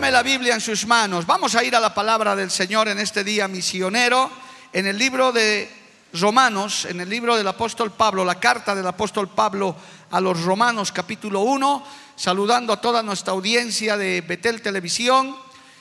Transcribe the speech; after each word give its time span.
Tome 0.00 0.12
la 0.12 0.22
Biblia 0.22 0.54
en 0.54 0.62
sus 0.62 0.86
manos. 0.86 1.26
Vamos 1.26 1.54
a 1.54 1.62
ir 1.62 1.76
a 1.76 1.78
la 1.78 1.92
palabra 1.92 2.34
del 2.34 2.50
Señor 2.50 2.88
en 2.88 2.98
este 2.98 3.22
día 3.22 3.46
misionero, 3.48 4.30
en 4.72 4.86
el 4.86 4.96
libro 4.96 5.30
de 5.30 5.70
Romanos, 6.14 6.86
en 6.86 7.02
el 7.02 7.10
libro 7.10 7.36
del 7.36 7.46
apóstol 7.46 7.92
Pablo, 7.92 8.24
la 8.24 8.40
carta 8.40 8.74
del 8.74 8.86
apóstol 8.86 9.28
Pablo 9.28 9.76
a 10.10 10.18
los 10.22 10.40
Romanos 10.40 10.90
capítulo 10.90 11.40
1, 11.40 11.84
saludando 12.16 12.72
a 12.72 12.80
toda 12.80 13.02
nuestra 13.02 13.34
audiencia 13.34 13.98
de 13.98 14.22
Betel 14.22 14.62
Televisión, 14.62 15.36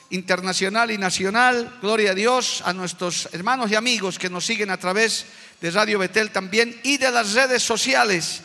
internacional 0.09 0.91
y 0.91 0.97
nacional. 0.97 1.77
Gloria 1.81 2.11
a 2.11 2.15
Dios, 2.15 2.61
a 2.65 2.73
nuestros 2.73 3.29
hermanos 3.31 3.71
y 3.71 3.75
amigos 3.75 4.19
que 4.19 4.29
nos 4.29 4.45
siguen 4.45 4.69
a 4.69 4.75
través 4.75 5.27
de 5.61 5.71
Radio 5.71 5.97
Betel 5.97 6.31
también 6.31 6.77
y 6.83 6.97
de 6.97 7.09
las 7.09 7.35
redes 7.35 7.63
sociales. 7.63 8.41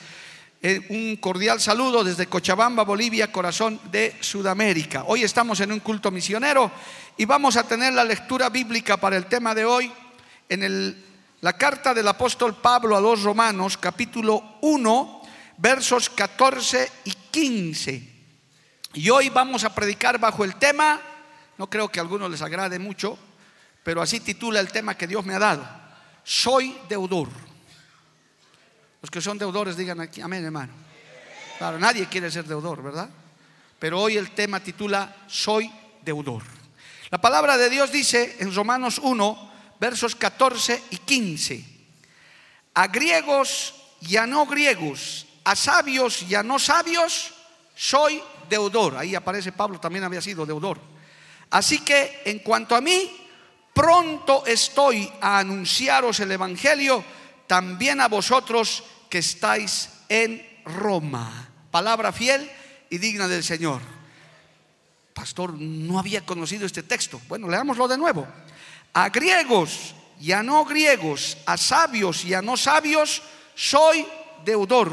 Eh, 0.67 0.81
un 0.89 1.17
cordial 1.17 1.61
saludo 1.61 2.03
desde 2.03 2.27
Cochabamba, 2.27 2.85
Bolivia, 2.85 3.31
corazón 3.31 3.79
de 3.93 4.17
Sudamérica. 4.21 5.05
Hoy 5.07 5.23
estamos 5.23 5.61
en 5.61 5.71
un 5.71 5.81
culto 5.81 6.11
misionero 6.11 6.71
y 7.19 7.27
vamos 7.27 7.59
a 7.59 7.69
tener 7.69 7.93
la 7.93 8.03
lectura 8.03 8.49
bíblica 8.49 8.97
para 8.97 9.19
el 9.19 9.27
tema 9.27 9.55
de 9.55 9.67
hoy 9.67 9.93
en 10.49 11.05
la 11.43 11.53
carta 11.53 11.93
del 11.93 12.09
apóstol 12.09 12.55
Pablo 12.55 12.97
a 12.97 13.01
los 13.03 13.25
Romanos, 13.25 13.77
capítulo 13.77 14.57
1, 14.63 15.23
versos 15.59 16.09
14 16.09 16.91
y 17.05 17.13
15. 17.31 18.13
Y 18.95 19.11
hoy 19.11 19.29
vamos 19.29 19.65
a 19.65 19.75
predicar 19.75 20.19
bajo 20.19 20.45
el 20.45 20.55
tema, 20.55 20.99
no 21.59 21.69
creo 21.69 21.91
que 21.91 21.99
a 21.99 22.03
algunos 22.03 22.31
les 22.31 22.41
agrade 22.41 22.79
mucho, 22.79 23.19
pero 23.83 24.01
así 24.01 24.19
titula 24.19 24.61
el 24.61 24.73
tema 24.73 24.97
que 24.97 25.07
Dios 25.07 25.27
me 25.27 25.35
ha 25.35 25.39
dado. 25.39 25.69
Soy 26.25 26.75
deudor. 26.89 27.29
Los 29.05 29.11
que 29.11 29.21
son 29.21 29.37
deudores 29.37 29.77
digan 29.77 30.01
aquí, 30.01 30.23
amén 30.23 30.47
hermano. 30.47 30.73
Claro, 31.59 31.79
nadie 31.79 32.07
quiere 32.07 32.31
ser 32.31 32.47
deudor, 32.47 32.83
¿verdad? 32.83 33.11
Pero 33.79 34.01
hoy 34.01 34.17
el 34.17 34.31
tema 34.31 34.61
titula 34.61 35.15
Soy 35.27 35.71
deudor. 36.01 36.43
La 37.11 37.21
palabra 37.21 37.59
de 37.59 37.69
Dios 37.69 37.93
dice 37.93 38.37
en 38.39 38.55
Romanos 38.55 38.99
1, 39.03 39.53
versos 39.79 40.17
14 40.17 40.85
y 40.89 40.97
15, 40.97 41.65
a 42.73 42.87
griegos 42.87 43.75
y 44.01 44.17
a 44.17 44.27
no 44.27 44.47
griegos, 44.47 45.27
a 45.45 45.55
sabios 45.55 46.23
y 46.23 46.35
a 46.35 46.43
no 46.43 46.59
sabios, 46.59 47.35
soy 47.75 48.23
deudor. 48.49 48.97
Ahí 48.97 49.15
aparece 49.15 49.53
Pablo, 49.53 49.79
también 49.79 50.05
había 50.05 50.23
sido 50.23 50.47
deudor. 50.47 50.81
Así 51.51 51.81
que 51.81 52.23
en 52.25 52.39
cuanto 52.39 52.75
a 52.75 52.81
mí, 52.81 53.15
pronto 53.75 54.47
estoy 54.47 55.13
a 55.21 55.41
anunciaros 55.41 56.21
el 56.21 56.33
Evangelio, 56.33 57.05
también 57.47 58.01
a 58.01 58.09
vosotros 58.09 58.83
que 59.09 59.19
estáis 59.19 59.91
en 60.09 60.47
Roma. 60.65 61.49
Palabra 61.71 62.13
fiel 62.13 62.51
y 62.91 62.99
digna 62.99 63.29
del 63.29 63.45
Señor. 63.45 63.81
Pastor, 65.13 65.55
no 65.55 65.99
había 65.99 66.27
conocido 66.27 66.67
este 66.67 66.83
texto. 66.83 67.21
Bueno, 67.29 67.49
leámoslo 67.49 67.87
de 67.87 67.99
nuevo. 67.99 68.27
A 68.93 69.09
griegos 69.09 69.95
y 70.21 70.33
a 70.33 70.43
no 70.43 70.65
griegos, 70.65 71.37
a 71.47 71.57
sabios 71.57 72.25
y 72.25 72.35
a 72.35 72.43
no 72.43 72.57
sabios, 72.57 73.23
soy 73.55 74.07
deudor. 74.45 74.93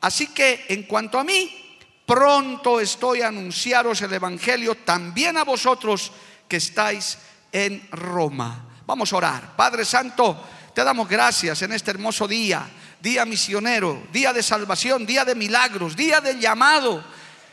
Así 0.00 0.28
que 0.28 0.66
en 0.68 0.82
cuanto 0.84 1.18
a 1.18 1.24
mí, 1.24 1.78
pronto 2.06 2.80
estoy 2.80 3.22
a 3.22 3.28
anunciaros 3.28 4.02
el 4.02 4.12
Evangelio 4.12 4.74
también 4.76 5.36
a 5.36 5.44
vosotros 5.44 6.12
que 6.48 6.56
estáis 6.56 7.18
en 7.52 7.88
Roma. 7.92 8.68
Vamos 8.86 9.12
a 9.12 9.16
orar. 9.16 9.56
Padre 9.56 9.84
Santo, 9.84 10.44
te 10.74 10.82
damos 10.82 11.08
gracias 11.08 11.62
en 11.62 11.72
este 11.72 11.92
hermoso 11.92 12.26
día 12.26 12.68
día 13.02 13.26
misionero, 13.26 14.00
día 14.12 14.32
de 14.32 14.44
salvación, 14.44 15.04
día 15.04 15.24
de 15.24 15.34
milagros, 15.34 15.96
día 15.96 16.20
de 16.20 16.38
llamado. 16.38 17.04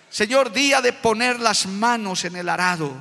Señor, 0.07 0.51
día 0.51 0.79
de 0.79 0.93
poner 0.93 1.39
las 1.39 1.65
manos 1.65 2.23
en 2.25 2.35
el 2.35 2.47
arado, 2.47 2.93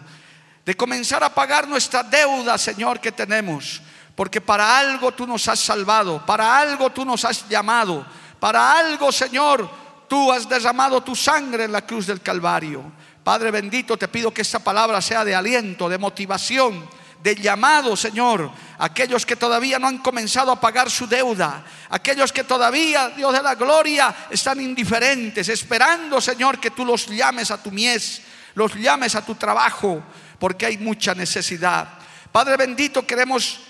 de 0.65 0.75
comenzar 0.75 1.23
a 1.23 1.35
pagar 1.35 1.69
nuestra 1.69 2.03
deuda, 2.03 2.57
Señor, 2.57 3.01
que 3.01 3.13
tenemos. 3.13 3.83
Porque 4.15 4.41
para 4.41 4.79
algo 4.79 5.13
tú 5.13 5.27
nos 5.27 5.47
has 5.47 5.61
salvado, 5.61 6.25
para 6.25 6.59
algo 6.59 6.91
tú 6.91 7.05
nos 7.05 7.25
has 7.25 7.47
llamado, 7.49 8.05
para 8.41 8.79
algo, 8.79 9.13
Señor, 9.13 9.71
tú 10.09 10.33
has 10.33 10.49
derramado 10.49 11.03
tu 11.03 11.15
sangre 11.15 11.65
en 11.65 11.73
la 11.73 11.87
cruz 11.87 12.07
del 12.07 12.23
Calvario. 12.23 12.83
Padre 13.23 13.51
bendito, 13.51 13.97
te 13.97 14.09
pido 14.09 14.33
que 14.33 14.43
esta 14.43 14.59
palabra 14.59 15.03
sea 15.03 15.23
de 15.23 15.35
aliento, 15.35 15.89
de 15.89 15.99
motivación, 15.99 16.89
de 17.23 17.35
llamado, 17.35 17.97
Señor, 17.97 18.51
aquellos 18.79 19.27
que 19.27 19.37
todavía 19.37 19.79
no 19.79 19.89
han 19.89 19.99
comenzado 19.99 20.53
a 20.53 20.61
pagar 20.61 20.91
su 20.91 21.07
deuda, 21.07 21.65
aquellos 21.91 22.33
que 22.33 22.45
todavía, 22.45 23.11
Dios 23.11 23.33
de 23.33 23.43
la 23.43 23.55
gloria, 23.55 24.15
están 24.31 24.61
indiferentes, 24.61 25.49
esperando, 25.49 26.21
Señor, 26.21 26.61
que 26.61 26.71
tú 26.71 26.85
los 26.85 27.07
llames 27.07 27.51
a 27.51 27.63
tu 27.63 27.71
mies, 27.71 28.23
los 28.55 28.75
llames 28.75 29.15
a 29.15 29.25
tu 29.25 29.35
trabajo, 29.35 30.03
porque 30.39 30.67
hay 30.67 30.79
mucha 30.79 31.15
necesidad. 31.15 31.89
Padre 32.31 32.57
bendito, 32.57 33.07
queremos, 33.07 33.61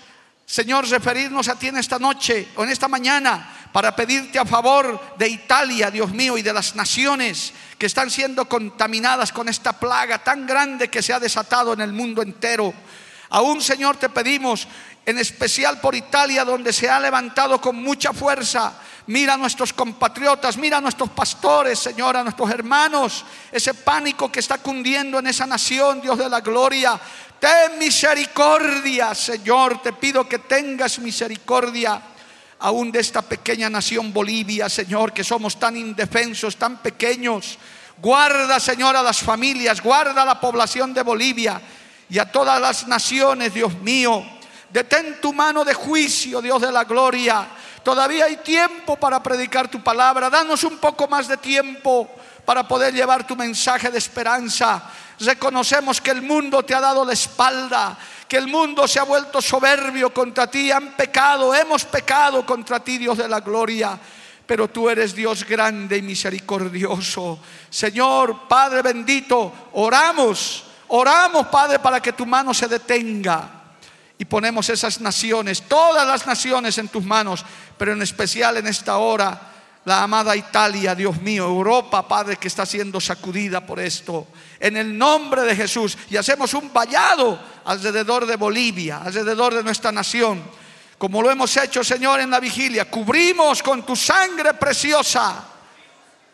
Señor, 0.45 0.87
referirnos 0.87 1.47
a 1.47 1.55
ti 1.55 1.67
en 1.67 1.77
esta 1.77 1.97
noche 1.97 2.49
o 2.55 2.63
en 2.63 2.69
esta 2.69 2.87
mañana 2.87 3.69
para 3.71 3.95
pedirte 3.95 4.39
a 4.39 4.45
favor 4.45 5.15
de 5.17 5.27
Italia, 5.27 5.91
Dios 5.91 6.11
mío, 6.11 6.37
y 6.37 6.41
de 6.41 6.53
las 6.53 6.75
naciones 6.75 7.53
que 7.77 7.85
están 7.85 8.09
siendo 8.09 8.45
contaminadas 8.45 9.31
con 9.31 9.47
esta 9.47 9.73
plaga 9.73 10.23
tan 10.23 10.45
grande 10.45 10.89
que 10.89 11.01
se 11.01 11.13
ha 11.13 11.19
desatado 11.19 11.73
en 11.73 11.81
el 11.81 11.93
mundo 11.93 12.21
entero. 12.21 12.73
Aún, 13.29 13.61
Señor, 13.61 13.97
te 13.97 14.09
pedimos, 14.09 14.67
en 15.05 15.19
especial 15.19 15.79
por 15.79 15.95
Italia, 15.95 16.43
donde 16.43 16.73
se 16.73 16.89
ha 16.89 16.99
levantado 16.99 17.61
con 17.61 17.75
mucha 17.75 18.11
fuerza. 18.11 18.73
Mira 19.07 19.35
a 19.35 19.37
nuestros 19.37 19.73
compatriotas, 19.73 20.57
mira 20.57 20.77
a 20.77 20.81
nuestros 20.81 21.09
pastores, 21.09 21.79
Señor, 21.79 22.17
a 22.17 22.23
nuestros 22.23 22.49
hermanos, 22.51 23.25
ese 23.51 23.73
pánico 23.73 24.31
que 24.31 24.39
está 24.39 24.57
cundiendo 24.59 25.19
en 25.19 25.27
esa 25.27 25.45
nación, 25.45 26.01
Dios 26.01 26.17
de 26.17 26.29
la 26.29 26.41
gloria. 26.41 26.99
Ten 27.39 27.79
misericordia, 27.79 29.15
Señor, 29.15 29.81
te 29.81 29.93
pido 29.93 30.27
que 30.27 30.39
tengas 30.39 30.99
misericordia 30.99 32.01
aún 32.59 32.91
de 32.91 32.99
esta 32.99 33.21
pequeña 33.21 33.69
nación 33.69 34.11
Bolivia, 34.11 34.69
Señor, 34.69 35.13
que 35.13 35.23
somos 35.23 35.59
tan 35.59 35.77
indefensos, 35.77 36.57
tan 36.57 36.77
pequeños. 36.77 37.57
Guarda, 37.97 38.59
Señor, 38.59 38.95
a 38.95 39.03
las 39.03 39.19
familias, 39.19 39.81
guarda 39.81 40.23
a 40.23 40.25
la 40.25 40.39
población 40.39 40.93
de 40.93 41.03
Bolivia 41.03 41.61
y 42.09 42.17
a 42.17 42.31
todas 42.31 42.59
las 42.59 42.87
naciones, 42.87 43.53
Dios 43.53 43.73
mío. 43.79 44.23
Detén 44.69 45.19
tu 45.21 45.33
mano 45.33 45.63
de 45.63 45.73
juicio, 45.73 46.41
Dios 46.41 46.61
de 46.61 46.71
la 46.71 46.83
gloria. 46.83 47.47
Todavía 47.83 48.25
hay 48.25 48.37
tiempo 48.37 48.95
para 48.95 49.21
predicar 49.21 49.67
tu 49.67 49.81
palabra. 49.83 50.29
Danos 50.29 50.63
un 50.63 50.77
poco 50.77 51.07
más 51.07 51.27
de 51.27 51.37
tiempo 51.37 52.09
para 52.45 52.67
poder 52.67 52.93
llevar 52.93 53.25
tu 53.25 53.35
mensaje 53.35 53.89
de 53.89 53.97
esperanza. 53.97 54.83
Reconocemos 55.19 56.01
que 56.01 56.11
el 56.11 56.21
mundo 56.21 56.63
te 56.63 56.73
ha 56.73 56.81
dado 56.81 57.05
la 57.05 57.13
espalda, 57.13 57.97
que 58.27 58.37
el 58.37 58.47
mundo 58.47 58.87
se 58.87 58.99
ha 58.99 59.03
vuelto 59.03 59.41
soberbio 59.41 60.13
contra 60.13 60.47
ti, 60.47 60.71
han 60.71 60.93
pecado, 60.93 61.53
hemos 61.53 61.85
pecado 61.85 62.45
contra 62.45 62.79
ti, 62.79 62.97
Dios 62.97 63.17
de 63.17 63.27
la 63.27 63.39
gloria. 63.39 63.99
Pero 64.45 64.67
tú 64.67 64.89
eres 64.89 65.13
Dios 65.13 65.43
grande 65.45 65.97
y 65.97 66.01
misericordioso. 66.01 67.39
Señor, 67.69 68.47
Padre 68.47 68.81
bendito, 68.81 69.69
oramos 69.73 70.68
Oramos, 70.89 71.47
Padre, 71.47 71.79
para 71.79 72.01
que 72.01 72.13
tu 72.13 72.25
mano 72.25 72.53
se 72.53 72.67
detenga. 72.67 73.49
Y 74.17 74.25
ponemos 74.25 74.69
esas 74.69 74.99
naciones, 74.99 75.61
todas 75.63 76.05
las 76.05 76.27
naciones 76.27 76.77
en 76.77 76.89
tus 76.89 77.03
manos, 77.03 77.45
pero 77.77 77.93
en 77.93 78.01
especial 78.01 78.57
en 78.57 78.67
esta 78.67 78.97
hora, 78.97 79.49
la 79.85 80.03
amada 80.03 80.35
Italia, 80.35 80.93
Dios 80.93 81.21
mío, 81.21 81.45
Europa, 81.45 82.07
Padre, 82.07 82.35
que 82.35 82.49
está 82.49 82.65
siendo 82.65 82.99
sacudida 82.99 83.65
por 83.65 83.79
esto. 83.79 84.27
En 84.59 84.75
el 84.77 84.97
nombre 84.97 85.43
de 85.43 85.55
Jesús. 85.55 85.97
Y 86.09 86.17
hacemos 86.17 86.53
un 86.53 86.71
vallado 86.73 87.39
alrededor 87.65 88.25
de 88.25 88.35
Bolivia, 88.35 89.01
alrededor 89.03 89.55
de 89.55 89.63
nuestra 89.63 89.91
nación. 89.91 90.43
Como 90.97 91.21
lo 91.21 91.31
hemos 91.31 91.55
hecho, 91.55 91.83
Señor, 91.83 92.19
en 92.19 92.29
la 92.29 92.41
vigilia. 92.41 92.91
Cubrimos 92.91 93.63
con 93.63 93.85
tu 93.85 93.95
sangre 93.95 94.53
preciosa 94.55 95.45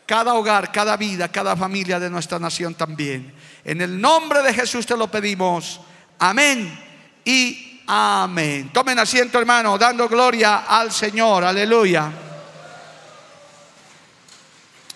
cada 0.06 0.34
hogar, 0.34 0.72
cada 0.72 0.98
vida, 0.98 1.28
cada 1.32 1.56
familia 1.56 2.00
de 2.00 2.10
nuestra 2.10 2.40
nación 2.40 2.76
también. 2.76 3.34
En 3.66 3.82
el 3.82 4.00
nombre 4.00 4.42
de 4.44 4.54
Jesús 4.54 4.86
te 4.86 4.96
lo 4.96 5.12
pedimos. 5.12 5.82
Amén 6.20 6.80
y 7.26 7.66
Amén. 7.88 8.72
Tomen 8.74 8.98
asiento, 8.98 9.40
hermano, 9.40 9.78
dando 9.78 10.08
gloria 10.08 10.66
al 10.68 10.92
Señor. 10.92 11.44
Aleluya. 11.44 12.12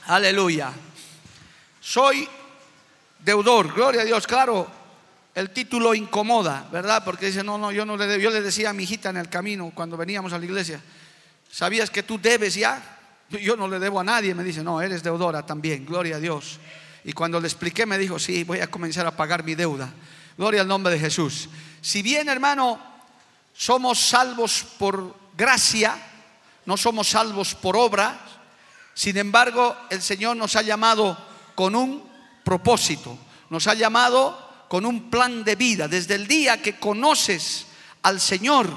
Aleluya. 0.07 0.71
Soy 1.79 2.27
deudor, 3.19 3.73
gloria 3.73 4.01
a 4.01 4.05
Dios. 4.05 4.25
Claro, 4.25 4.67
el 5.35 5.51
título 5.51 5.93
incomoda, 5.93 6.67
¿verdad? 6.71 7.03
Porque 7.05 7.27
dice, 7.27 7.43
no, 7.43 7.59
no, 7.59 7.71
yo 7.71 7.85
no 7.85 7.95
le 7.95 8.07
debo. 8.07 8.23
Yo 8.23 8.31
le 8.31 8.41
decía 8.41 8.71
a 8.71 8.73
mi 8.73 8.83
hijita 8.83 9.11
en 9.11 9.17
el 9.17 9.29
camino 9.29 9.71
cuando 9.75 9.95
veníamos 9.95 10.33
a 10.33 10.39
la 10.39 10.45
iglesia, 10.45 10.81
¿sabías 11.51 11.91
que 11.91 12.01
tú 12.01 12.19
debes 12.19 12.55
ya? 12.55 12.97
Yo 13.29 13.55
no 13.55 13.67
le 13.67 13.77
debo 13.77 13.99
a 13.99 14.03
nadie. 14.03 14.33
Me 14.33 14.43
dice, 14.43 14.63
no, 14.63 14.81
eres 14.81 15.03
deudora 15.03 15.45
también, 15.45 15.85
gloria 15.85 16.15
a 16.15 16.19
Dios. 16.19 16.59
Y 17.09 17.13
cuando 17.13 17.39
le 17.39 17.47
expliqué, 17.47 17.87
me 17.87 17.97
dijo, 17.97 18.19
sí, 18.19 18.43
voy 18.43 18.59
a 18.59 18.69
comenzar 18.69 19.07
a 19.07 19.17
pagar 19.17 19.43
mi 19.43 19.55
deuda. 19.55 19.91
Gloria 20.37 20.61
al 20.61 20.67
nombre 20.67 20.93
de 20.93 20.99
Jesús. 20.99 21.49
Si 21.81 22.03
bien, 22.03 22.29
hermano, 22.29 22.79
somos 23.51 23.99
salvos 23.99 24.63
por 24.77 25.15
gracia, 25.35 25.97
no 26.67 26.77
somos 26.77 27.09
salvos 27.09 27.55
por 27.55 27.75
obra, 27.75 28.19
sin 28.93 29.17
embargo, 29.17 29.75
el 29.89 30.03
Señor 30.03 30.37
nos 30.37 30.55
ha 30.55 30.61
llamado 30.61 31.17
con 31.55 31.75
un 31.75 32.07
propósito, 32.43 33.17
nos 33.49 33.65
ha 33.65 33.73
llamado 33.73 34.67
con 34.67 34.85
un 34.85 35.09
plan 35.09 35.43
de 35.43 35.55
vida. 35.55 35.87
Desde 35.87 36.13
el 36.13 36.27
día 36.27 36.61
que 36.61 36.77
conoces 36.77 37.65
al 38.03 38.21
Señor, 38.21 38.69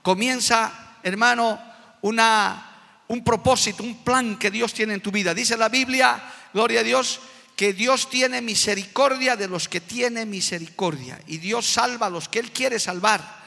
comienza, 0.00 0.98
hermano, 1.02 1.58
una, 2.02 3.02
un 3.08 3.24
propósito, 3.24 3.82
un 3.82 4.04
plan 4.04 4.38
que 4.38 4.52
Dios 4.52 4.72
tiene 4.72 4.94
en 4.94 5.00
tu 5.00 5.10
vida. 5.10 5.34
Dice 5.34 5.56
la 5.56 5.68
Biblia, 5.68 6.22
gloria 6.52 6.78
a 6.78 6.84
Dios, 6.84 7.18
que 7.56 7.72
Dios 7.72 8.10
tiene 8.10 8.40
misericordia 8.40 9.36
de 9.36 9.48
los 9.48 9.68
que 9.68 9.80
tiene 9.80 10.26
misericordia 10.26 11.20
y 11.26 11.38
Dios 11.38 11.66
salva 11.66 12.06
a 12.06 12.10
los 12.10 12.28
que 12.28 12.40
Él 12.40 12.50
quiere 12.50 12.78
salvar. 12.78 13.44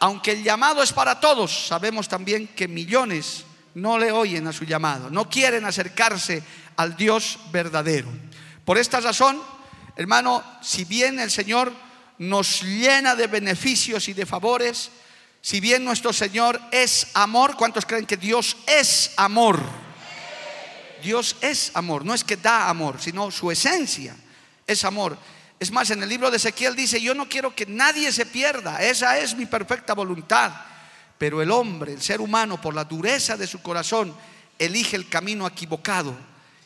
Aunque 0.00 0.32
el 0.32 0.42
llamado 0.42 0.82
es 0.82 0.92
para 0.92 1.20
todos, 1.20 1.66
sabemos 1.66 2.08
también 2.08 2.48
que 2.48 2.68
millones 2.68 3.44
no 3.74 3.98
le 3.98 4.12
oyen 4.12 4.46
a 4.46 4.52
su 4.52 4.64
llamado, 4.64 5.10
no 5.10 5.28
quieren 5.28 5.64
acercarse 5.64 6.42
al 6.76 6.96
Dios 6.96 7.38
verdadero. 7.50 8.08
Por 8.64 8.78
esta 8.78 9.00
razón, 9.00 9.40
hermano, 9.96 10.42
si 10.60 10.84
bien 10.84 11.18
el 11.18 11.30
Señor 11.30 11.72
nos 12.18 12.62
llena 12.62 13.16
de 13.16 13.26
beneficios 13.26 14.08
y 14.08 14.12
de 14.12 14.26
favores, 14.26 14.90
si 15.40 15.58
bien 15.58 15.84
nuestro 15.84 16.12
Señor 16.12 16.60
es 16.70 17.08
amor, 17.14 17.56
¿cuántos 17.56 17.86
creen 17.86 18.06
que 18.06 18.16
Dios 18.16 18.56
es 18.66 19.12
amor? 19.16 19.60
Dios 21.02 21.36
es 21.40 21.72
amor, 21.74 22.04
no 22.04 22.14
es 22.14 22.24
que 22.24 22.36
da 22.36 22.70
amor, 22.70 23.00
sino 23.00 23.30
su 23.30 23.50
esencia 23.50 24.16
es 24.66 24.84
amor. 24.84 25.18
Es 25.60 25.70
más, 25.70 25.90
en 25.90 26.02
el 26.02 26.08
libro 26.08 26.30
de 26.30 26.38
Ezequiel 26.38 26.74
dice, 26.74 27.00
yo 27.00 27.14
no 27.14 27.28
quiero 27.28 27.54
que 27.54 27.66
nadie 27.66 28.10
se 28.12 28.26
pierda, 28.26 28.82
esa 28.82 29.18
es 29.18 29.36
mi 29.36 29.46
perfecta 29.46 29.94
voluntad. 29.94 30.52
Pero 31.18 31.42
el 31.42 31.50
hombre, 31.50 31.92
el 31.92 32.02
ser 32.02 32.20
humano, 32.20 32.60
por 32.60 32.74
la 32.74 32.84
dureza 32.84 33.36
de 33.36 33.46
su 33.46 33.62
corazón, 33.62 34.14
elige 34.58 34.96
el 34.96 35.08
camino 35.08 35.46
equivocado 35.46 36.16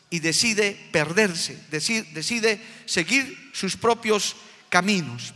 y 0.09 0.19
decide 0.19 0.89
perderse, 0.91 1.61
decide, 1.69 2.61
seguir 2.85 3.51
sus 3.53 3.75
propios 3.75 4.35
caminos. 4.69 5.33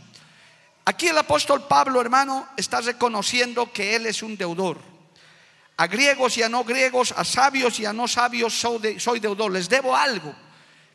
Aquí 0.84 1.08
el 1.08 1.18
apóstol 1.18 1.66
Pablo, 1.68 2.00
hermano, 2.00 2.48
está 2.56 2.80
reconociendo 2.80 3.72
que 3.72 3.94
él 3.94 4.06
es 4.06 4.22
un 4.22 4.36
deudor 4.36 4.91
a 5.76 5.86
griegos 5.86 6.36
y 6.38 6.42
a 6.42 6.48
no 6.48 6.64
griegos, 6.64 7.12
a 7.16 7.24
sabios 7.24 7.80
y 7.80 7.86
a 7.86 7.92
no 7.92 8.06
sabios 8.06 8.54
soy, 8.54 9.20
deudor, 9.20 9.52
les 9.52 9.68
debo 9.68 9.96
algo. 9.96 10.34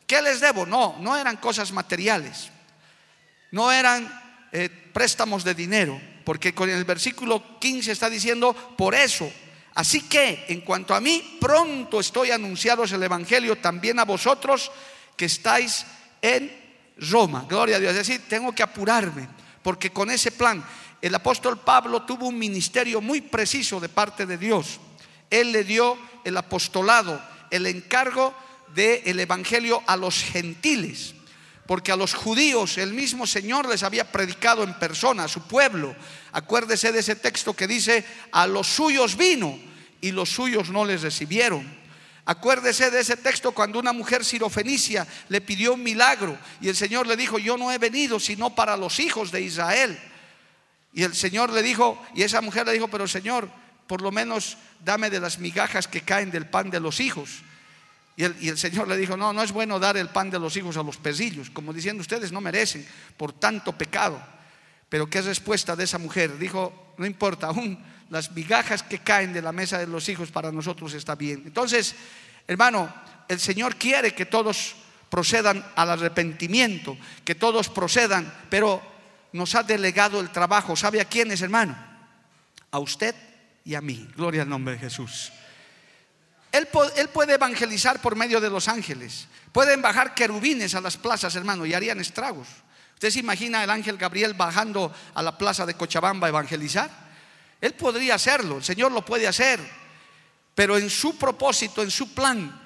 ¿Qué 0.06 0.22
les 0.22 0.40
debo? 0.40 0.64
No, 0.64 0.96
no 1.00 1.16
eran 1.16 1.36
cosas 1.36 1.72
materiales, 1.72 2.50
no 3.50 3.70
eran 3.70 4.48
eh, 4.52 4.68
préstamos 4.92 5.44
de 5.44 5.54
dinero, 5.54 6.00
porque 6.24 6.54
con 6.54 6.70
el 6.70 6.84
versículo 6.84 7.58
15 7.58 7.92
está 7.92 8.08
diciendo, 8.08 8.54
por 8.76 8.94
eso, 8.94 9.30
así 9.74 10.02
que 10.02 10.46
en 10.48 10.62
cuanto 10.62 10.94
a 10.94 11.00
mí, 11.00 11.38
pronto 11.40 12.00
estoy 12.00 12.30
anunciados 12.30 12.92
el 12.92 13.02
Evangelio 13.02 13.56
también 13.56 13.98
a 13.98 14.04
vosotros 14.04 14.70
que 15.16 15.26
estáis 15.26 15.84
en 16.22 16.68
Roma. 16.98 17.44
Gloria 17.48 17.76
a 17.76 17.80
Dios. 17.80 17.90
Es 17.92 18.06
decir, 18.06 18.22
tengo 18.28 18.52
que 18.52 18.62
apurarme, 18.62 19.28
porque 19.62 19.90
con 19.90 20.10
ese 20.10 20.32
plan 20.32 20.64
el 21.00 21.14
apóstol 21.14 21.58
Pablo 21.58 22.02
tuvo 22.02 22.26
un 22.26 22.38
ministerio 22.38 23.00
muy 23.00 23.20
preciso 23.20 23.78
de 23.78 23.88
parte 23.88 24.26
de 24.26 24.36
Dios. 24.36 24.80
Él 25.30 25.52
le 25.52 25.64
dio 25.64 25.96
el 26.24 26.36
apostolado, 26.36 27.22
el 27.50 27.66
encargo 27.66 28.34
del 28.74 29.20
evangelio 29.20 29.82
a 29.86 29.96
los 29.96 30.22
gentiles, 30.22 31.14
porque 31.66 31.92
a 31.92 31.96
los 31.96 32.14
judíos 32.14 32.78
el 32.78 32.92
mismo 32.92 33.26
Señor 33.26 33.68
les 33.68 33.82
había 33.82 34.10
predicado 34.10 34.64
en 34.64 34.74
persona, 34.74 35.24
a 35.24 35.28
su 35.28 35.42
pueblo. 35.42 35.94
Acuérdese 36.32 36.92
de 36.92 37.00
ese 37.00 37.16
texto 37.16 37.54
que 37.54 37.66
dice, 37.66 38.04
a 38.32 38.46
los 38.46 38.66
suyos 38.66 39.16
vino 39.16 39.58
y 40.00 40.10
los 40.10 40.30
suyos 40.30 40.70
no 40.70 40.84
les 40.84 41.02
recibieron. 41.02 41.78
Acuérdese 42.24 42.90
de 42.90 43.00
ese 43.00 43.16
texto 43.16 43.52
cuando 43.52 43.78
una 43.78 43.92
mujer 43.92 44.24
sirofenicia 44.24 45.06
le 45.28 45.40
pidió 45.40 45.74
un 45.74 45.82
milagro 45.82 46.36
y 46.60 46.68
el 46.68 46.76
Señor 46.76 47.06
le 47.06 47.16
dijo, 47.16 47.38
yo 47.38 47.56
no 47.56 47.72
he 47.72 47.78
venido 47.78 48.20
sino 48.20 48.54
para 48.54 48.76
los 48.76 48.98
hijos 49.00 49.30
de 49.30 49.40
Israel. 49.40 49.98
Y 50.92 51.02
el 51.02 51.14
Señor 51.14 51.50
le 51.50 51.62
dijo, 51.62 52.02
y 52.14 52.22
esa 52.22 52.40
mujer 52.40 52.66
le 52.66 52.72
dijo, 52.72 52.88
pero 52.88 53.06
Señor, 53.06 53.48
por 53.86 54.02
lo 54.02 54.10
menos 54.10 54.56
dame 54.84 55.10
de 55.10 55.20
las 55.20 55.38
migajas 55.38 55.88
que 55.88 56.02
caen 56.02 56.30
del 56.30 56.46
pan 56.46 56.70
de 56.70 56.80
los 56.80 57.00
hijos. 57.00 57.42
Y 58.16 58.24
el, 58.24 58.58
Señor 58.58 58.88
le 58.88 58.96
dijo, 58.96 59.16
no, 59.16 59.32
no 59.32 59.42
es 59.44 59.52
bueno 59.52 59.78
dar 59.78 59.96
el 59.96 60.08
pan 60.08 60.28
de 60.28 60.40
los 60.40 60.56
hijos 60.56 60.76
a 60.76 60.82
los 60.82 60.96
pezillos, 60.96 61.50
como 61.50 61.72
diciendo, 61.72 62.00
ustedes 62.00 62.32
no 62.32 62.40
merecen 62.40 62.84
por 63.16 63.32
tanto 63.32 63.72
pecado. 63.78 64.20
Pero 64.88 65.08
¿qué 65.08 65.22
respuesta 65.22 65.76
de 65.76 65.84
esa 65.84 65.98
mujer? 65.98 66.36
Dijo, 66.36 66.94
no 66.98 67.06
importa, 67.06 67.46
aún 67.46 67.78
las 68.10 68.32
migajas 68.32 68.82
que 68.82 68.98
caen 68.98 69.32
de 69.32 69.42
la 69.42 69.52
mesa 69.52 69.78
de 69.78 69.86
los 69.86 70.08
hijos 70.08 70.32
para 70.32 70.50
nosotros 70.50 70.94
está 70.94 71.14
bien. 71.14 71.42
Entonces, 71.46 71.94
hermano, 72.48 72.92
el 73.28 73.38
Señor 73.38 73.76
quiere 73.76 74.14
que 74.14 74.26
todos 74.26 74.74
procedan 75.08 75.64
al 75.76 75.90
arrepentimiento, 75.90 76.98
que 77.24 77.34
todos 77.34 77.68
procedan, 77.68 78.32
pero 78.50 78.82
nos 79.32 79.54
ha 79.54 79.62
delegado 79.62 80.20
el 80.20 80.30
trabajo. 80.30 80.76
¿Sabe 80.76 81.00
a 81.00 81.04
quiénes, 81.04 81.42
hermano? 81.42 81.76
A 82.70 82.78
usted 82.78 83.14
y 83.64 83.74
a 83.74 83.80
mí. 83.80 84.08
Gloria 84.16 84.42
al 84.42 84.48
nombre 84.48 84.74
de 84.74 84.80
Jesús. 84.80 85.32
Él, 86.50 86.66
puede 86.66 87.34
evangelizar 87.34 88.00
por 88.00 88.16
medio 88.16 88.40
de 88.40 88.50
los 88.50 88.68
ángeles. 88.68 89.28
Pueden 89.52 89.82
bajar 89.82 90.14
querubines 90.14 90.74
a 90.74 90.80
las 90.80 90.96
plazas, 90.96 91.36
hermano, 91.36 91.66
y 91.66 91.74
harían 91.74 92.00
estragos. 92.00 92.48
¿Usted 92.94 93.10
se 93.10 93.20
imagina 93.20 93.62
el 93.62 93.70
ángel 93.70 93.96
Gabriel 93.96 94.34
bajando 94.34 94.92
a 95.14 95.22
la 95.22 95.36
plaza 95.36 95.66
de 95.66 95.74
Cochabamba 95.74 96.26
a 96.26 96.30
evangelizar? 96.30 96.90
Él 97.60 97.74
podría 97.74 98.14
hacerlo, 98.14 98.58
el 98.58 98.64
Señor 98.64 98.92
lo 98.92 99.04
puede 99.04 99.26
hacer, 99.26 99.60
pero 100.54 100.76
en 100.78 100.88
su 100.88 101.16
propósito, 101.18 101.82
en 101.82 101.90
su 101.90 102.14
plan, 102.14 102.60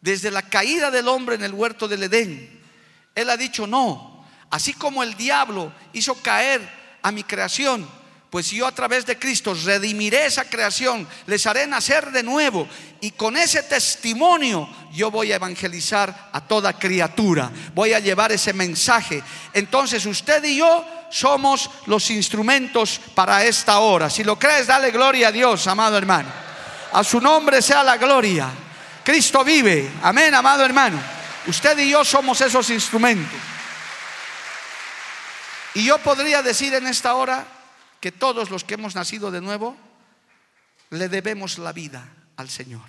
desde 0.00 0.30
la 0.30 0.42
caída 0.42 0.90
del 0.90 1.08
hombre 1.08 1.36
en 1.36 1.44
el 1.44 1.52
huerto 1.52 1.86
del 1.86 2.02
Edén, 2.02 2.60
Él 3.14 3.30
ha 3.30 3.36
dicho, 3.36 3.66
no, 3.66 4.11
Así 4.52 4.74
como 4.74 5.02
el 5.02 5.16
diablo 5.16 5.72
hizo 5.94 6.14
caer 6.16 6.60
a 7.00 7.10
mi 7.10 7.24
creación, 7.24 7.88
pues 8.28 8.50
yo 8.50 8.66
a 8.66 8.72
través 8.72 9.06
de 9.06 9.18
Cristo 9.18 9.54
redimiré 9.54 10.26
esa 10.26 10.44
creación, 10.44 11.08
les 11.26 11.46
haré 11.46 11.66
nacer 11.66 12.12
de 12.12 12.22
nuevo 12.22 12.68
y 13.00 13.12
con 13.12 13.38
ese 13.38 13.62
testimonio 13.62 14.68
yo 14.92 15.10
voy 15.10 15.32
a 15.32 15.36
evangelizar 15.36 16.28
a 16.32 16.42
toda 16.42 16.78
criatura, 16.78 17.50
voy 17.74 17.94
a 17.94 17.98
llevar 17.98 18.30
ese 18.30 18.52
mensaje. 18.52 19.22
Entonces 19.54 20.04
usted 20.04 20.44
y 20.44 20.58
yo 20.58 20.84
somos 21.10 21.70
los 21.86 22.10
instrumentos 22.10 23.00
para 23.14 23.42
esta 23.46 23.78
hora. 23.78 24.10
Si 24.10 24.22
lo 24.22 24.38
crees, 24.38 24.66
dale 24.66 24.90
gloria 24.90 25.28
a 25.28 25.32
Dios, 25.32 25.66
amado 25.66 25.96
hermano. 25.96 26.28
A 26.92 27.02
su 27.02 27.22
nombre 27.22 27.62
sea 27.62 27.82
la 27.82 27.96
gloria. 27.96 28.50
Cristo 29.02 29.42
vive. 29.44 29.90
Amén, 30.02 30.34
amado 30.34 30.62
hermano. 30.62 31.00
Usted 31.46 31.78
y 31.78 31.88
yo 31.88 32.04
somos 32.04 32.38
esos 32.42 32.68
instrumentos. 32.68 33.51
Y 35.74 35.84
yo 35.84 35.98
podría 35.98 36.42
decir 36.42 36.74
en 36.74 36.86
esta 36.86 37.14
hora 37.14 37.46
que 38.00 38.12
todos 38.12 38.50
los 38.50 38.64
que 38.64 38.74
hemos 38.74 38.94
nacido 38.94 39.30
de 39.30 39.40
nuevo 39.40 39.76
le 40.90 41.08
debemos 41.08 41.58
la 41.58 41.72
vida 41.72 42.06
al 42.36 42.50
Señor. 42.50 42.82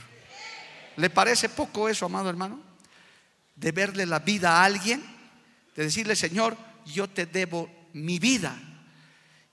¿Le 0.98 1.10
parece 1.10 1.50
poco 1.50 1.88
eso, 1.88 2.06
amado 2.06 2.30
hermano? 2.30 2.60
Deberle 3.56 4.06
la 4.06 4.20
vida 4.20 4.58
a 4.58 4.66
alguien, 4.66 5.04
de 5.76 5.84
decirle, 5.84 6.16
Señor, 6.16 6.58
yo 6.86 7.10
te 7.10 7.26
debo 7.26 7.70
mi 7.94 8.20
vida. 8.20 8.56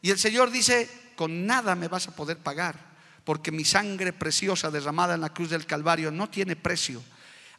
Y 0.02 0.10
el 0.10 0.18
Señor 0.18 0.50
dice, 0.50 0.88
con 1.14 1.46
nada 1.46 1.74
me 1.74 1.88
vas 1.88 2.08
a 2.08 2.16
poder 2.16 2.38
pagar, 2.38 2.76
porque 3.24 3.52
mi 3.52 3.64
sangre 3.64 4.12
preciosa 4.12 4.70
derramada 4.70 5.14
en 5.14 5.20
la 5.20 5.32
cruz 5.32 5.50
del 5.50 5.66
Calvario 5.66 6.10
no 6.10 6.28
tiene 6.28 6.56
precio 6.56 7.02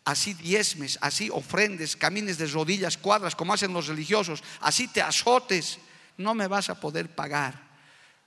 así 0.06 0.34
diezmes, 0.34 0.98
así 1.02 1.30
ofrendes, 1.32 1.96
camines 1.96 2.38
de 2.38 2.48
rodillas, 2.48 2.98
cuadras, 2.98 3.36
como 3.36 3.54
hacen 3.54 3.74
los 3.74 3.88
religiosos, 3.88 4.44
así 4.62 4.88
te 4.88 5.02
azotes, 5.02 5.80
no 6.18 6.34
me 6.34 6.48
vas 6.48 6.70
a 6.70 6.80
poder 6.80 7.10
pagar 7.14 7.72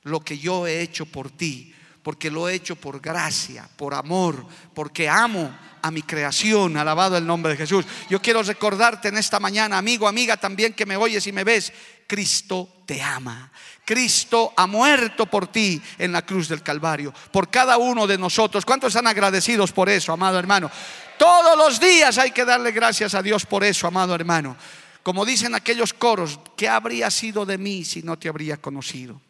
lo 0.03 0.21
que 0.21 0.39
yo 0.39 0.67
he 0.67 0.81
hecho 0.81 1.07
por 1.07 1.31
ti, 1.31 1.75
porque 2.03 2.31
lo 2.31 2.49
he 2.49 2.55
hecho 2.55 2.77
por 2.77 3.01
gracia, 3.01 3.69
por 3.77 3.95
amor, 3.95 4.47
porque 4.75 5.09
amo 5.09 5.57
a 5.81 5.91
mi 5.91 6.03
creación, 6.03 6.77
alabado 6.77 7.17
el 7.17 7.27
nombre 7.27 7.53
de 7.53 7.59
Jesús. 7.59 7.85
Yo 8.09 8.21
quiero 8.21 8.43
recordarte 8.43 9.09
en 9.09 9.17
esta 9.17 9.41
mañana, 9.41 9.79
amigo, 9.79 10.07
amiga, 10.07 10.37
también 10.37 10.75
que 10.75 10.87
me 10.87 10.97
oyes 10.97 11.27
y 11.27 11.33
me 11.33 11.45
ves, 11.45 11.73
Cristo 12.07 12.83
te 12.87 13.03
ama. 13.03 13.51
Cristo 13.85 14.53
ha 14.57 14.67
muerto 14.67 15.27
por 15.27 15.47
ti 15.47 15.81
en 15.99 16.13
la 16.13 16.25
cruz 16.25 16.49
del 16.49 16.63
Calvario, 16.63 17.13
por 17.33 17.51
cada 17.51 17.77
uno 17.77 18.07
de 18.07 18.19
nosotros. 18.19 18.65
¿Cuántos 18.65 18.89
están 18.89 19.07
agradecidos 19.07 19.73
por 19.73 19.89
eso, 19.89 20.13
amado 20.13 20.39
hermano? 20.39 20.71
Todos 21.19 21.57
los 21.57 21.81
días 21.81 22.19
hay 22.19 22.31
que 22.31 22.45
darle 22.45 22.73
gracias 22.73 23.15
a 23.15 23.23
Dios 23.23 23.47
por 23.47 23.65
eso, 23.65 23.87
amado 23.87 24.15
hermano. 24.15 24.57
Como 25.03 25.25
dicen 25.27 25.55
aquellos 25.55 25.93
coros, 25.93 26.41
¿qué 26.57 26.69
habría 26.69 27.11
sido 27.11 27.45
de 27.45 27.59
mí 27.59 27.85
si 27.85 28.03
no 28.03 28.19
te 28.19 28.29
habría 28.29 28.57
conocido? 28.57 29.21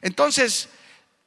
Entonces, 0.00 0.68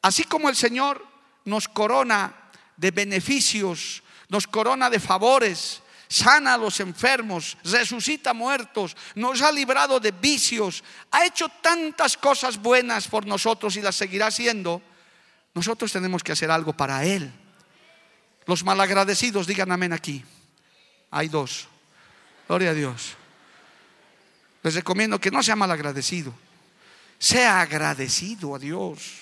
así 0.01 0.23
como 0.23 0.49
el 0.49 0.55
Señor 0.55 1.05
nos 1.45 1.67
corona 1.67 2.33
de 2.77 2.91
beneficios, 2.91 4.03
nos 4.29 4.47
corona 4.47 4.89
de 4.89 4.99
favores, 4.99 5.81
sana 6.07 6.55
a 6.55 6.57
los 6.57 6.79
enfermos, 6.79 7.57
resucita 7.63 8.33
muertos, 8.33 8.95
nos 9.15 9.41
ha 9.41 9.51
librado 9.51 9.99
de 9.99 10.11
vicios, 10.11 10.83
ha 11.11 11.25
hecho 11.25 11.49
tantas 11.61 12.17
cosas 12.17 12.57
buenas 12.57 13.07
por 13.07 13.27
nosotros 13.27 13.75
y 13.75 13.81
las 13.81 13.95
seguirá 13.95 14.27
haciendo, 14.27 14.81
nosotros 15.53 15.91
tenemos 15.91 16.23
que 16.23 16.31
hacer 16.31 16.49
algo 16.49 16.73
para 16.73 17.05
Él. 17.05 17.31
Los 18.49 18.63
malagradecidos, 18.63 19.45
digan 19.45 19.71
amén 19.71 19.93
aquí. 19.93 20.25
Hay 21.11 21.27
dos. 21.27 21.67
Gloria 22.47 22.71
a 22.71 22.73
Dios. 22.73 23.13
Les 24.63 24.73
recomiendo 24.73 25.21
que 25.21 25.29
no 25.29 25.43
sea 25.43 25.55
malagradecido. 25.55 26.33
Sea 27.19 27.61
agradecido 27.61 28.55
a 28.55 28.57
Dios. 28.57 29.19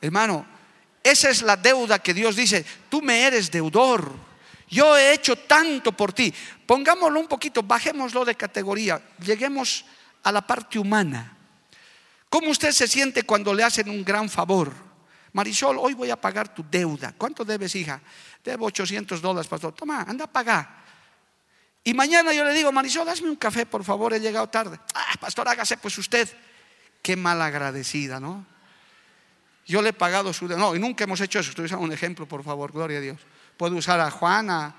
Hermano, 0.00 0.46
esa 1.02 1.30
es 1.30 1.42
la 1.42 1.56
deuda 1.56 1.98
que 1.98 2.14
Dios 2.14 2.36
dice, 2.36 2.64
tú 2.88 3.02
me 3.02 3.24
eres 3.26 3.50
deudor. 3.50 4.08
Yo 4.70 4.96
he 4.96 5.12
hecho 5.12 5.34
tanto 5.34 5.90
por 5.90 6.12
ti. 6.12 6.32
Pongámoslo 6.64 7.18
un 7.18 7.26
poquito, 7.26 7.60
bajémoslo 7.64 8.24
de 8.24 8.36
categoría, 8.36 9.02
lleguemos 9.18 9.84
a 10.22 10.30
la 10.30 10.46
parte 10.46 10.78
humana. 10.78 11.36
¿Cómo 12.30 12.50
usted 12.50 12.70
se 12.70 12.86
siente 12.86 13.24
cuando 13.24 13.52
le 13.52 13.64
hacen 13.64 13.88
un 13.88 14.04
gran 14.04 14.30
favor? 14.30 14.93
Marisol, 15.34 15.78
hoy 15.78 15.94
voy 15.94 16.10
a 16.10 16.16
pagar 16.16 16.54
tu 16.54 16.64
deuda. 16.70 17.12
¿Cuánto 17.18 17.44
debes, 17.44 17.74
hija? 17.74 18.00
Debo 18.42 18.66
800 18.66 19.20
dólares, 19.20 19.48
pastor. 19.48 19.74
Toma, 19.74 20.02
anda 20.02 20.24
a 20.24 20.32
pagar. 20.32 20.84
Y 21.82 21.92
mañana 21.92 22.32
yo 22.32 22.44
le 22.44 22.52
digo, 22.52 22.70
Marisol, 22.70 23.08
hazme 23.08 23.28
un 23.28 23.36
café, 23.36 23.66
por 23.66 23.82
favor, 23.82 24.14
he 24.14 24.20
llegado 24.20 24.48
tarde. 24.48 24.78
Ah, 24.94 25.14
pastor, 25.20 25.48
hágase 25.48 25.76
pues 25.76 25.98
usted. 25.98 26.28
Qué 27.02 27.16
malagradecida, 27.16 28.20
¿no? 28.20 28.46
Yo 29.66 29.82
le 29.82 29.88
he 29.88 29.92
pagado 29.92 30.32
su 30.32 30.46
deuda. 30.46 30.60
No, 30.60 30.76
y 30.76 30.78
nunca 30.78 31.02
hemos 31.02 31.20
hecho 31.20 31.40
eso. 31.40 31.50
Estoy 31.50 31.64
usando 31.64 31.84
un 31.84 31.92
ejemplo, 31.92 32.26
por 32.28 32.44
favor, 32.44 32.70
gloria 32.70 32.98
a 32.98 33.00
Dios. 33.00 33.20
Puedo 33.56 33.74
usar 33.74 33.98
a 33.98 34.12
Juana, 34.12 34.72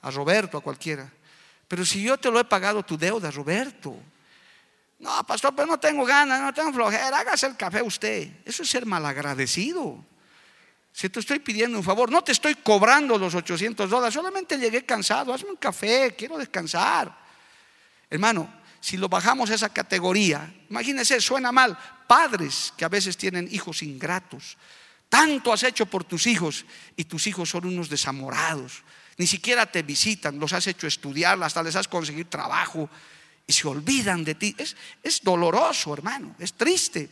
a 0.00 0.10
Roberto, 0.10 0.56
a 0.56 0.62
cualquiera. 0.62 1.12
Pero 1.68 1.84
si 1.84 2.02
yo 2.02 2.16
te 2.16 2.30
lo 2.30 2.40
he 2.40 2.44
pagado 2.44 2.82
tu 2.82 2.96
deuda, 2.96 3.30
Roberto. 3.30 3.94
No, 4.98 5.24
pastor, 5.24 5.54
pero 5.54 5.66
no 5.66 5.78
tengo 5.78 6.04
ganas, 6.04 6.40
no 6.40 6.52
tengo 6.52 6.72
flojera, 6.72 7.18
hágase 7.18 7.46
el 7.46 7.56
café 7.56 7.82
usted. 7.82 8.28
Eso 8.44 8.62
es 8.62 8.70
ser 8.70 8.84
malagradecido. 8.84 10.04
Si 10.92 11.08
te 11.08 11.20
estoy 11.20 11.38
pidiendo 11.38 11.78
un 11.78 11.84
favor, 11.84 12.10
no 12.10 12.24
te 12.24 12.32
estoy 12.32 12.56
cobrando 12.56 13.16
los 13.16 13.34
800 13.34 13.88
dólares, 13.88 14.14
solamente 14.14 14.58
llegué 14.58 14.84
cansado, 14.84 15.32
hazme 15.32 15.50
un 15.50 15.56
café, 15.56 16.14
quiero 16.18 16.36
descansar. 16.36 17.16
Hermano, 18.10 18.52
si 18.80 18.96
lo 18.96 19.08
bajamos 19.08 19.50
a 19.50 19.54
esa 19.54 19.68
categoría, 19.68 20.52
imagínense, 20.68 21.20
suena 21.20 21.52
mal, 21.52 21.78
padres 22.08 22.72
que 22.76 22.84
a 22.84 22.88
veces 22.88 23.16
tienen 23.16 23.48
hijos 23.52 23.84
ingratos, 23.84 24.56
tanto 25.08 25.52
has 25.52 25.62
hecho 25.62 25.86
por 25.86 26.02
tus 26.02 26.26
hijos 26.26 26.64
y 26.96 27.04
tus 27.04 27.28
hijos 27.28 27.50
son 27.50 27.66
unos 27.66 27.88
desamorados. 27.88 28.82
Ni 29.16 29.26
siquiera 29.28 29.66
te 29.66 29.82
visitan, 29.82 30.38
los 30.40 30.52
has 30.52 30.66
hecho 30.66 30.88
estudiar, 30.88 31.40
hasta 31.42 31.62
les 31.62 31.76
has 31.76 31.86
conseguido 31.86 32.28
trabajo 32.28 32.90
y 33.48 33.52
se 33.52 33.66
olvidan 33.66 34.22
de 34.22 34.36
ti. 34.36 34.54
Es, 34.56 34.76
es 35.02 35.22
doloroso, 35.22 35.92
hermano, 35.94 36.36
es 36.38 36.52
triste 36.52 37.08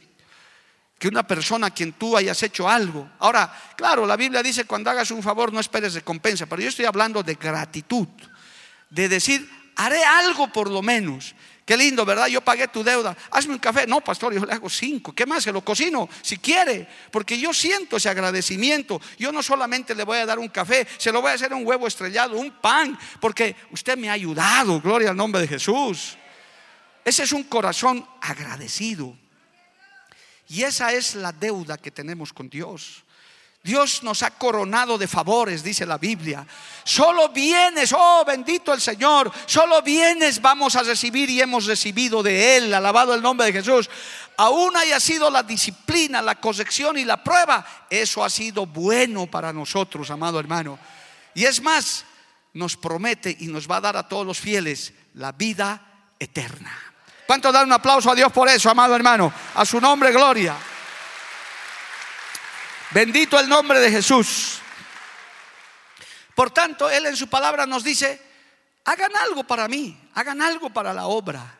que 0.98 1.08
una 1.08 1.26
persona 1.26 1.68
a 1.68 1.70
quien 1.70 1.94
tú 1.94 2.16
hayas 2.16 2.42
hecho 2.42 2.68
algo. 2.68 3.10
Ahora, 3.18 3.52
claro, 3.76 4.06
la 4.06 4.16
Biblia 4.16 4.42
dice 4.42 4.64
cuando 4.64 4.90
hagas 4.90 5.10
un 5.10 5.22
favor 5.22 5.52
no 5.52 5.60
esperes 5.60 5.94
recompensa, 5.94 6.46
pero 6.46 6.62
yo 6.62 6.68
estoy 6.68 6.84
hablando 6.84 7.22
de 7.22 7.34
gratitud, 7.34 8.06
de 8.88 9.08
decir, 9.08 9.50
haré 9.76 10.04
algo 10.04 10.52
por 10.52 10.70
lo 10.70 10.82
menos. 10.82 11.34
Qué 11.64 11.76
lindo, 11.76 12.04
¿verdad? 12.04 12.28
Yo 12.28 12.42
pagué 12.42 12.68
tu 12.68 12.84
deuda. 12.84 13.16
Hazme 13.28 13.54
un 13.54 13.58
café. 13.58 13.88
No, 13.88 14.00
pastor, 14.00 14.32
yo 14.32 14.46
le 14.46 14.52
hago 14.52 14.70
cinco. 14.70 15.12
¿Qué 15.12 15.26
más? 15.26 15.42
Se 15.42 15.50
lo 15.50 15.64
cocino 15.64 16.08
si 16.22 16.38
quiere. 16.38 16.86
Porque 17.10 17.36
yo 17.40 17.52
siento 17.52 17.96
ese 17.96 18.08
agradecimiento. 18.08 19.00
Yo 19.18 19.32
no 19.32 19.42
solamente 19.42 19.92
le 19.92 20.04
voy 20.04 20.18
a 20.18 20.26
dar 20.26 20.38
un 20.38 20.48
café, 20.48 20.86
se 20.96 21.10
lo 21.10 21.20
voy 21.20 21.32
a 21.32 21.34
hacer 21.34 21.52
un 21.52 21.66
huevo 21.66 21.88
estrellado, 21.88 22.36
un 22.36 22.52
pan. 22.52 22.96
Porque 23.20 23.56
usted 23.72 23.98
me 23.98 24.08
ha 24.08 24.12
ayudado. 24.12 24.80
Gloria 24.80 25.10
al 25.10 25.16
nombre 25.16 25.40
de 25.40 25.48
Jesús. 25.48 26.16
Ese 27.06 27.22
es 27.22 27.30
un 27.30 27.44
corazón 27.44 28.04
agradecido. 28.20 29.16
Y 30.48 30.64
esa 30.64 30.92
es 30.92 31.14
la 31.14 31.30
deuda 31.30 31.78
que 31.78 31.92
tenemos 31.92 32.32
con 32.32 32.50
Dios. 32.50 33.04
Dios 33.62 34.02
nos 34.02 34.24
ha 34.24 34.32
coronado 34.32 34.98
de 34.98 35.06
favores, 35.06 35.62
dice 35.62 35.86
la 35.86 35.98
Biblia. 35.98 36.44
Solo 36.82 37.28
bienes, 37.28 37.94
oh 37.96 38.24
bendito 38.26 38.72
el 38.72 38.80
Señor, 38.80 39.30
solo 39.46 39.82
bienes 39.82 40.42
vamos 40.42 40.74
a 40.74 40.82
recibir 40.82 41.30
y 41.30 41.40
hemos 41.40 41.66
recibido 41.66 42.24
de 42.24 42.56
Él, 42.56 42.74
alabado 42.74 43.14
el 43.14 43.22
nombre 43.22 43.46
de 43.46 43.52
Jesús. 43.52 43.88
Aún 44.36 44.76
haya 44.76 44.98
sido 44.98 45.30
la 45.30 45.44
disciplina, 45.44 46.20
la 46.20 46.40
corrección 46.40 46.98
y 46.98 47.04
la 47.04 47.22
prueba, 47.22 47.86
eso 47.88 48.24
ha 48.24 48.30
sido 48.30 48.66
bueno 48.66 49.28
para 49.28 49.52
nosotros, 49.52 50.10
amado 50.10 50.40
hermano. 50.40 50.76
Y 51.34 51.44
es 51.44 51.62
más, 51.62 52.04
nos 52.52 52.76
promete 52.76 53.36
y 53.38 53.46
nos 53.46 53.70
va 53.70 53.76
a 53.76 53.80
dar 53.80 53.96
a 53.96 54.08
todos 54.08 54.26
los 54.26 54.40
fieles 54.40 54.92
la 55.14 55.30
vida 55.30 56.14
eterna. 56.18 56.86
¿Cuánto 57.26 57.50
dar 57.50 57.66
un 57.66 57.72
aplauso 57.72 58.10
a 58.10 58.14
Dios 58.14 58.30
por 58.32 58.48
eso, 58.48 58.70
amado 58.70 58.94
hermano? 58.94 59.32
A 59.54 59.64
su 59.64 59.80
nombre, 59.80 60.12
gloria. 60.12 60.56
Bendito 62.92 63.38
el 63.38 63.48
nombre 63.48 63.80
de 63.80 63.90
Jesús. 63.90 64.60
Por 66.34 66.50
tanto, 66.50 66.88
Él 66.88 67.06
en 67.06 67.16
su 67.16 67.28
palabra 67.28 67.66
nos 67.66 67.82
dice, 67.82 68.22
hagan 68.84 69.14
algo 69.16 69.44
para 69.44 69.66
mí, 69.68 69.98
hagan 70.14 70.40
algo 70.40 70.70
para 70.70 70.94
la 70.94 71.06
obra. 71.06 71.56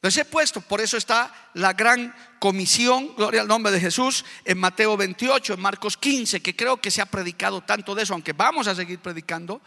Les 0.00 0.16
he 0.16 0.24
puesto, 0.24 0.60
por 0.60 0.80
eso 0.80 0.96
está 0.96 1.50
la 1.54 1.72
gran 1.72 2.14
comisión, 2.38 3.16
gloria 3.16 3.40
al 3.40 3.48
nombre 3.48 3.72
de 3.72 3.80
Jesús, 3.80 4.24
en 4.44 4.58
Mateo 4.58 4.96
28, 4.96 5.54
en 5.54 5.60
Marcos 5.60 5.96
15, 5.96 6.40
que 6.40 6.54
creo 6.54 6.80
que 6.80 6.92
se 6.92 7.02
ha 7.02 7.06
predicado 7.06 7.62
tanto 7.62 7.96
de 7.96 8.04
eso, 8.04 8.14
aunque 8.14 8.32
vamos 8.32 8.68
a 8.68 8.76
seguir 8.76 9.00
predicando. 9.00 9.60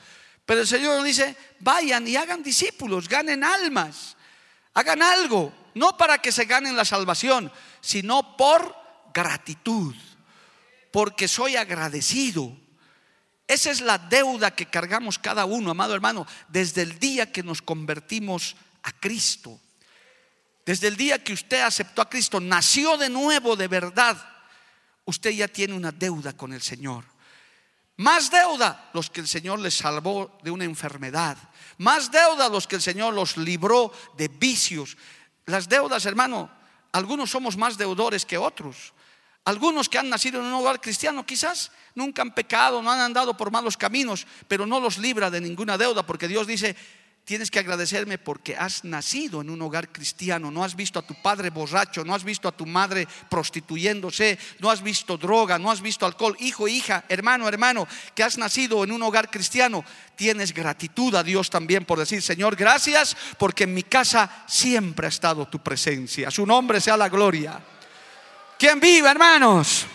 Pero 0.45 0.61
el 0.61 0.67
Señor 0.67 1.03
dice, 1.03 1.35
vayan 1.59 2.07
y 2.07 2.15
hagan 2.15 2.41
discípulos, 2.41 3.09
ganen 3.09 3.43
almas, 3.43 4.15
hagan 4.73 5.01
algo, 5.01 5.53
no 5.75 5.97
para 5.97 6.19
que 6.19 6.31
se 6.31 6.45
ganen 6.45 6.75
la 6.75 6.85
salvación, 6.85 7.51
sino 7.81 8.37
por 8.37 8.75
gratitud 9.13 9.95
porque 10.91 11.27
soy 11.27 11.55
agradecido. 11.55 12.55
Esa 13.47 13.71
es 13.71 13.81
la 13.81 13.97
deuda 13.97 14.51
que 14.51 14.67
cargamos 14.67 15.17
cada 15.17 15.45
uno, 15.45 15.71
amado 15.71 15.95
hermano, 15.95 16.27
desde 16.49 16.83
el 16.83 16.99
día 16.99 17.31
que 17.31 17.43
nos 17.43 17.61
convertimos 17.61 18.55
a 18.83 18.91
Cristo. 18.91 19.59
Desde 20.65 20.87
el 20.87 20.95
día 20.95 21.23
que 21.23 21.33
usted 21.33 21.61
aceptó 21.61 22.01
a 22.01 22.09
Cristo, 22.09 22.39
nació 22.39 22.97
de 22.97 23.09
nuevo 23.09 23.55
de 23.55 23.67
verdad, 23.67 24.17
usted 25.05 25.31
ya 25.31 25.47
tiene 25.47 25.73
una 25.73 25.91
deuda 25.91 26.33
con 26.33 26.53
el 26.53 26.61
Señor. 26.61 27.05
Más 27.97 28.29
deuda 28.29 28.89
los 28.93 29.09
que 29.09 29.21
el 29.21 29.27
Señor 29.27 29.59
les 29.59 29.75
salvó 29.75 30.37
de 30.43 30.51
una 30.51 30.65
enfermedad. 30.65 31.37
Más 31.81 32.11
deuda 32.11 32.47
los 32.47 32.67
que 32.67 32.75
el 32.75 32.81
Señor 32.83 33.11
los 33.15 33.37
libró 33.37 33.91
de 34.15 34.27
vicios. 34.27 34.95
Las 35.47 35.67
deudas, 35.67 36.05
hermano, 36.05 36.47
algunos 36.91 37.31
somos 37.31 37.57
más 37.57 37.75
deudores 37.75 38.23
que 38.23 38.37
otros. 38.37 38.93
Algunos 39.45 39.89
que 39.89 39.97
han 39.97 40.07
nacido 40.07 40.39
en 40.39 40.45
un 40.45 40.53
hogar 40.53 40.79
cristiano 40.79 41.25
quizás 41.25 41.71
nunca 41.95 42.21
han 42.21 42.35
pecado, 42.35 42.83
no 42.83 42.91
han 42.91 42.99
andado 42.99 43.35
por 43.35 43.49
malos 43.49 43.77
caminos, 43.77 44.27
pero 44.47 44.67
no 44.67 44.79
los 44.79 44.99
libra 44.99 45.31
de 45.31 45.41
ninguna 45.41 45.75
deuda, 45.75 46.05
porque 46.05 46.27
Dios 46.27 46.45
dice, 46.45 46.75
tienes 47.23 47.51
que 47.51 47.59
agradecerme 47.59 48.17
porque 48.17 48.55
has 48.55 48.83
nacido 48.83 49.41
en 49.41 49.49
un 49.49 49.61
hogar 49.61 49.91
cristiano, 49.91 50.51
no 50.51 50.63
has 50.63 50.75
visto 50.75 50.99
a 50.99 51.01
tu 51.01 51.13
padre 51.21 51.49
borracho, 51.49 52.03
no 52.03 52.15
has 52.15 52.23
visto 52.23 52.47
a 52.47 52.51
tu 52.51 52.65
madre 52.65 53.07
prostituyéndose, 53.29 54.37
no 54.59 54.69
has 54.69 54.81
visto 54.81 55.17
droga, 55.17 55.57
no 55.59 55.71
has 55.71 55.81
visto 55.81 56.05
alcohol. 56.05 56.35
Hijo, 56.39 56.67
hija, 56.67 57.05
hermano, 57.07 57.47
hermano, 57.47 57.87
que 58.15 58.23
has 58.23 58.37
nacido 58.37 58.83
en 58.83 58.91
un 58.91 59.03
hogar 59.03 59.29
cristiano, 59.29 59.85
tienes 60.15 60.53
gratitud 60.53 61.15
a 61.15 61.23
Dios 61.23 61.49
también 61.49 61.85
por 61.85 61.99
decir, 61.99 62.21
Señor, 62.21 62.55
gracias 62.55 63.15
porque 63.37 63.63
en 63.63 63.73
mi 63.73 63.83
casa 63.83 64.43
siempre 64.47 65.05
ha 65.05 65.09
estado 65.09 65.47
tu 65.47 65.59
presencia. 65.59 66.31
Su 66.31 66.45
nombre 66.45 66.81
sea 66.81 66.97
la 66.97 67.09
gloria. 67.09 67.61
¿Quién 68.57 68.79
vive, 68.79 69.09
hermanos? 69.09 69.85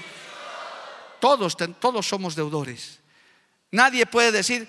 Todos, 1.20 1.56
todos 1.80 2.06
somos 2.06 2.34
deudores. 2.34 3.00
Nadie 3.70 4.06
puede 4.06 4.32
decir, 4.32 4.68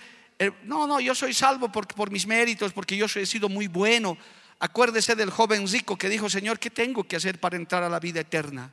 no, 0.64 0.86
no, 0.86 1.00
yo 1.00 1.16
soy 1.16 1.34
salvo 1.34 1.72
por, 1.72 2.12
mis 2.12 2.28
méritos, 2.28 2.74
porque 2.74 2.96
yo 2.96 3.06
he 3.16 3.26
sido 3.26 3.50
muy 3.50 3.68
bueno. 3.68 4.18
Acuérdese 4.60 5.16
del 5.16 5.30
joven 5.30 5.68
rico 5.68 5.98
que 5.98 6.10
dijo, 6.10 6.30
Señor, 6.30 6.60
¿qué 6.60 6.70
tengo 6.70 7.04
que 7.04 7.16
hacer 7.16 7.40
para 7.40 7.56
entrar 7.56 7.84
a 7.84 7.90
la 7.90 8.00
vida 8.00 8.22
eterna? 8.22 8.72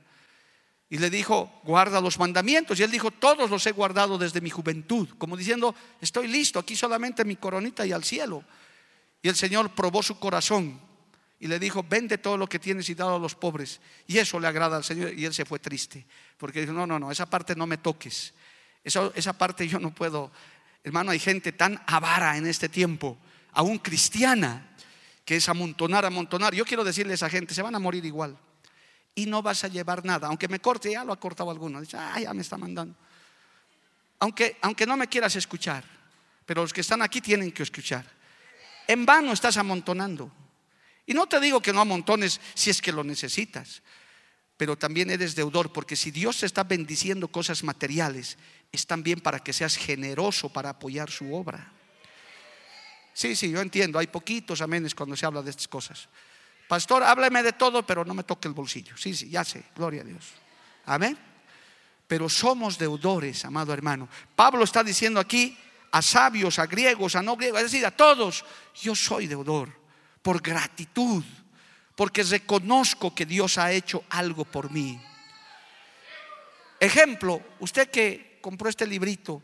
Y 0.91 0.99
le 0.99 1.11
dijo, 1.11 1.61
guarda 1.65 2.01
los 2.01 2.19
mandamientos. 2.19 2.79
Y 2.79 2.83
él 2.83 2.91
dijo, 2.91 3.11
todos 3.11 3.51
los 3.51 3.67
he 3.67 3.73
guardado 3.73 4.19
desde 4.19 4.41
mi 4.41 4.51
juventud. 4.51 5.09
Como 5.19 5.37
diciendo, 5.37 5.75
estoy 6.01 6.29
listo, 6.29 6.59
aquí 6.59 6.77
solamente 6.77 7.25
mi 7.25 7.37
coronita 7.37 7.87
y 7.87 7.93
al 7.93 8.05
cielo. 8.05 8.45
Y 9.23 9.29
el 9.29 9.37
Señor 9.37 9.75
probó 9.75 10.03
su 10.03 10.19
corazón 10.19 10.79
y 11.41 11.49
le 11.49 11.59
dijo, 11.59 11.83
vende 11.83 12.19
todo 12.19 12.37
lo 12.37 12.47
que 12.47 12.59
tienes 12.59 12.89
y 12.91 12.95
dalo 12.95 13.17
a 13.17 13.19
los 13.19 13.35
pobres. 13.35 13.81
Y 14.07 14.19
eso 14.19 14.39
le 14.39 14.47
agrada 14.47 14.77
al 14.77 14.85
Señor. 14.85 15.13
Y 15.15 15.25
él 15.25 15.35
se 15.35 15.45
fue 15.45 15.59
triste. 15.59 16.07
Porque 16.37 16.61
dijo, 16.61 16.73
no, 16.73 16.87
no, 16.87 16.99
no, 16.99 17.11
esa 17.11 17.27
parte 17.27 17.55
no 17.57 17.67
me 17.67 17.79
toques. 17.79 18.35
Esa 18.85 19.33
parte 19.33 19.67
yo 19.67 19.79
no 19.79 19.95
puedo. 19.95 20.31
Hermano, 20.85 21.11
hay 21.11 21.19
gente 21.19 21.51
tan 21.51 21.83
avara 21.87 22.37
en 22.37 22.47
este 22.47 22.69
tiempo, 22.69 23.19
aún 23.53 23.79
cristiana, 23.79 24.77
que 25.25 25.37
es 25.37 25.49
amontonar, 25.49 26.05
amontonar. 26.05 26.55
Yo 26.55 26.67
quiero 26.67 26.85
decirle 26.85 27.13
a 27.13 27.15
esa 27.15 27.31
gente, 27.31 27.55
se 27.55 27.63
van 27.63 27.75
a 27.75 27.79
morir 27.79 28.05
igual. 28.05 28.39
Y 29.15 29.25
no 29.25 29.43
vas 29.43 29.65
a 29.65 29.69
llevar 29.69 30.05
nada. 30.05 30.29
Aunque 30.29 30.47
me 30.47 30.61
corte, 30.61 30.93
ya 30.93 31.03
lo 31.03 31.13
ha 31.13 31.19
cortado 31.19 31.51
alguno. 31.51 31.81
Dice, 31.81 31.97
ah, 31.97 32.21
ya 32.21 32.35
me 32.35 32.43
está 32.43 32.59
mandando. 32.59 32.95
Aunque, 34.19 34.59
aunque 34.61 34.87
no 34.87 34.97
me 34.97 35.09
quieras 35.09 35.35
escuchar, 35.37 35.85
pero 36.45 36.61
los 36.61 36.73
que 36.73 36.83
están 36.83 37.01
aquí 37.01 37.23
tienen 37.23 37.51
que 37.51 37.63
escuchar. 37.63 38.05
En 38.87 39.07
vano 39.07 39.33
estás 39.33 39.57
amontonando. 39.57 40.31
Y 41.07 41.15
no 41.15 41.27
te 41.27 41.41
digo 41.41 41.63
que 41.63 41.73
no 41.73 41.81
amontones 41.81 42.41
si 42.55 42.71
es 42.71 42.83
que 42.83 42.93
lo 42.93 43.05
necesitas, 43.05 43.83
pero 44.57 44.77
también 44.77 45.11
eres 45.11 45.35
deudor, 45.35 45.73
porque 45.73 45.97
si 45.97 46.11
Dios 46.11 46.41
te 46.41 46.47
está 46.47 46.65
bendiciendo 46.65 47.29
cosas 47.29 47.63
materiales, 47.63 48.39
es 48.75 48.87
también 48.87 49.21
para 49.21 49.39
que 49.39 49.53
seas 49.53 49.77
generoso 49.77 50.49
para 50.49 50.71
apoyar 50.71 51.11
su 51.11 51.35
obra. 51.35 51.73
Sí, 53.13 53.37
sí, 53.37 53.51
yo 53.51 53.61
entiendo, 53.61 53.99
hay 53.99 54.09
poquitos 54.09 54.61
amenes 54.61 54.95
cuando 54.95 55.17
se 55.17 55.25
habla 55.25 55.43
de 55.43 55.51
estas 55.51 55.69
cosas. 55.69 56.09
Pastor, 56.69 57.03
háblame 57.03 57.43
de 57.43 57.53
todo, 57.53 57.87
pero 57.87 58.05
no 58.05 58.15
me 58.15 58.25
toque 58.25 58.49
el 58.49 58.55
bolsillo. 58.55 58.97
Sí, 58.97 59.15
sí, 59.15 59.29
ya 59.31 59.45
sé, 59.45 59.65
gloria 59.77 60.03
a 60.03 60.05
Dios. 60.05 60.25
Amén. 60.87 61.17
Pero 62.07 62.29
somos 62.29 62.77
deudores, 62.77 63.45
amado 63.45 63.73
hermano. 63.73 64.09
Pablo 64.35 64.65
está 64.65 64.83
diciendo 64.83 65.21
aquí 65.21 65.57
a 65.93 66.03
sabios, 66.03 66.59
a 66.59 66.67
griegos, 66.67 67.15
a 67.15 67.23
no 67.23 67.37
griegos, 67.37 67.61
es 67.61 67.71
decir, 67.71 67.87
a 67.87 67.93
todos, 67.93 68.45
yo 68.83 68.95
soy 68.97 69.29
deudor 69.29 69.71
por 70.23 70.43
gratitud, 70.43 71.23
porque 71.95 72.25
reconozco 72.25 73.15
que 73.15 73.27
Dios 73.27 73.59
ha 73.59 73.71
hecho 73.71 74.05
algo 74.11 74.45
por 74.45 74.71
mí. 74.71 75.01
Ejemplo, 76.81 77.41
usted 77.61 77.91
que 77.91 78.34
compró 78.45 78.69
este 78.69 78.87
librito 78.87 79.43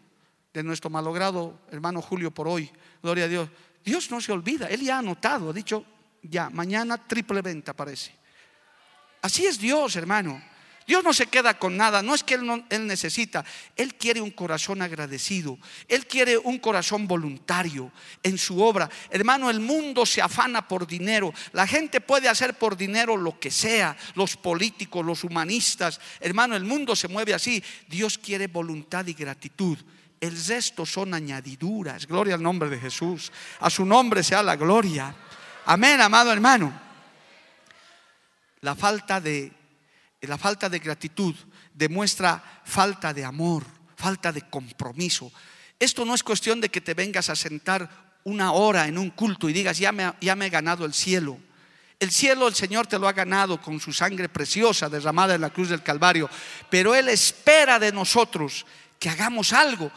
de 0.53 0.63
nuestro 0.63 0.91
malogrado 0.91 1.63
hermano 1.71 2.03
Julio 2.03 2.33
por 2.33 2.47
hoy, 2.47 2.71
gloria 3.03 3.25
a 3.25 3.29
Dios, 3.29 3.49
Dios 3.83 4.11
no 4.11 4.21
se 4.21 4.31
olvida, 4.31 4.69
Él 4.69 4.83
ya 4.83 4.97
ha 4.97 4.99
anotado, 4.99 5.49
ha 5.49 5.53
dicho, 5.55 5.87
ya, 6.23 6.51
mañana 6.51 6.99
triple 6.99 7.41
venta 7.41 7.73
parece. 7.73 8.15
Así 9.23 9.47
es 9.47 9.59
Dios, 9.59 9.97
hermano. 9.97 10.43
Dios 10.91 11.05
no 11.05 11.13
se 11.13 11.29
queda 11.29 11.57
con 11.57 11.77
nada, 11.77 12.03
no 12.03 12.17
es 12.17 12.25
que 12.25 12.35
él, 12.35 12.65
él, 12.69 12.85
necesita, 12.89 13.45
Él 13.77 13.95
quiere 13.95 14.21
un 14.21 14.33
corazón 14.33 14.83
agradecido, 14.83 15.57
Él 15.87 16.05
quiere 16.05 16.37
un 16.37 16.59
corazón 16.59 17.07
voluntario 17.07 17.93
en 18.25 18.37
su 18.37 18.61
obra. 18.61 18.91
Hermano, 19.09 19.51
el 19.51 19.61
mundo 19.61 20.05
se 20.05 20.21
afana 20.21 20.67
por 20.67 20.89
dinero, 20.89 21.33
la 21.53 21.65
gente 21.69 22.01
puede 22.01 22.29
hacer 22.29 22.55
por 22.55 22.77
dinero 22.77 23.17
lo 23.17 23.39
que 23.39 23.53
sea, 23.53 23.97
los 24.17 24.37
políticos, 24.37 25.07
los 25.07 25.23
humanistas, 25.23 26.01
hermano, 26.19 26.57
el 26.57 26.65
mundo 26.65 26.97
se 26.97 27.07
mueve 27.07 27.35
así, 27.35 27.63
Dios 27.87 28.19
quiere 28.19 28.49
voluntad 28.49 29.07
y 29.07 29.13
gratitud. 29.13 29.79
El 30.21 30.45
resto 30.45 30.85
son 30.85 31.15
añadiduras, 31.15 32.05
gloria 32.05 32.35
al 32.35 32.43
nombre 32.43 32.69
de 32.69 32.81
Jesús, 32.81 33.31
a 33.61 33.71
su 33.71 33.87
nombre 33.87 34.25
sea 34.25 34.43
la 34.43 34.57
gloria. 34.57 35.15
Amén, 35.67 36.01
amado 36.01 36.33
hermano. 36.33 36.73
La 38.63 38.75
falta 38.75 39.21
de 39.21 39.60
la 40.27 40.39
falta 40.39 40.69
de 40.69 40.79
gratitud 40.79 41.35
demuestra 41.73 42.43
falta 42.65 43.15
de 43.15 43.25
amor, 43.25 43.65
falta 43.97 44.33
de 44.33 44.43
compromiso. 44.43 45.33
Esto 45.79 46.05
no 46.05 46.15
es 46.15 46.23
cuestión 46.23 46.61
de 46.61 46.69
que 46.69 46.81
te 46.81 46.95
vengas 46.95 47.31
a 47.31 47.37
sentar 47.37 47.89
una 48.25 48.53
hora 48.53 48.87
en 48.87 48.99
un 48.99 49.11
culto 49.11 49.49
y 49.49 49.53
digas, 49.53 49.79
ya 49.79 49.93
me, 49.93 50.13
ya 50.21 50.37
me 50.37 50.47
he 50.47 50.51
ganado 50.51 50.85
el 50.85 50.93
cielo. 50.93 51.39
El 51.99 52.11
cielo 52.11 52.49
el 52.49 52.55
Señor 52.55 52.87
te 52.87 52.99
lo 52.99 53.09
ha 53.09 53.13
ganado 53.13 53.61
con 53.61 53.81
su 53.81 53.93
sangre 53.93 54.29
preciosa 54.29 54.89
derramada 54.89 55.35
en 55.35 55.41
la 55.43 55.51
cruz 55.51 55.69
del 55.69 55.83
Calvario, 55.83 56.29
pero 56.71 56.95
Él 56.95 57.09
espera 57.09 57.79
de 57.79 57.93
nosotros 57.93 58.65
que 58.99 59.09
hagamos 59.09 59.53
algo 59.53 59.91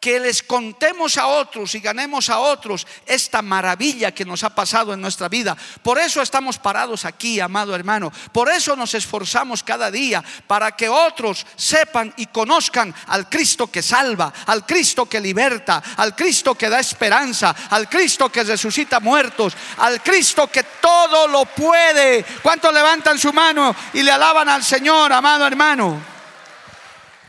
que 0.00 0.20
les 0.20 0.42
contemos 0.42 1.18
a 1.18 1.26
otros 1.26 1.74
y 1.74 1.80
ganemos 1.80 2.30
a 2.30 2.38
otros 2.38 2.86
esta 3.04 3.42
maravilla 3.42 4.12
que 4.12 4.24
nos 4.24 4.44
ha 4.44 4.54
pasado 4.54 4.94
en 4.94 5.00
nuestra 5.00 5.28
vida. 5.28 5.56
Por 5.82 5.98
eso 5.98 6.22
estamos 6.22 6.58
parados 6.58 7.04
aquí, 7.04 7.40
amado 7.40 7.74
hermano. 7.74 8.12
Por 8.32 8.48
eso 8.48 8.76
nos 8.76 8.94
esforzamos 8.94 9.62
cada 9.62 9.90
día 9.90 10.22
para 10.46 10.72
que 10.72 10.88
otros 10.88 11.44
sepan 11.56 12.12
y 12.16 12.26
conozcan 12.26 12.94
al 13.06 13.28
Cristo 13.28 13.66
que 13.66 13.82
salva, 13.82 14.32
al 14.46 14.64
Cristo 14.64 15.06
que 15.06 15.20
liberta, 15.20 15.82
al 15.96 16.14
Cristo 16.14 16.54
que 16.54 16.68
da 16.68 16.78
esperanza, 16.78 17.54
al 17.70 17.88
Cristo 17.88 18.30
que 18.30 18.44
resucita 18.44 19.00
muertos, 19.00 19.56
al 19.78 20.00
Cristo 20.02 20.46
que 20.46 20.62
todo 20.80 21.26
lo 21.26 21.44
puede. 21.44 22.24
¿Cuántos 22.42 22.72
levantan 22.72 23.18
su 23.18 23.32
mano 23.32 23.74
y 23.92 24.02
le 24.02 24.12
alaban 24.12 24.48
al 24.48 24.62
Señor, 24.62 25.12
amado 25.12 25.46
hermano? 25.46 26.17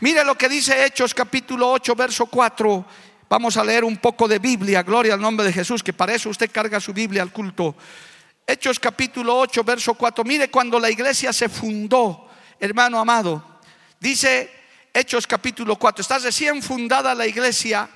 Mire 0.01 0.23
lo 0.23 0.35
que 0.35 0.47
dice 0.47 0.85
Hechos 0.85 1.13
capítulo 1.13 1.69
8, 1.71 1.93
verso 1.93 2.25
4. 2.27 2.85
Vamos 3.27 3.57
a 3.57 3.63
leer 3.65 3.83
un 3.83 3.97
poco 3.97 4.29
de 4.29 4.39
Biblia, 4.39 4.81
gloria 4.81 5.13
al 5.13 5.19
nombre 5.19 5.45
de 5.45 5.51
Jesús, 5.51 5.83
que 5.83 5.91
para 5.91 6.13
eso 6.13 6.29
usted 6.29 6.49
carga 6.49 6.79
su 6.79 6.93
Biblia 6.93 7.21
al 7.21 7.33
culto. 7.33 7.75
Hechos 8.47 8.79
capítulo 8.79 9.37
8, 9.37 9.61
verso 9.63 9.93
4. 9.95 10.23
Mire 10.23 10.49
cuando 10.49 10.79
la 10.79 10.89
iglesia 10.89 11.33
se 11.33 11.49
fundó, 11.49 12.29
hermano 12.61 12.97
amado. 12.97 13.59
Dice 13.99 14.49
Hechos 14.93 15.27
capítulo 15.27 15.75
4, 15.75 16.01
está 16.01 16.17
recién 16.17 16.63
fundada 16.63 17.13
la 17.13 17.27
iglesia. 17.27 17.89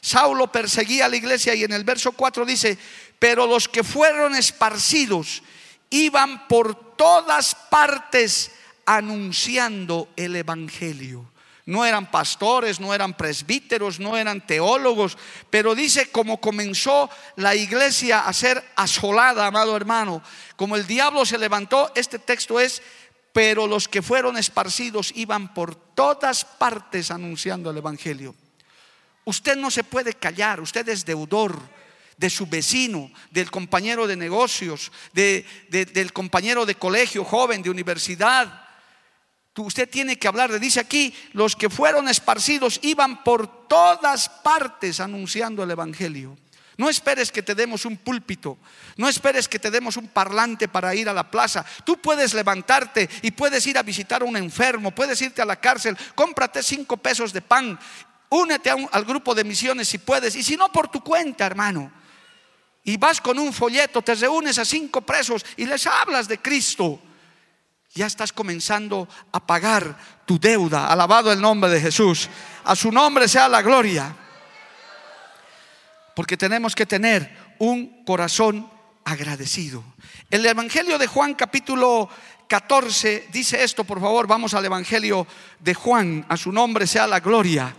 Saulo 0.00 0.50
perseguía 0.50 1.04
a 1.04 1.08
la 1.08 1.16
iglesia 1.16 1.54
y 1.54 1.64
en 1.64 1.72
el 1.72 1.84
verso 1.84 2.12
4 2.12 2.46
dice, 2.46 2.78
pero 3.18 3.46
los 3.46 3.68
que 3.68 3.84
fueron 3.84 4.34
esparcidos 4.34 5.42
iban 5.90 6.48
por 6.48 6.96
todas 6.96 7.54
partes 7.54 8.52
anunciando 8.86 10.08
el 10.16 10.34
Evangelio. 10.34 11.31
No 11.64 11.84
eran 11.84 12.10
pastores, 12.10 12.80
no 12.80 12.92
eran 12.92 13.16
presbíteros, 13.16 14.00
no 14.00 14.16
eran 14.16 14.44
teólogos, 14.46 15.16
pero 15.48 15.74
dice 15.74 16.10
como 16.10 16.40
comenzó 16.40 17.08
la 17.36 17.54
iglesia 17.54 18.26
a 18.26 18.32
ser 18.32 18.62
asolada, 18.74 19.46
amado 19.46 19.76
hermano, 19.76 20.22
como 20.56 20.74
el 20.74 20.86
diablo 20.86 21.24
se 21.24 21.38
levantó, 21.38 21.92
este 21.94 22.18
texto 22.18 22.58
es, 22.58 22.82
pero 23.32 23.66
los 23.66 23.88
que 23.88 24.02
fueron 24.02 24.36
esparcidos 24.36 25.12
iban 25.14 25.54
por 25.54 25.74
todas 25.74 26.44
partes 26.44 27.10
anunciando 27.10 27.70
el 27.70 27.78
Evangelio. 27.78 28.34
Usted 29.24 29.56
no 29.56 29.70
se 29.70 29.84
puede 29.84 30.14
callar, 30.14 30.60
usted 30.60 30.88
es 30.88 31.04
deudor 31.04 31.60
de 32.16 32.28
su 32.28 32.46
vecino, 32.46 33.10
del 33.30 33.50
compañero 33.50 34.06
de 34.06 34.16
negocios, 34.16 34.92
del 35.12 36.12
compañero 36.12 36.66
de 36.66 36.74
colegio 36.74 37.24
joven, 37.24 37.62
de 37.62 37.70
universidad, 37.70 38.61
Usted 39.56 39.88
tiene 39.88 40.18
que 40.18 40.28
hablar 40.28 40.50
de, 40.50 40.58
dice 40.58 40.80
aquí, 40.80 41.14
los 41.32 41.56
que 41.56 41.68
fueron 41.68 42.08
esparcidos 42.08 42.80
iban 42.82 43.22
por 43.22 43.68
todas 43.68 44.28
partes 44.28 44.98
anunciando 44.98 45.62
el 45.62 45.70
Evangelio. 45.70 46.38
No 46.78 46.88
esperes 46.88 47.30
que 47.30 47.42
te 47.42 47.54
demos 47.54 47.84
un 47.84 47.98
púlpito, 47.98 48.56
no 48.96 49.06
esperes 49.06 49.46
que 49.46 49.58
te 49.58 49.70
demos 49.70 49.98
un 49.98 50.08
parlante 50.08 50.68
para 50.68 50.94
ir 50.94 51.06
a 51.06 51.12
la 51.12 51.30
plaza. 51.30 51.66
Tú 51.84 52.00
puedes 52.00 52.32
levantarte 52.32 53.10
y 53.20 53.30
puedes 53.32 53.66
ir 53.66 53.76
a 53.76 53.82
visitar 53.82 54.22
a 54.22 54.24
un 54.24 54.38
enfermo, 54.38 54.90
puedes 54.90 55.20
irte 55.20 55.42
a 55.42 55.44
la 55.44 55.60
cárcel, 55.60 55.98
cómprate 56.14 56.62
cinco 56.62 56.96
pesos 56.96 57.30
de 57.34 57.42
pan, 57.42 57.78
únete 58.30 58.70
al 58.70 59.04
grupo 59.04 59.34
de 59.34 59.44
misiones 59.44 59.88
si 59.88 59.98
puedes, 59.98 60.34
y 60.34 60.42
si 60.42 60.56
no 60.56 60.72
por 60.72 60.88
tu 60.88 61.04
cuenta, 61.04 61.44
hermano. 61.44 61.92
Y 62.84 62.96
vas 62.96 63.20
con 63.20 63.38
un 63.38 63.52
folleto, 63.52 64.00
te 64.00 64.14
reúnes 64.14 64.58
a 64.58 64.64
cinco 64.64 65.02
presos 65.02 65.44
y 65.58 65.66
les 65.66 65.86
hablas 65.86 66.26
de 66.26 66.38
Cristo 66.38 67.00
ya 67.94 68.06
estás 68.06 68.32
comenzando 68.32 69.08
a 69.32 69.46
pagar 69.46 69.96
tu 70.24 70.38
deuda. 70.38 70.88
Alabado 70.88 71.30
el 71.32 71.40
nombre 71.40 71.70
de 71.70 71.80
Jesús. 71.80 72.28
A 72.64 72.74
su 72.74 72.90
nombre 72.90 73.28
sea 73.28 73.48
la 73.48 73.62
gloria. 73.62 74.14
Porque 76.14 76.36
tenemos 76.36 76.74
que 76.74 76.86
tener 76.86 77.54
un 77.58 78.04
corazón 78.04 78.68
agradecido. 79.04 79.84
El 80.30 80.46
Evangelio 80.46 80.98
de 80.98 81.06
Juan 81.06 81.34
capítulo 81.34 82.08
14 82.48 83.28
dice 83.32 83.62
esto, 83.62 83.84
por 83.84 84.00
favor, 84.00 84.26
vamos 84.26 84.54
al 84.54 84.64
Evangelio 84.64 85.26
de 85.58 85.74
Juan. 85.74 86.24
A 86.28 86.36
su 86.36 86.50
nombre 86.50 86.86
sea 86.86 87.06
la 87.06 87.20
gloria. 87.20 87.74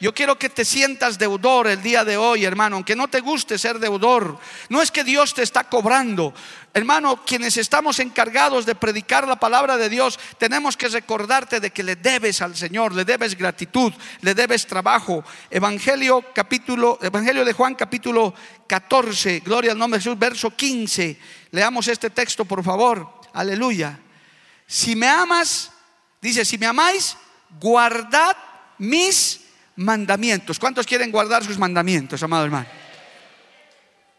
Yo 0.00 0.14
quiero 0.14 0.38
que 0.38 0.48
te 0.48 0.64
sientas 0.64 1.18
deudor 1.18 1.66
el 1.66 1.82
día 1.82 2.04
de 2.04 2.16
hoy, 2.16 2.44
hermano, 2.44 2.76
aunque 2.76 2.94
no 2.94 3.08
te 3.08 3.20
guste 3.20 3.58
ser 3.58 3.78
deudor. 3.78 4.38
No 4.68 4.82
es 4.82 4.90
que 4.90 5.04
Dios 5.04 5.34
te 5.34 5.42
está 5.42 5.64
cobrando. 5.64 6.34
Hermano, 6.74 7.24
quienes 7.24 7.56
estamos 7.56 7.98
encargados 7.98 8.66
de 8.66 8.74
predicar 8.74 9.26
la 9.26 9.36
palabra 9.36 9.76
de 9.76 9.88
Dios, 9.88 10.18
tenemos 10.38 10.76
que 10.76 10.88
recordarte 10.88 11.60
de 11.60 11.70
que 11.70 11.82
le 11.82 11.96
debes 11.96 12.42
al 12.42 12.54
Señor, 12.54 12.94
le 12.94 13.04
debes 13.04 13.36
gratitud, 13.36 13.92
le 14.20 14.34
debes 14.34 14.66
trabajo. 14.66 15.24
Evangelio 15.50 16.24
capítulo 16.34 16.98
Evangelio 17.00 17.44
de 17.44 17.52
Juan 17.52 17.74
capítulo 17.74 18.34
14, 18.66 19.40
gloria 19.40 19.72
al 19.72 19.78
nombre 19.78 19.98
de 19.98 20.04
Jesús, 20.04 20.18
verso 20.18 20.50
15. 20.50 21.18
Leamos 21.52 21.88
este 21.88 22.10
texto, 22.10 22.44
por 22.44 22.62
favor. 22.62 23.20
Aleluya. 23.32 23.98
Si 24.66 24.94
me 24.96 25.08
amas, 25.08 25.70
Dice, 26.26 26.44
si 26.44 26.58
me 26.58 26.66
amáis, 26.66 27.16
guardad 27.60 28.36
mis 28.78 29.40
mandamientos. 29.76 30.58
¿Cuántos 30.58 30.86
quieren 30.86 31.10
guardar 31.10 31.44
sus 31.44 31.58
mandamientos, 31.58 32.22
amado 32.22 32.44
hermano? 32.44 32.66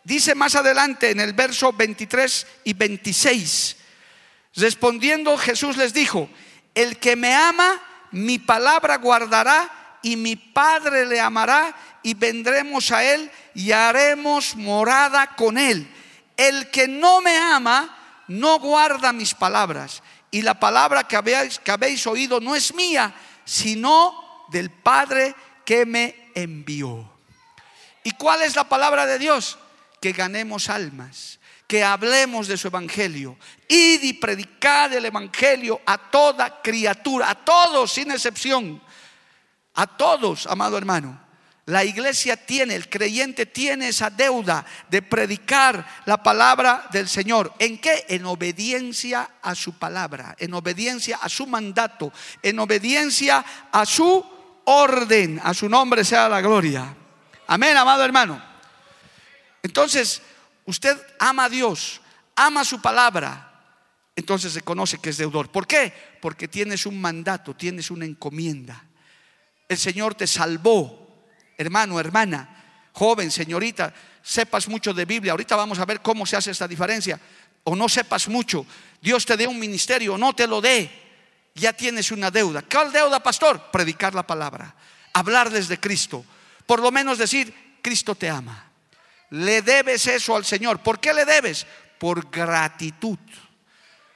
Dice 0.04 0.36
más 0.36 0.56
adelante 0.56 1.12
en 1.12 1.20
el 1.20 1.34
verso 1.34 1.74
23 1.74 2.48
y 2.64 2.74
26, 2.74 3.76
respondiendo 4.56 5.38
Jesús 5.38 5.76
les 5.76 5.94
dijo, 5.94 6.30
el 6.74 6.98
que 6.98 7.16
me 7.16 7.34
ama, 7.34 7.82
mi 8.12 8.40
palabra 8.40 8.98
guardará 8.98 9.98
y 10.02 10.16
mi 10.16 10.36
Padre 10.36 11.06
le 11.06 11.20
amará 11.20 11.76
y 12.04 12.14
vendremos 12.14 12.92
a 12.92 13.04
él 13.04 13.30
y 13.54 13.72
haremos 13.72 14.56
morada 14.56 15.36
con 15.36 15.58
él. 15.58 15.86
El 16.38 16.70
que 16.70 16.88
no 16.88 17.20
me 17.20 17.36
ama, 17.36 18.24
no 18.28 18.60
guarda 18.60 19.12
mis 19.12 19.34
palabras. 19.34 20.02
Y 20.32 20.42
la 20.42 20.60
palabra 20.60 21.06
que 21.06 21.16
habéis, 21.16 21.60
que 21.60 21.72
habéis 21.72 22.06
oído 22.08 22.40
no 22.40 22.56
es 22.56 22.74
mía, 22.74 23.14
sino 23.44 24.46
del 24.50 24.70
Padre 24.70 25.36
que 25.68 25.86
me 25.86 26.16
envió. 26.34 27.12
¿Y 28.02 28.12
cuál 28.12 28.42
es 28.44 28.56
la 28.56 28.70
palabra 28.70 29.06
de 29.06 29.20
Dios? 29.20 29.60
Que 30.00 30.14
ganemos 30.14 30.70
almas, 30.70 31.42
que 31.68 31.84
hablemos 31.84 32.48
de 32.48 32.56
su 32.56 32.70
evangelio. 32.70 33.38
Id 33.68 34.02
y 34.02 34.14
predicad 34.14 34.94
el 34.94 35.04
evangelio 35.04 35.82
a 35.86 35.98
toda 35.98 36.62
criatura, 36.62 37.32
a 37.32 37.36
todos 37.36 37.92
sin 37.92 38.12
excepción. 38.12 38.82
A 39.74 39.86
todos, 39.88 40.48
amado 40.48 40.78
hermano. 40.78 41.20
La 41.66 41.84
iglesia 41.84 42.38
tiene, 42.38 42.74
el 42.74 42.88
creyente 42.88 43.46
tiene 43.46 43.90
esa 43.90 44.10
deuda 44.10 44.66
de 44.90 45.02
predicar 45.02 45.86
la 46.06 46.24
palabra 46.24 46.88
del 46.94 47.10
Señor. 47.10 47.54
¿En 47.60 47.78
qué? 47.78 48.06
En 48.08 48.26
obediencia 48.26 49.32
a 49.42 49.54
su 49.54 49.74
palabra, 49.74 50.34
en 50.40 50.54
obediencia 50.54 51.18
a 51.18 51.28
su 51.28 51.46
mandato, 51.46 52.14
en 52.42 52.58
obediencia 52.58 53.44
a 53.70 53.86
su 53.86 54.37
orden. 54.68 55.40
A 55.44 55.54
su 55.54 55.68
nombre 55.68 56.04
sea 56.04 56.30
la 56.30 56.42
gloria. 56.42 56.96
Amén, 57.48 57.76
amado 57.76 58.04
hermano. 58.04 58.42
Entonces, 59.64 60.22
usted 60.66 60.98
ama 61.20 61.46
a 61.46 61.50
Dios, 61.50 62.02
ama 62.36 62.64
su 62.64 62.82
palabra. 62.82 63.44
Entonces 64.16 64.54
se 64.54 64.62
conoce 64.62 65.00
que 65.00 65.12
es 65.12 65.18
deudor. 65.18 65.52
¿Por 65.52 65.68
qué? 65.68 65.94
Porque 66.22 66.48
tienes 66.48 66.86
un 66.86 67.00
mandato, 67.00 67.56
tienes 67.56 67.92
una 67.92 68.06
encomienda. 68.06 68.84
El 69.70 69.78
Señor 69.78 70.16
te 70.16 70.28
salvó 70.28 71.08
hermano, 71.58 72.00
hermana, 72.00 72.90
joven, 72.94 73.32
señorita, 73.32 73.94
sepas 74.22 74.68
mucho 74.68 74.94
de 74.94 75.06
Biblia. 75.06 75.32
Ahorita 75.32 75.56
vamos 75.56 75.80
a 75.80 75.86
ver 75.86 76.02
cómo 76.02 76.26
se 76.26 76.38
hace 76.38 76.52
esta 76.52 76.68
diferencia. 76.68 77.20
O 77.64 77.76
no 77.76 77.90
sepas 77.90 78.28
mucho. 78.28 78.66
Dios 79.02 79.26
te 79.26 79.36
dé 79.36 79.48
un 79.48 79.60
ministerio, 79.60 80.18
no 80.18 80.34
te 80.34 80.48
lo 80.48 80.62
dé. 80.62 81.07
Ya 81.58 81.74
tienes 81.74 82.12
una 82.12 82.30
deuda. 82.30 82.62
¿Cuál 82.62 82.92
deuda, 82.92 83.22
pastor? 83.22 83.72
Predicar 83.72 84.14
la 84.14 84.26
palabra. 84.26 84.74
Hablarles 85.14 85.68
de 85.68 85.80
Cristo. 85.80 86.24
Por 86.66 86.80
lo 86.82 86.92
menos 86.92 87.18
decir, 87.18 87.80
Cristo 87.82 88.14
te 88.14 88.30
ama. 88.30 88.72
Le 89.32 89.64
debes 89.64 90.06
eso 90.08 90.36
al 90.36 90.46
Señor. 90.46 90.80
¿Por 90.80 91.00
qué 91.00 91.14
le 91.14 91.26
debes? 91.26 91.66
Por 91.98 92.30
gratitud. 92.30 93.18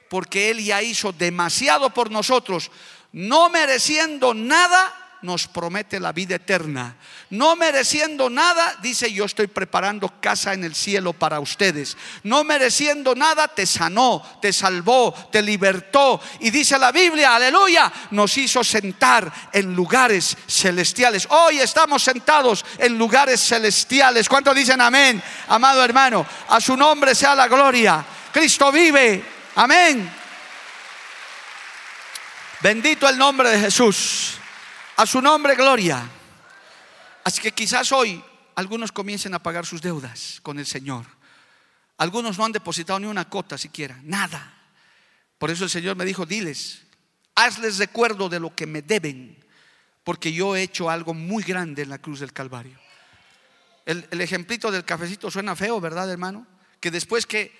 Porque 0.09 0.51
Él 0.51 0.63
ya 0.63 0.81
hizo 0.83 1.11
demasiado 1.11 1.91
por 1.93 2.11
nosotros, 2.11 2.69
no 3.11 3.49
mereciendo 3.49 4.33
nada 4.33 5.00
nos 5.21 5.47
promete 5.47 5.99
la 5.99 6.11
vida 6.11 6.35
eterna. 6.35 6.95
No 7.29 7.55
mereciendo 7.55 8.29
nada, 8.29 8.75
dice, 8.81 9.11
yo 9.11 9.25
estoy 9.25 9.47
preparando 9.47 10.11
casa 10.19 10.53
en 10.53 10.63
el 10.63 10.75
cielo 10.75 11.13
para 11.13 11.39
ustedes. 11.39 11.95
No 12.23 12.43
mereciendo 12.43 13.15
nada, 13.15 13.47
te 13.47 13.65
sanó, 13.65 14.23
te 14.41 14.51
salvó, 14.51 15.13
te 15.31 15.41
libertó. 15.41 16.19
Y 16.39 16.49
dice 16.49 16.77
la 16.79 16.91
Biblia, 16.91 17.35
aleluya, 17.35 17.91
nos 18.11 18.37
hizo 18.37 18.63
sentar 18.63 19.31
en 19.53 19.75
lugares 19.75 20.35
celestiales. 20.47 21.27
Hoy 21.29 21.59
estamos 21.59 22.03
sentados 22.03 22.65
en 22.77 22.97
lugares 22.97 23.41
celestiales. 23.41 24.27
¿Cuántos 24.27 24.55
dicen 24.55 24.81
amén? 24.81 25.21
Amado 25.47 25.83
hermano, 25.83 26.25
a 26.49 26.59
su 26.59 26.75
nombre 26.75 27.13
sea 27.15 27.35
la 27.35 27.47
gloria. 27.47 28.03
Cristo 28.31 28.71
vive. 28.71 29.23
Amén. 29.55 30.11
Bendito 32.61 33.09
el 33.09 33.17
nombre 33.17 33.49
de 33.49 33.59
Jesús. 33.59 34.40
A 34.97 35.05
su 35.05 35.21
nombre, 35.21 35.55
gloria. 35.55 36.09
Así 37.23 37.41
que 37.41 37.51
quizás 37.51 37.91
hoy 37.91 38.23
algunos 38.55 38.91
comiencen 38.91 39.33
a 39.33 39.39
pagar 39.39 39.65
sus 39.65 39.81
deudas 39.81 40.39
con 40.43 40.59
el 40.59 40.65
Señor. 40.65 41.05
Algunos 41.97 42.37
no 42.37 42.45
han 42.45 42.51
depositado 42.51 42.99
ni 42.99 43.07
una 43.07 43.29
cota 43.29 43.57
siquiera, 43.57 43.99
nada. 44.03 44.57
Por 45.37 45.51
eso 45.51 45.63
el 45.63 45.69
Señor 45.69 45.95
me 45.95 46.05
dijo, 46.05 46.25
diles, 46.25 46.83
hazles 47.35 47.77
recuerdo 47.77 48.29
de 48.29 48.39
lo 48.39 48.55
que 48.55 48.65
me 48.65 48.81
deben, 48.81 49.43
porque 50.03 50.33
yo 50.33 50.55
he 50.55 50.63
hecho 50.63 50.89
algo 50.89 51.13
muy 51.13 51.43
grande 51.43 51.83
en 51.83 51.89
la 51.89 51.99
cruz 51.99 52.19
del 52.19 52.33
Calvario. 52.33 52.77
El, 53.85 54.07
el 54.11 54.21
ejemplito 54.21 54.71
del 54.71 54.85
cafecito 54.85 55.29
suena 55.31 55.55
feo, 55.55 55.79
¿verdad, 55.79 56.11
hermano? 56.11 56.45
Que 56.79 56.91
después 56.91 57.25
que 57.25 57.55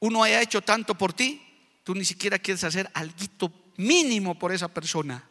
uno 0.00 0.22
haya 0.22 0.40
hecho 0.40 0.62
tanto 0.62 0.94
por 0.94 1.12
ti, 1.12 1.42
tú 1.82 1.94
ni 1.94 2.04
siquiera 2.04 2.38
quieres 2.38 2.64
hacer 2.64 2.90
algo 2.94 3.72
mínimo 3.76 4.38
por 4.38 4.52
esa 4.52 4.68
persona. 4.68 5.24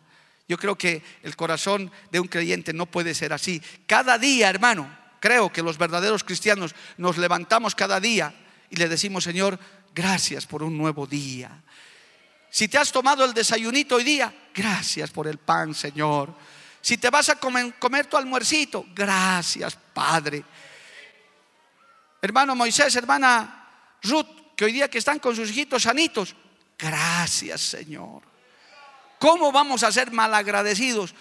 Yo 0.48 0.58
creo 0.58 0.78
que 0.78 1.04
el 1.24 1.36
corazón 1.36 1.92
de 2.12 2.20
un 2.20 2.28
creyente 2.28 2.74
no 2.74 2.86
puede 2.86 3.14
ser 3.14 3.34
así. 3.34 3.62
Cada 3.86 4.18
día, 4.18 4.50
hermano, 4.50 4.90
creo 5.20 5.52
que 5.52 5.62
los 5.62 5.78
verdaderos 5.78 6.24
cristianos 6.24 6.74
nos 6.98 7.18
levantamos 7.18 7.76
cada 7.76 8.00
día 8.00 8.34
y 8.70 8.78
le 8.78 8.88
decimos, 8.88 9.26
Señor, 9.26 9.60
gracias 9.94 10.46
por 10.46 10.64
un 10.64 10.78
nuevo 10.78 11.06
día. 11.06 11.64
Si 12.50 12.68
te 12.68 12.78
has 12.78 12.92
tomado 12.92 13.26
el 13.26 13.34
desayunito 13.34 13.96
hoy 13.96 14.04
día, 14.06 14.34
gracias 14.54 15.12
por 15.12 15.28
el 15.28 15.38
pan, 15.38 15.76
Señor. 15.76 16.34
Si 16.82 16.98
te 16.98 17.10
vas 17.10 17.28
a 17.28 17.36
comer, 17.36 18.06
tu 18.10 18.16
almuercito, 18.16 18.86
gracias, 18.96 19.78
Padre. 19.94 20.44
Hermano 22.22 22.56
Moisés, 22.56 22.96
hermana 22.96 23.98
Ruth, 24.02 24.56
que 24.56 24.66
hoy 24.66 24.72
día 24.72 24.90
que 24.90 24.98
están 24.98 25.20
con 25.20 25.36
sus 25.36 25.50
hijitos 25.50 25.84
sanitos, 25.84 26.34
gracias, 26.80 27.60
Señor. 27.62 28.37
¿Cómo 29.20 29.52
vamos 29.52 29.84
a 29.84 29.92
ser 29.92 30.12
malagradecidos? 30.12 31.14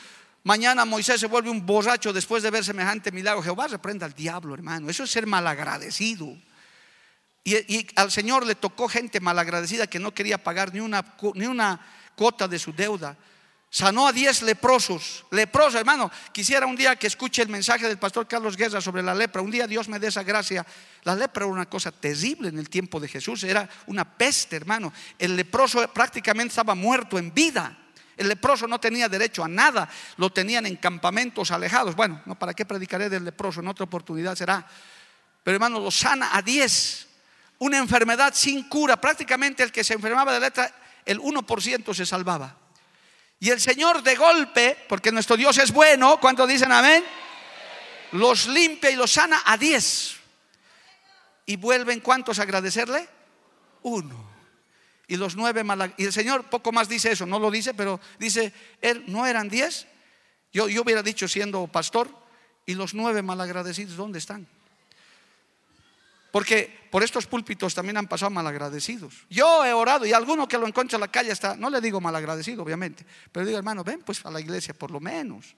Mañana 0.47 0.85
Moisés 0.85 1.19
se 1.19 1.27
vuelve 1.27 1.51
un 1.51 1.67
borracho 1.67 2.13
después 2.13 2.43
de 2.43 2.51
ver 2.51 2.65
semejante 2.65 3.11
milagro. 3.11 3.43
Jehová 3.43 3.67
reprenda 3.67 4.07
al 4.07 4.15
diablo, 4.15 4.55
hermano. 4.55 4.89
Eso 4.89 5.03
es 5.05 5.11
ser 5.11 5.27
malagradecido. 5.27 6.37
Y, 7.43 7.87
al 7.97 8.11
Señor 8.11 8.47
le 8.47 8.55
tocó 8.55 8.89
gente 8.89 9.21
malagradecida 9.21 9.87
que 9.87 9.99
no 9.99 10.13
quería 10.13 10.39
pagar 10.39 10.73
ni 10.75 10.81
una, 10.81 11.05
ni 11.35 11.47
una 11.47 11.81
cuota 12.15 12.47
de 12.47 12.59
su 12.59 12.73
deuda. 12.73 13.17
Sanó 13.71 14.07
a 14.07 14.13
diez 14.13 14.43
leprosos. 14.43 15.25
Leprosos, 15.31 15.75
hermano. 15.75 16.11
Quisiera 16.33 16.67
un 16.67 16.77
día 16.77 16.97
que 16.97 17.09
escuche 17.09 17.43
el 17.43 17.49
mensaje 17.49 17.89
del 17.89 17.99
pastor 17.99 18.29
Carlos 18.29 18.57
Guerra 18.57 18.81
sobre 18.81 19.03
la 19.03 19.15
lepra. 19.15 19.43
Un 19.43 19.51
día 19.51 19.67
Dios 19.67 19.89
me 19.89 19.99
dé 19.99 20.09
esa 20.09 20.23
gracia. 20.23 20.65
La 21.03 21.15
lepra 21.15 21.45
era 21.45 21.53
una 21.53 21.67
cosa 21.67 21.93
terrible 21.93 22.49
en 22.49 22.59
el 22.59 22.71
tiempo 22.71 23.01
de 23.01 23.09
Jesús. 23.09 23.43
Era 23.45 23.69
una 23.87 24.05
peste, 24.05 24.57
hermano. 24.57 24.93
El 25.19 25.37
leproso 25.37 25.87
prácticamente 25.93 26.53
estaba 26.53 26.75
muerto 26.75 27.19
en 27.19 27.35
vida. 27.35 27.77
El 28.17 28.29
leproso 28.29 28.67
no 28.67 28.81
tenía 28.81 29.09
derecho 29.09 29.45
a 29.45 29.49
nada, 29.49 29.89
lo 30.17 30.31
tenían 30.31 30.67
en 30.67 30.77
campamentos 30.77 31.51
alejados. 31.51 31.95
Bueno, 31.95 32.23
no 32.25 32.39
para 32.39 32.55
qué 32.55 32.65
predicaré 32.65 33.11
del 33.11 33.25
leproso, 33.25 33.61
en 33.61 33.69
otra 33.69 33.85
oportunidad 33.85 34.35
será. 34.35 34.67
Pero 35.43 35.55
hermano, 35.55 35.79
lo 35.79 35.91
sana 35.91 36.31
a 36.33 36.41
10. 36.41 37.07
Una 37.59 37.79
enfermedad 37.79 38.33
sin 38.35 38.69
cura, 38.69 39.01
prácticamente 39.01 39.63
el 39.63 39.73
que 39.73 39.85
se 39.85 39.95
enfermaba 39.95 40.33
de 40.33 40.41
letra, 40.41 40.75
el 41.05 41.21
1% 41.21 41.95
se 41.95 42.07
salvaba. 42.07 42.57
Y 43.39 43.51
el 43.51 43.61
Señor 43.61 44.03
de 44.03 44.17
golpe, 44.17 44.77
porque 44.89 45.13
nuestro 45.13 45.37
Dios 45.37 45.59
es 45.59 45.71
bueno, 45.71 46.19
¿cuántos 46.19 46.49
dicen 46.49 46.73
amén? 46.73 47.05
Los 48.13 48.47
limpia 48.47 48.91
y 48.91 48.97
los 48.97 49.13
sana 49.13 49.43
a 49.45 49.59
10. 49.59 50.17
¿Y 51.47 51.57
vuelven 51.57 52.01
cuántos 52.01 52.39
a 52.39 52.43
agradecerle? 52.43 53.09
Uno. 53.83 54.36
Y 55.09 55.17
los 55.17 55.37
nueve 55.37 55.63
Y 55.97 56.05
el 56.05 56.13
Señor 56.13 56.45
poco 56.45 56.73
más 56.73 56.89
dice 56.89 57.13
eso, 57.13 57.27
no 57.27 57.39
lo 57.39 57.51
dice, 57.51 57.75
pero 57.75 58.01
dice, 58.19 58.53
él 58.81 59.05
no 59.07 59.27
eran 59.27 59.49
diez. 59.49 59.87
Yo, 60.53 60.69
yo 60.69 60.83
hubiera 60.83 61.03
dicho 61.03 61.29
siendo 61.29 61.67
pastor, 61.67 62.09
y 62.67 62.75
los 62.75 62.95
nueve 62.95 63.23
malagradecidos, 63.23 63.97
¿dónde 63.97 64.19
están? 64.19 64.47
Porque 66.33 66.89
por 66.91 67.03
estos 67.03 67.27
púlpitos 67.27 67.75
también 67.75 67.97
han 67.97 68.09
pasado 68.09 68.31
malagradecidos. 68.31 69.25
Yo 69.31 69.65
he 69.65 69.73
orado 69.73 70.05
y 70.05 70.13
alguno 70.13 70.47
que 70.47 70.59
lo 70.59 70.67
encuentra 70.67 70.97
en 70.97 71.01
la 71.01 71.09
calle 71.11 71.31
está, 71.31 71.57
no 71.57 71.71
le 71.71 71.81
digo 71.81 72.01
malagradecido, 72.01 72.63
obviamente, 72.63 73.07
pero 73.33 73.47
digo, 73.47 73.57
hermano, 73.57 73.85
ven 73.85 74.03
pues 74.05 74.27
a 74.27 74.31
la 74.31 74.41
iglesia 74.41 74.75
por 74.75 74.91
lo 74.91 75.01
menos. 75.01 75.55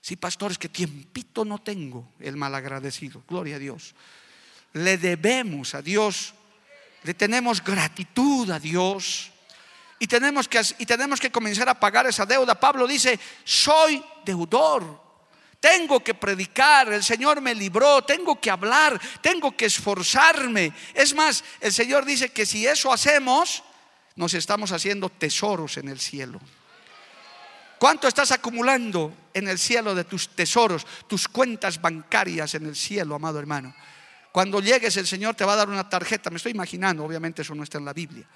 Sí, 0.00 0.16
pastores, 0.16 0.58
que 0.58 0.70
tiempito 0.70 1.44
no 1.44 1.58
tengo 1.58 2.14
el 2.18 2.36
malagradecido, 2.36 3.22
gloria 3.28 3.56
a 3.56 3.58
Dios. 3.58 3.94
Le 4.72 4.96
debemos 4.96 5.74
a 5.74 5.82
Dios 5.82 6.34
le 7.02 7.14
tenemos 7.14 7.62
gratitud 7.62 8.50
a 8.50 8.58
Dios 8.58 9.30
y 9.98 10.06
tenemos 10.06 10.48
que, 10.48 10.60
y 10.78 10.86
tenemos 10.86 11.20
que 11.20 11.30
comenzar 11.30 11.68
a 11.68 11.78
pagar 11.78 12.06
esa 12.06 12.26
deuda. 12.26 12.58
Pablo 12.58 12.86
dice, 12.86 13.18
soy 13.44 14.02
deudor. 14.24 15.10
Tengo 15.60 16.02
que 16.02 16.14
predicar, 16.14 16.90
el 16.90 17.04
Señor 17.04 17.42
me 17.42 17.54
libró, 17.54 18.02
tengo 18.02 18.40
que 18.40 18.50
hablar, 18.50 18.98
tengo 19.20 19.54
que 19.54 19.66
esforzarme. 19.66 20.72
Es 20.94 21.14
más, 21.14 21.44
el 21.60 21.70
Señor 21.70 22.06
dice 22.06 22.30
que 22.30 22.46
si 22.46 22.66
eso 22.66 22.90
hacemos, 22.90 23.62
nos 24.16 24.32
estamos 24.32 24.72
haciendo 24.72 25.10
tesoros 25.10 25.76
en 25.76 25.88
el 25.88 26.00
cielo. 26.00 26.40
¿Cuánto 27.78 28.08
estás 28.08 28.32
acumulando 28.32 29.14
en 29.34 29.48
el 29.48 29.58
cielo 29.58 29.94
de 29.94 30.04
tus 30.04 30.30
tesoros, 30.30 30.86
tus 31.06 31.28
cuentas 31.28 31.80
bancarias 31.80 32.54
en 32.54 32.64
el 32.66 32.76
cielo, 32.76 33.14
amado 33.14 33.38
hermano? 33.38 33.74
Cuando 34.32 34.60
llegues 34.60 34.96
el 34.96 35.06
Señor 35.06 35.34
te 35.34 35.44
va 35.44 35.54
a 35.54 35.56
dar 35.56 35.68
una 35.68 35.88
tarjeta, 35.88 36.30
me 36.30 36.36
estoy 36.36 36.52
imaginando, 36.52 37.04
obviamente 37.04 37.42
eso 37.42 37.54
no 37.54 37.64
está 37.64 37.78
en 37.78 37.84
la 37.84 37.92
Biblia. 37.92 38.26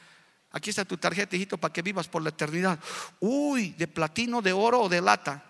Aquí 0.53 0.71
está 0.71 0.85
tu 0.85 0.97
tarjeta, 0.97 1.35
hijito, 1.35 1.59
para 1.59 1.73
que 1.73 1.83
vivas 1.83 2.07
por 2.07 2.23
la 2.23 2.29
eternidad. 2.29 2.79
Uy, 3.21 3.71
de 3.71 3.89
platino, 3.89 4.41
de 4.41 4.53
oro 4.53 4.83
o 4.83 4.89
de 4.89 5.01
lata. 5.01 5.43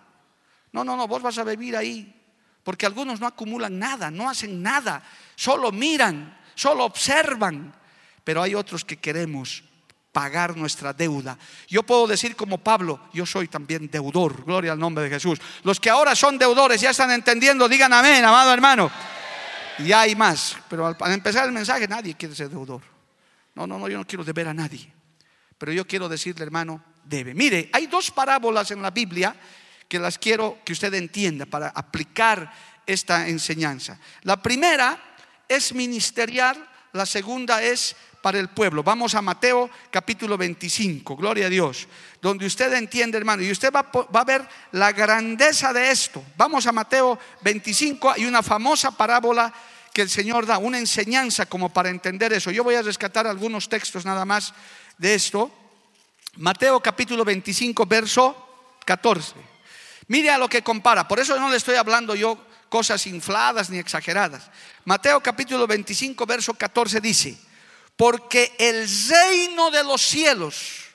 No, 0.71 0.83
no, 0.83 0.97
no, 0.97 1.07
vos 1.07 1.21
vas 1.21 1.37
a 1.37 1.43
vivir 1.43 1.77
ahí. 1.77 2.11
Porque 2.63 2.87
algunos 2.87 3.19
no 3.19 3.27
acumulan 3.27 3.77
nada, 3.77 4.09
no 4.09 4.27
hacen 4.27 4.63
nada, 4.63 5.03
solo 5.35 5.71
miran, 5.71 6.39
solo 6.55 6.85
observan. 6.85 7.75
Pero 8.23 8.41
hay 8.41 8.55
otros 8.55 8.83
que 8.83 8.97
queremos 8.97 9.63
pagar 10.11 10.57
nuestra 10.57 10.91
deuda. 10.91 11.37
Yo 11.67 11.83
puedo 11.83 12.07
decir 12.07 12.35
como 12.35 12.57
Pablo, 12.57 12.99
yo 13.13 13.25
soy 13.25 13.47
también 13.47 13.89
deudor, 13.91 14.43
gloria 14.43 14.71
al 14.71 14.79
nombre 14.79 15.03
de 15.03 15.11
Jesús. 15.11 15.39
Los 15.63 15.79
que 15.79 15.91
ahora 15.91 16.15
son 16.15 16.39
deudores 16.39 16.81
ya 16.81 16.89
están 16.89 17.11
entendiendo, 17.11 17.69
digan 17.69 17.93
amén, 17.93 18.25
amado 18.25 18.51
hermano. 18.51 18.89
Y 19.79 19.91
hay 19.91 20.15
más, 20.15 20.57
pero 20.69 20.87
al, 20.87 20.95
empezar 21.11 21.45
el 21.45 21.51
mensaje 21.51 21.87
nadie 21.87 22.15
quiere 22.15 22.35
ser 22.35 22.49
deudor. 22.49 22.81
No, 23.53 23.65
no, 23.67 23.79
no, 23.79 23.87
yo 23.87 23.97
no 23.97 24.05
quiero 24.05 24.23
deber 24.23 24.47
a 24.47 24.53
nadie. 24.53 24.91
Pero 25.57 25.71
yo 25.71 25.85
quiero 25.87 26.09
decirle, 26.09 26.43
hermano, 26.43 26.83
debe. 27.03 27.33
Mire, 27.33 27.69
hay 27.71 27.87
dos 27.87 28.11
parábolas 28.11 28.71
en 28.71 28.81
la 28.81 28.91
Biblia 28.91 29.35
que 29.87 29.99
las 29.99 30.17
quiero 30.17 30.59
que 30.65 30.73
usted 30.73 30.93
entienda 30.93 31.45
para 31.45 31.69
aplicar 31.69 32.51
esta 32.85 33.27
enseñanza. 33.27 33.99
La 34.23 34.41
primera 34.41 34.99
es 35.47 35.73
ministerial, 35.73 36.67
la 36.93 37.05
segunda 37.05 37.61
es 37.61 37.95
para 38.25 38.39
el 38.39 38.47
pueblo. 38.47 38.81
Vamos 38.81 39.13
a 39.13 39.21
Mateo 39.21 39.69
capítulo 39.91 40.35
25, 40.35 41.15
gloria 41.15 41.45
a 41.45 41.49
Dios, 41.49 41.87
donde 42.19 42.47
usted 42.47 42.73
entiende, 42.73 43.19
hermano, 43.19 43.43
y 43.43 43.51
usted 43.51 43.71
va, 43.71 43.83
va, 43.83 44.21
a 44.21 44.23
ver 44.23 44.43
la 44.71 44.91
grandeza 44.93 45.71
de 45.71 45.91
esto. 45.91 46.23
Vamos 46.35 46.65
a 46.65 46.71
Mateo 46.71 47.19
25, 47.41 48.09
hay 48.09 48.25
una 48.25 48.41
famosa 48.41 48.89
parábola 48.89 49.53
que 49.93 50.01
el 50.01 50.09
Señor 50.09 50.47
da, 50.47 50.57
una 50.57 50.79
enseñanza 50.79 51.45
como 51.45 51.69
para 51.69 51.89
entender 51.89 52.33
eso. 52.33 52.49
Yo 52.49 52.63
voy 52.63 52.73
a 52.73 52.81
rescatar 52.81 53.27
algunos 53.27 53.69
textos 53.69 54.05
nada 54.05 54.25
más 54.25 54.55
de 54.97 55.13
esto. 55.13 55.51
Mateo 56.37 56.79
capítulo 56.79 57.23
25, 57.23 57.85
verso 57.85 58.75
14. 58.85 59.35
Mire 60.07 60.31
a 60.31 60.39
lo 60.39 60.49
que 60.49 60.63
compara, 60.63 61.07
por 61.07 61.19
eso 61.19 61.39
no 61.39 61.51
le 61.51 61.57
estoy 61.57 61.75
hablando 61.75 62.15
yo 62.15 62.43
cosas 62.69 63.05
infladas 63.05 63.69
ni 63.69 63.77
exageradas. 63.77 64.49
Mateo 64.83 65.21
capítulo 65.21 65.67
25, 65.67 66.25
verso 66.25 66.55
14 66.55 66.99
dice, 66.99 67.37
porque 67.95 68.53
el 68.57 68.87
reino 69.09 69.71
de 69.71 69.83
los 69.83 70.01
cielos 70.01 70.85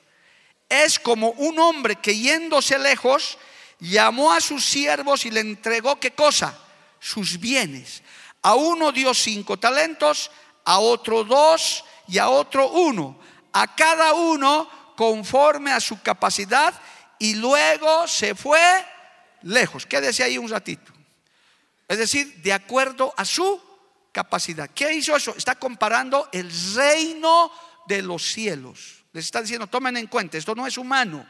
es 0.69 0.99
como 0.99 1.31
un 1.31 1.59
hombre 1.59 1.95
que 1.97 2.17
yéndose 2.17 2.77
lejos 2.79 3.37
llamó 3.79 4.31
a 4.31 4.39
sus 4.39 4.63
siervos 4.63 5.25
y 5.25 5.31
le 5.31 5.41
entregó 5.41 5.99
qué 5.99 6.11
cosa? 6.11 6.57
Sus 6.99 7.39
bienes. 7.39 8.03
A 8.43 8.55
uno 8.55 8.91
dio 8.91 9.13
cinco 9.13 9.57
talentos, 9.57 10.31
a 10.63 10.79
otro 10.79 11.23
dos 11.23 11.83
y 12.07 12.19
a 12.19 12.29
otro 12.29 12.69
uno. 12.69 13.19
A 13.53 13.75
cada 13.75 14.13
uno 14.13 14.69
conforme 14.95 15.71
a 15.71 15.79
su 15.79 16.01
capacidad 16.01 16.73
y 17.19 17.35
luego 17.35 18.07
se 18.07 18.35
fue 18.35 18.61
lejos. 19.41 19.85
Quédese 19.85 20.23
ahí 20.23 20.37
un 20.37 20.49
ratito. 20.49 20.93
Es 21.87 21.97
decir, 21.97 22.41
de 22.41 22.53
acuerdo 22.53 23.13
a 23.17 23.25
su 23.25 23.61
capacidad. 24.11 24.69
¿Qué 24.69 24.93
hizo 24.93 25.15
eso? 25.15 25.35
Está 25.35 25.55
comparando 25.55 26.29
el 26.31 26.51
reino 26.75 27.51
de 27.87 28.01
los 28.01 28.23
cielos. 28.23 29.03
Les 29.13 29.25
está 29.25 29.41
diciendo, 29.41 29.67
tomen 29.67 29.97
en 29.97 30.07
cuenta, 30.07 30.37
esto 30.37 30.55
no 30.55 30.65
es 30.65 30.77
humano. 30.77 31.25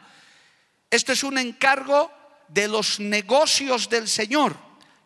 Esto 0.90 1.12
es 1.12 1.24
un 1.24 1.38
encargo 1.38 2.10
de 2.48 2.68
los 2.68 3.00
negocios 3.00 3.88
del 3.88 4.08
Señor. 4.08 4.56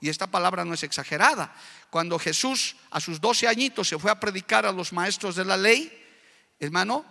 Y 0.01 0.09
esta 0.09 0.27
palabra 0.27 0.65
no 0.65 0.75
es 0.75 0.83
exagerada. 0.83 1.55
Cuando 1.91 2.19
Jesús 2.19 2.77
a 2.91 3.01
sus 3.01 3.21
12 3.21 3.49
añitos 3.49 3.89
se 3.89 3.99
fue 3.99 4.11
a 4.11 4.21
predicar 4.21 4.67
a 4.67 4.73
los 4.73 4.93
maestros 4.93 5.37
de 5.37 5.45
la 5.45 5.57
ley, 5.57 5.91
hermano, 6.59 7.05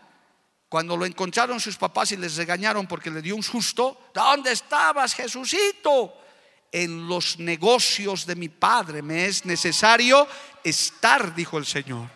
cuando 0.69 0.97
lo 0.97 1.05
encontraron 1.05 1.59
sus 1.59 1.77
papás 1.77 2.11
y 2.11 2.17
les 2.17 2.35
regañaron 2.35 2.85
porque 2.85 3.09
le 3.09 3.21
dio 3.21 3.35
un 3.35 3.43
susto, 3.43 4.09
¿dónde 4.13 4.51
estabas, 4.51 5.13
Jesucito? 5.13 6.13
En 6.75 7.07
los 7.07 7.39
negocios 7.39 8.25
de 8.25 8.35
mi 8.35 8.49
Padre 8.49 9.01
me 9.01 9.27
es 9.27 9.45
necesario 9.45 10.27
estar, 10.61 11.33
dijo 11.33 11.57
el 11.57 11.65
Señor. 11.65 12.09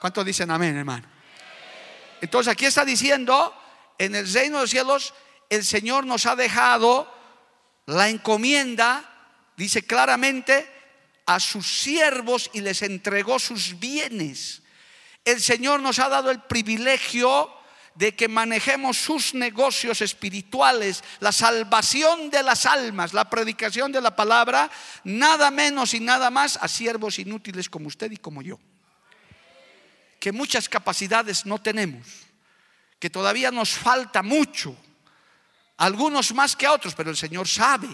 ¿Cuántos 0.00 0.24
dicen 0.24 0.52
amén, 0.52 0.76
hermano? 0.76 1.08
Entonces 2.20 2.52
aquí 2.52 2.66
está 2.66 2.84
diciendo, 2.84 3.52
en 3.98 4.14
el 4.14 4.32
reino 4.32 4.58
de 4.58 4.62
los 4.62 4.70
cielos, 4.70 5.14
el 5.48 5.64
Señor 5.64 6.06
nos 6.06 6.26
ha 6.26 6.36
dejado 6.36 7.12
la 7.86 8.08
encomienda, 8.08 9.02
dice 9.56 9.82
claramente, 9.82 10.72
a 11.26 11.40
sus 11.40 11.66
siervos 11.66 12.50
y 12.52 12.60
les 12.60 12.82
entregó 12.82 13.40
sus 13.40 13.80
bienes. 13.80 14.62
El 15.24 15.40
Señor 15.40 15.80
nos 15.80 15.98
ha 15.98 16.08
dado 16.08 16.30
el 16.30 16.40
privilegio 16.42 17.52
de 17.94 18.14
que 18.14 18.28
manejemos 18.28 18.96
sus 18.96 19.34
negocios 19.34 20.00
espirituales, 20.00 21.02
la 21.18 21.32
salvación 21.32 22.30
de 22.30 22.42
las 22.42 22.66
almas, 22.66 23.12
la 23.12 23.28
predicación 23.28 23.92
de 23.92 24.00
la 24.00 24.14
palabra, 24.14 24.70
nada 25.04 25.50
menos 25.50 25.94
y 25.94 26.00
nada 26.00 26.30
más 26.30 26.58
a 26.60 26.68
siervos 26.68 27.18
inútiles 27.18 27.68
como 27.68 27.88
usted 27.88 28.10
y 28.10 28.16
como 28.16 28.42
yo. 28.42 28.58
Que 30.18 30.32
muchas 30.32 30.68
capacidades 30.68 31.46
no 31.46 31.58
tenemos, 31.58 32.06
que 32.98 33.10
todavía 33.10 33.50
nos 33.50 33.70
falta 33.70 34.22
mucho, 34.22 34.76
algunos 35.78 36.34
más 36.34 36.54
que 36.54 36.66
a 36.66 36.72
otros, 36.72 36.94
pero 36.94 37.10
el 37.10 37.16
Señor 37.16 37.48
sabe 37.48 37.88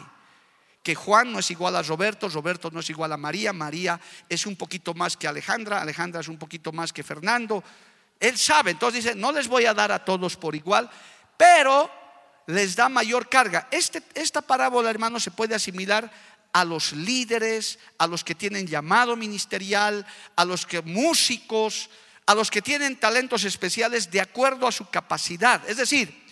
que 0.82 0.94
Juan 0.94 1.32
no 1.32 1.40
es 1.40 1.50
igual 1.50 1.74
a 1.74 1.82
Roberto, 1.82 2.28
Roberto 2.28 2.70
no 2.70 2.78
es 2.78 2.90
igual 2.90 3.12
a 3.12 3.16
María, 3.16 3.52
María 3.52 4.00
es 4.28 4.46
un 4.46 4.54
poquito 4.54 4.94
más 4.94 5.16
que 5.16 5.26
Alejandra, 5.26 5.80
Alejandra 5.80 6.20
es 6.20 6.28
un 6.28 6.38
poquito 6.38 6.70
más 6.70 6.92
que 6.92 7.02
Fernando, 7.02 7.64
él 8.20 8.38
sabe, 8.38 8.70
entonces 8.70 9.05
dice, 9.05 9.14
no 9.14 9.33
les 9.33 9.48
voy 9.48 9.66
a 9.66 9.74
dar 9.74 9.92
a 9.92 10.05
todos 10.05 10.37
por 10.37 10.55
igual, 10.55 10.90
pero 11.37 11.90
les 12.46 12.76
da 12.76 12.88
mayor 12.88 13.29
carga. 13.29 13.68
Este, 13.70 14.02
esta 14.14 14.40
parábola, 14.42 14.90
hermano, 14.90 15.20
se 15.20 15.31
puede 15.31 15.55
asimilar 15.55 16.11
a 16.52 16.64
los 16.64 16.92
líderes, 16.92 17.79
a 17.98 18.07
los 18.07 18.24
que 18.24 18.35
tienen 18.35 18.66
llamado 18.66 19.16
ministerial, 19.16 20.07
a 20.37 20.44
los 20.44 20.64
que 20.64 20.81
músicos, 20.81 21.90
a 22.24 22.35
los 22.35 22.50
que 22.50 22.62
tienen 22.62 22.96
talentos 22.96 23.44
especiales 23.44 24.11
de 24.11 24.20
acuerdo 24.20 24.66
a 24.66 24.72
su 24.72 24.88
capacidad. 24.88 25.68
Es 25.68 25.76
decir, 25.76 26.24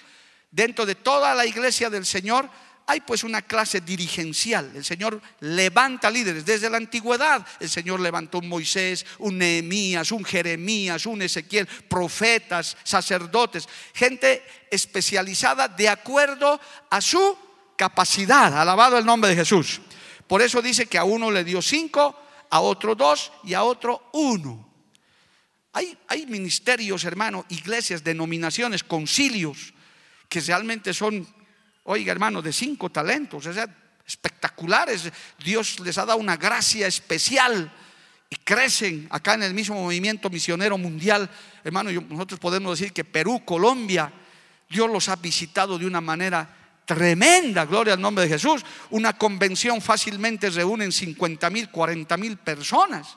dentro 0.51 0.87
de 0.87 0.95
toda 0.95 1.35
la 1.35 1.45
iglesia 1.45 1.91
del 1.91 2.07
Señor 2.07 2.49
hay 2.87 3.01
pues 3.01 3.25
una 3.25 3.43
clase 3.43 3.81
dirigencial. 3.81 4.71
El 4.75 4.85
Señor 4.85 5.21
levanta 5.41 6.11
líderes. 6.11 6.45
Desde 6.45 6.69
la 6.69 6.77
antigüedad 6.77 7.47
el 7.61 7.71
Señor 7.71 8.01
levantó 8.01 8.39
un 8.39 8.49
Moisés, 8.49 9.07
un 9.19 9.39
Nehemías, 9.39 10.13
un 10.13 10.25
Jeremías, 10.25 11.07
un 11.07 11.23
Ezequiel, 11.23 11.67
profetas, 11.67 12.77
sacerdotes, 12.85 13.69
gente 13.95 14.43
especializada 14.71 15.69
de 15.69 15.89
acuerdo 15.89 16.61
a 16.91 17.01
su 17.01 17.39
capacidad. 17.77 18.59
Alabado 18.59 18.99
el 18.99 19.07
nombre 19.07 19.31
de 19.31 19.37
Jesús. 19.37 19.81
Por 20.27 20.43
eso 20.43 20.61
dice 20.61 20.87
que 20.87 20.99
a 20.99 21.05
uno 21.05 21.31
le 21.31 21.45
dio 21.45 21.63
cinco, 21.63 22.19
a 22.51 22.61
otro 22.61 22.95
dos 22.95 23.33
y 23.45 23.55
a 23.55 23.63
otro 23.63 24.11
uno. 24.13 24.73
Hay, 25.73 25.97
hay 26.07 26.27
ministerios, 26.27 27.05
hermano, 27.05 27.45
iglesias, 27.49 28.05
denominaciones, 28.05 28.85
concilios, 28.85 29.75
que 30.29 30.41
realmente 30.41 30.95
son 30.95 31.27
oiga 31.85 32.13
hermano, 32.13 32.43
de 32.43 32.53
cinco 32.53 32.91
talentos, 32.91 33.47
o 33.47 33.53
espectaculares. 34.07 35.11
Dios 35.43 35.81
les 35.81 35.97
ha 35.99 36.05
dado 36.05 36.19
una 36.19 36.37
gracia 36.37 36.87
especial 36.87 37.73
y 38.29 38.37
crecen 38.37 39.07
acá 39.11 39.35
en 39.35 39.45
el 39.45 39.55
mismo 39.55 39.77
movimiento 39.77 40.29
misionero 40.31 40.77
mundial. 40.77 41.29
Hermano, 41.63 41.91
nosotros 42.09 42.41
podemos 42.41 42.79
decir 42.79 42.93
que 42.93 43.05
Perú, 43.05 43.43
Colombia, 43.45 44.13
Dios 44.69 44.91
los 44.91 45.09
ha 45.09 45.17
visitado 45.17 45.79
de 45.79 45.87
una 45.87 46.01
manera 46.01 46.49
tremenda, 46.85 47.65
gloria 47.65 47.95
al 47.95 48.01
nombre 48.01 48.25
de 48.25 48.31
Jesús. 48.31 48.65
Una 48.91 49.17
convención 49.17 49.81
fácilmente 49.81 50.51
reúnen 50.51 50.93
50 50.93 51.49
mil, 51.51 51.71
40 51.71 52.17
mil 52.17 52.37
personas, 52.37 53.17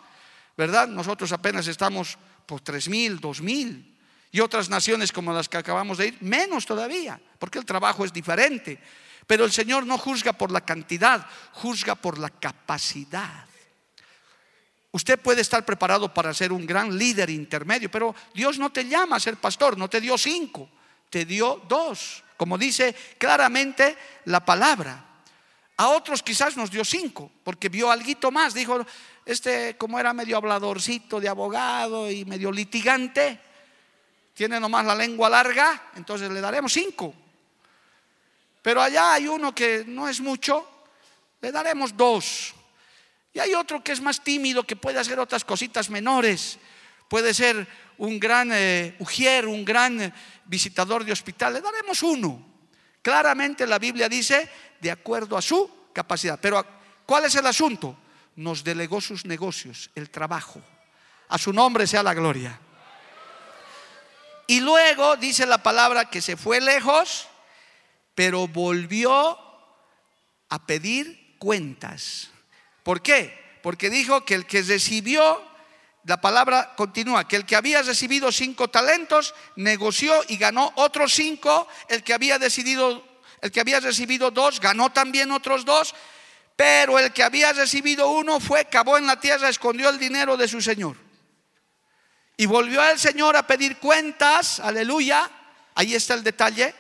¿verdad? 0.55 0.87
Nosotros 0.87 1.31
apenas 1.31 1.67
estamos 1.67 2.17
por 2.45 2.61
3 2.61 2.89
mil, 2.89 3.19
2 3.19 3.41
mil. 3.41 3.96
Y 4.37 4.39
otras 4.39 4.69
naciones 4.69 5.11
como 5.11 5.33
las 5.33 5.49
que 5.49 5.57
acabamos 5.57 5.97
de 5.97 6.09
ir, 6.09 6.17
menos 6.21 6.63
todavía, 6.63 7.19
porque 7.39 7.57
el 7.57 7.65
trabajo 7.65 8.05
es 8.05 8.13
diferente. 8.13 8.77
Pero 9.25 9.43
el 9.43 9.51
Señor 9.51 9.87
no 9.87 9.97
juzga 9.97 10.31
por 10.31 10.51
la 10.51 10.61
cantidad, 10.61 11.25
juzga 11.53 11.95
por 11.95 12.19
la 12.19 12.29
capacidad. 12.29 13.45
Usted 14.91 15.17
puede 15.19 15.41
estar 15.41 15.65
preparado 15.65 16.13
para 16.13 16.35
ser 16.35 16.51
un 16.51 16.67
gran 16.67 16.95
líder 16.95 17.31
intermedio, 17.31 17.89
pero 17.89 18.13
Dios 18.31 18.59
no 18.59 18.71
te 18.71 18.87
llama 18.87 19.15
a 19.15 19.19
ser 19.19 19.37
pastor, 19.37 19.75
no 19.75 19.89
te 19.89 19.99
dio 19.99 20.19
cinco, 20.19 20.69
te 21.09 21.25
dio 21.25 21.63
dos, 21.67 22.23
como 22.37 22.59
dice 22.59 22.95
claramente 23.17 23.97
la 24.25 24.45
palabra. 24.45 25.03
A 25.77 25.87
otros 25.87 26.21
quizás 26.21 26.55
nos 26.55 26.69
dio 26.69 26.85
cinco, 26.85 27.31
porque 27.43 27.69
vio 27.69 27.89
algo 27.89 28.29
más, 28.31 28.53
dijo, 28.53 28.85
este 29.25 29.77
como 29.79 29.99
era 29.99 30.13
medio 30.13 30.37
habladorcito 30.37 31.19
de 31.19 31.27
abogado 31.27 32.11
y 32.11 32.23
medio 32.23 32.51
litigante, 32.51 33.46
tiene 34.37 34.59
nomás 34.59 34.85
la 34.85 34.93
lengua 34.93 35.31
larga, 35.31 35.89
entonces 35.95 36.29
le 36.29 36.39
daremos 36.39 36.71
cinco. 36.71 37.11
Pero 38.61 38.79
allá 38.79 39.13
hay 39.13 39.27
uno 39.27 39.55
que 39.55 39.83
no 39.87 40.07
es 40.07 40.21
mucho, 40.21 40.85
le 41.41 41.51
daremos 41.51 41.97
dos. 41.97 42.53
Y 43.33 43.39
hay 43.39 43.55
otro 43.55 43.83
que 43.83 43.93
es 43.93 43.99
más 43.99 44.23
tímido, 44.23 44.61
que 44.61 44.75
puede 44.75 44.99
hacer 44.99 45.19
otras 45.19 45.43
cositas 45.43 45.89
menores. 45.89 46.59
Puede 47.07 47.33
ser 47.33 47.67
un 47.97 48.19
gran 48.19 48.51
eh, 48.53 48.95
ujier, 48.99 49.47
un 49.47 49.65
gran 49.65 49.99
eh, 49.99 50.13
visitador 50.45 51.03
de 51.03 51.13
hospital, 51.13 51.55
le 51.55 51.61
daremos 51.61 52.03
uno. 52.03 52.39
Claramente 53.01 53.65
la 53.65 53.79
Biblia 53.79 54.07
dice, 54.07 54.47
de 54.79 54.91
acuerdo 54.91 55.35
a 55.35 55.41
su 55.41 55.89
capacidad. 55.91 56.39
Pero 56.39 56.63
¿cuál 57.07 57.25
es 57.25 57.33
el 57.33 57.47
asunto? 57.47 57.97
Nos 58.35 58.63
delegó 58.63 59.01
sus 59.01 59.25
negocios, 59.25 59.89
el 59.95 60.11
trabajo. 60.11 60.61
A 61.29 61.39
su 61.39 61.51
nombre 61.51 61.87
sea 61.87 62.03
la 62.03 62.13
gloria. 62.13 62.66
Y 64.47 64.61
luego 64.61 65.17
dice 65.17 65.45
la 65.45 65.61
palabra 65.61 66.09
que 66.09 66.21
se 66.21 66.37
fue 66.37 66.61
lejos, 66.61 67.27
pero 68.15 68.47
volvió 68.47 69.37
a 70.49 70.65
pedir 70.65 71.35
cuentas. 71.37 72.29
¿Por 72.83 73.01
qué? 73.01 73.59
Porque 73.61 73.89
dijo 73.89 74.23
que 74.23 74.35
el 74.35 74.45
que 74.45 74.61
recibió, 74.61 75.43
la 76.05 76.21
palabra 76.21 76.73
continúa, 76.77 77.27
que 77.27 77.35
el 77.35 77.45
que 77.45 77.57
había 77.57 77.81
recibido 77.81 78.31
cinco 78.31 78.69
talentos 78.69 79.35
negoció 79.57 80.15
y 80.29 80.37
ganó 80.37 80.71
otros 80.75 81.13
cinco, 81.13 81.67
el 81.89 82.01
que 82.01 82.13
había 82.13 82.39
decidido, 82.39 83.03
el 83.41 83.51
que 83.51 83.59
había 83.59 83.81
recibido 83.81 84.31
dos 84.31 84.61
ganó 84.61 84.89
también 84.93 85.31
otros 85.31 85.65
dos, 85.65 85.93
pero 86.55 86.97
el 86.97 87.11
que 87.11 87.23
había 87.23 87.51
recibido 87.51 88.09
uno 88.09 88.39
fue, 88.39 88.65
cavó 88.65 88.97
en 88.97 89.07
la 89.07 89.19
tierra, 89.19 89.49
escondió 89.49 89.89
el 89.89 89.99
dinero 89.99 90.37
de 90.37 90.47
su 90.47 90.61
señor. 90.61 91.06
Y 92.37 92.45
volvió 92.45 92.87
el 92.87 92.99
Señor 92.99 93.35
a 93.35 93.47
pedir 93.47 93.77
cuentas, 93.77 94.59
aleluya, 94.59 95.29
ahí 95.73 95.95
está 95.95 96.13
el 96.13 96.23
detalle. 96.23 96.73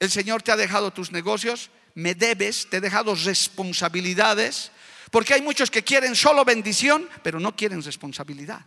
El 0.00 0.10
Señor 0.10 0.42
te 0.42 0.50
ha 0.50 0.56
dejado 0.56 0.92
tus 0.92 1.12
negocios, 1.12 1.70
me 1.94 2.16
debes, 2.16 2.68
te 2.68 2.78
he 2.78 2.80
dejado 2.80 3.14
responsabilidades, 3.14 4.72
porque 5.12 5.34
hay 5.34 5.42
muchos 5.42 5.70
que 5.70 5.84
quieren 5.84 6.16
solo 6.16 6.44
bendición, 6.44 7.08
pero 7.22 7.38
no 7.38 7.54
quieren 7.54 7.82
responsabilidad. 7.82 8.62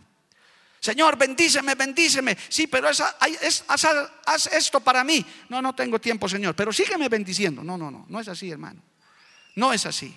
Señor, 0.79 1.17
bendíceme, 1.17 1.73
bendíceme. 1.73 2.37
Sí, 2.47 2.67
pero 2.67 2.87
haz, 2.87 4.45
esto 4.53 4.79
para 4.79 5.03
mí. 5.03 5.25
No, 5.49 5.61
no 5.61 5.73
tengo 5.73 5.99
tiempo, 5.99 6.29
Señor, 6.29 6.55
pero 6.55 6.71
sígueme 6.71 7.09
bendiciendo. 7.09 7.63
No, 7.63 7.75
no, 7.75 7.89
no, 7.89 8.05
no 8.07 8.19
es 8.19 8.27
así, 8.27 8.51
hermano. 8.51 8.81
No 9.55 9.73
es 9.73 9.85
así. 9.87 10.15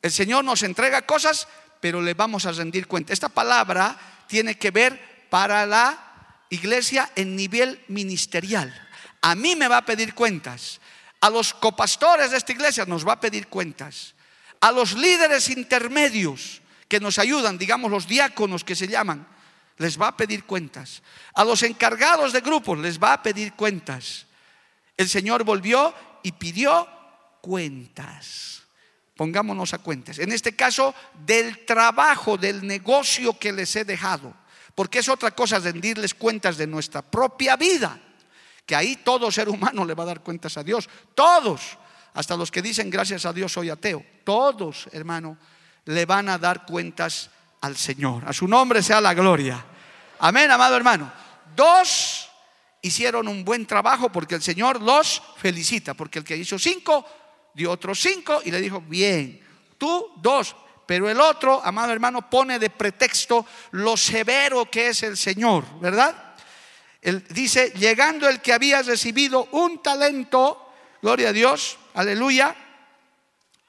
El 0.00 0.12
Señor 0.12 0.44
nos 0.44 0.62
entrega 0.62 1.02
cosas, 1.02 1.48
pero 1.84 2.00
le 2.00 2.14
vamos 2.14 2.46
a 2.46 2.52
rendir 2.52 2.86
cuenta. 2.86 3.12
Esta 3.12 3.28
palabra 3.28 4.24
tiene 4.26 4.56
que 4.56 4.70
ver 4.70 5.28
para 5.28 5.66
la 5.66 6.46
iglesia 6.48 7.12
en 7.14 7.36
nivel 7.36 7.78
ministerial. 7.88 8.72
A 9.20 9.34
mí 9.34 9.54
me 9.54 9.68
va 9.68 9.76
a 9.76 9.84
pedir 9.84 10.14
cuentas. 10.14 10.80
A 11.20 11.28
los 11.28 11.52
copastores 11.52 12.30
de 12.30 12.38
esta 12.38 12.52
iglesia 12.52 12.86
nos 12.86 13.06
va 13.06 13.12
a 13.12 13.20
pedir 13.20 13.48
cuentas 13.48 14.14
a 14.62 14.72
los 14.72 14.94
líderes 14.94 15.50
intermedios 15.50 16.62
que 16.88 17.00
nos 17.00 17.18
ayudan, 17.18 17.58
digamos 17.58 17.90
los 17.90 18.08
diáconos 18.08 18.64
que 18.64 18.74
se 18.74 18.88
llaman, 18.88 19.28
les 19.76 20.00
va 20.00 20.08
a 20.08 20.16
pedir 20.16 20.44
cuentas. 20.44 21.02
A 21.34 21.44
los 21.44 21.62
encargados 21.64 22.32
de 22.32 22.40
grupos 22.40 22.78
les 22.78 22.98
va 22.98 23.12
a 23.12 23.22
pedir 23.22 23.52
cuentas. 23.52 24.24
El 24.96 25.10
Señor 25.10 25.44
volvió 25.44 25.94
y 26.22 26.32
pidió 26.32 26.88
cuentas. 27.42 28.63
Pongámonos 29.16 29.74
a 29.74 29.78
cuentas. 29.78 30.18
En 30.18 30.32
este 30.32 30.56
caso, 30.56 30.94
del 31.24 31.64
trabajo, 31.64 32.36
del 32.36 32.66
negocio 32.66 33.38
que 33.38 33.52
les 33.52 33.74
he 33.76 33.84
dejado. 33.84 34.34
Porque 34.74 34.98
es 34.98 35.08
otra 35.08 35.30
cosa 35.30 35.60
rendirles 35.60 36.14
cuentas 36.14 36.56
de 36.56 36.66
nuestra 36.66 37.02
propia 37.02 37.56
vida. 37.56 37.98
Que 38.66 38.74
ahí 38.74 38.96
todo 38.96 39.30
ser 39.30 39.48
humano 39.48 39.84
le 39.84 39.94
va 39.94 40.02
a 40.02 40.06
dar 40.06 40.20
cuentas 40.20 40.56
a 40.56 40.64
Dios. 40.64 40.88
Todos 41.14 41.78
hasta 42.14 42.36
los 42.36 42.50
que 42.50 42.62
dicen 42.62 42.90
gracias 42.90 43.26
a 43.26 43.32
Dios 43.32 43.52
soy 43.52 43.70
ateo, 43.70 44.04
todos, 44.22 44.88
hermano, 44.92 45.36
le 45.84 46.06
van 46.06 46.28
a 46.28 46.38
dar 46.38 46.64
cuentas 46.64 47.28
al 47.60 47.76
Señor. 47.76 48.24
A 48.26 48.32
su 48.32 48.46
nombre 48.46 48.82
sea 48.82 49.00
la 49.00 49.14
gloria. 49.14 49.64
Amén, 50.20 50.50
amado 50.50 50.76
hermano. 50.76 51.12
Dos 51.54 52.30
hicieron 52.82 53.26
un 53.26 53.44
buen 53.44 53.66
trabajo 53.66 54.10
porque 54.10 54.36
el 54.36 54.42
Señor 54.42 54.80
los 54.80 55.22
felicita, 55.36 55.94
porque 55.94 56.20
el 56.20 56.24
que 56.24 56.36
hizo 56.36 56.58
cinco 56.58 57.04
dio 57.54 57.70
otros 57.70 58.00
cinco 58.00 58.42
y 58.44 58.50
le 58.50 58.60
dijo, 58.60 58.80
bien, 58.80 59.40
tú 59.78 60.12
dos, 60.16 60.54
pero 60.86 61.08
el 61.08 61.20
otro, 61.20 61.64
amado 61.64 61.92
hermano, 61.92 62.28
pone 62.28 62.58
de 62.58 62.70
pretexto 62.70 63.46
lo 63.72 63.96
severo 63.96 64.70
que 64.70 64.88
es 64.88 65.02
el 65.02 65.16
Señor, 65.16 65.64
¿verdad? 65.80 66.34
Él 67.00 67.24
dice, 67.30 67.72
llegando 67.76 68.28
el 68.28 68.40
que 68.40 68.52
había 68.52 68.82
recibido 68.82 69.48
un 69.52 69.82
talento, 69.82 70.72
gloria 71.02 71.30
a 71.30 71.32
Dios, 71.32 71.78
aleluya, 71.94 72.56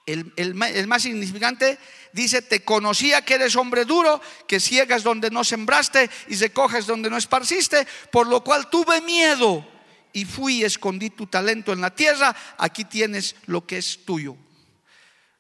el, 0.06 0.54
más 0.54 1.02
significante 1.02 1.80
dice, 2.13 2.41
te 2.41 2.63
conocía 2.63 3.24
que 3.24 3.36
eres 3.36 3.56
hombre 3.56 3.86
duro, 3.86 4.21
que 4.48 4.60
ciegas 4.60 5.04
donde 5.04 5.32
no 5.32 5.43
sembraste 5.43 6.10
y 6.28 6.36
recoges 6.36 6.86
donde 6.86 7.10
no 7.10 7.17
esparciste, 7.17 7.88
por 8.12 8.28
lo 8.28 8.43
cual 8.43 8.69
tuve 8.69 9.02
miedo 9.02 9.65
y 10.15 10.23
fui 10.23 10.62
y 10.62 10.63
escondí 10.63 11.10
tu 11.10 11.28
talento 11.28 11.73
en 11.73 11.82
la 11.82 11.93
tierra, 11.93 12.34
aquí 12.58 12.86
tienes 12.86 13.36
lo 13.47 13.67
que 13.67 13.78
es 13.78 14.06
tuyo. 14.06 14.38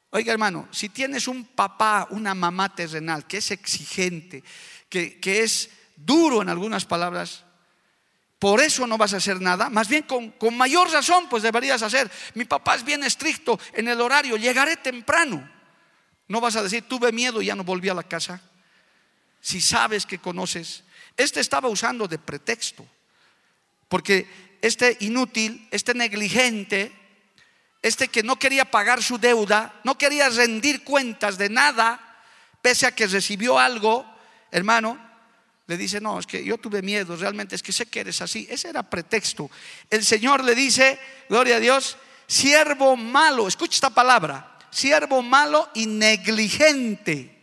Oiga 0.09 0.33
hermano, 0.33 0.67
si 0.71 0.89
tienes 0.89 1.29
un 1.29 1.45
papá, 1.45 2.07
una 2.11 2.35
mamá 2.35 2.75
terrenal 2.75 3.25
que 3.25 3.37
es 3.37 3.51
exigente, 3.51 4.43
que, 4.89 5.17
que 5.19 5.43
es 5.43 5.69
duro 5.95 6.41
en 6.41 6.49
algunas 6.49 6.83
palabras, 6.83 7.45
por 8.37 8.59
eso 8.59 8.85
no 8.85 8.97
vas 8.97 9.13
a 9.13 9.17
hacer 9.17 9.39
nada. 9.39 9.69
Más 9.69 9.87
bien 9.87 10.03
con, 10.03 10.33
mayor 10.57 10.91
razón, 10.91 11.29
pues 11.29 11.41
deberías 11.41 11.81
hacer. 11.81 12.11
Mi 12.33 12.43
papá 12.43 12.75
es 12.75 12.83
bien 12.83 13.01
estricto 13.05 13.57
en 13.73 13.87
el 13.87 14.01
horario, 14.01 14.35
llegaré 14.35 14.75
temprano. 14.75 15.49
No 16.27 16.41
vas 16.41 16.57
a 16.57 16.63
decir, 16.63 16.83
tuve 16.83 17.13
miedo 17.13 17.41
y 17.41 17.45
ya 17.45 17.55
no 17.55 17.63
volví 17.63 17.87
a 17.87 17.93
la 17.93 18.03
casa. 18.03 18.41
Si 19.39 19.61
sabes 19.61 20.05
que 20.05 20.19
conoces. 20.19 20.83
Este 21.15 21.39
estaba 21.39 21.69
usando 21.69 22.09
de 22.09 22.19
pretexto. 22.19 22.85
Porque 23.87 24.27
este 24.65 24.97
inútil, 25.01 25.67
este 25.69 25.93
negligente, 25.93 26.91
este 27.83 28.07
que 28.07 28.23
no 28.23 28.39
quería 28.39 28.65
pagar 28.65 29.03
su 29.03 29.19
deuda, 29.19 29.79
no 29.83 29.95
quería 29.95 30.27
rendir 30.29 30.83
cuentas 30.83 31.37
de 31.37 31.49
nada, 31.49 32.19
pese 32.63 32.87
a 32.87 32.95
que 32.95 33.05
recibió 33.05 33.59
algo, 33.59 34.03
hermano, 34.49 34.99
le 35.67 35.77
dice, 35.77 36.01
no, 36.01 36.17
es 36.17 36.25
que 36.25 36.43
yo 36.43 36.57
tuve 36.57 36.81
miedo, 36.81 37.15
realmente 37.15 37.53
es 37.53 37.61
que 37.61 37.71
sé 37.71 37.85
que 37.85 37.99
eres 37.99 38.21
así. 38.21 38.47
Ese 38.49 38.69
era 38.69 38.81
pretexto. 38.81 39.51
El 39.89 40.03
Señor 40.03 40.43
le 40.43 40.55
dice, 40.55 40.99
gloria 41.29 41.57
a 41.57 41.59
Dios, 41.59 41.97
siervo 42.25 42.95
malo, 42.95 43.47
escucha 43.47 43.75
esta 43.75 43.91
palabra, 43.91 44.57
siervo 44.71 45.21
malo 45.21 45.69
y 45.75 45.85
negligente. 45.85 47.35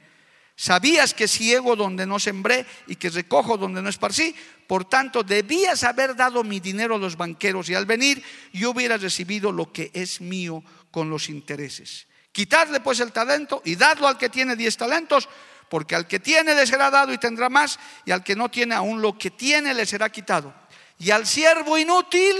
Sabías 0.56 1.14
que 1.14 1.26
ciego 1.26 1.74
donde 1.76 2.06
no 2.06 2.18
sembré 2.18 2.66
y 2.86 2.96
que 2.96 3.10
recojo 3.10 3.56
donde 3.56 3.80
no 3.80 3.88
esparcí. 3.88 4.34
Por 4.72 4.86
tanto, 4.86 5.22
debías 5.22 5.84
haber 5.84 6.16
dado 6.16 6.42
mi 6.42 6.58
dinero 6.58 6.94
a 6.94 6.98
los 6.98 7.18
banqueros 7.18 7.68
y 7.68 7.74
al 7.74 7.84
venir 7.84 8.24
yo 8.54 8.70
hubiera 8.70 8.96
recibido 8.96 9.52
lo 9.52 9.70
que 9.70 9.90
es 9.92 10.22
mío 10.22 10.64
con 10.90 11.10
los 11.10 11.28
intereses. 11.28 12.06
Quitadle 12.32 12.80
pues 12.80 13.00
el 13.00 13.12
talento 13.12 13.60
y 13.66 13.76
dadlo 13.76 14.08
al 14.08 14.16
que 14.16 14.30
tiene 14.30 14.56
diez 14.56 14.78
talentos 14.78 15.28
porque 15.68 15.94
al 15.94 16.08
que 16.08 16.20
tiene 16.20 16.54
le 16.54 16.66
será 16.66 16.90
dado 16.90 17.12
y 17.12 17.18
tendrá 17.18 17.50
más, 17.50 17.78
y 18.06 18.12
al 18.12 18.24
que 18.24 18.34
no 18.34 18.50
tiene 18.50 18.74
aún 18.74 19.02
lo 19.02 19.18
que 19.18 19.30
tiene 19.30 19.74
le 19.74 19.84
será 19.84 20.08
quitado. 20.08 20.54
Y 20.98 21.10
al 21.10 21.26
siervo 21.26 21.76
inútil, 21.76 22.34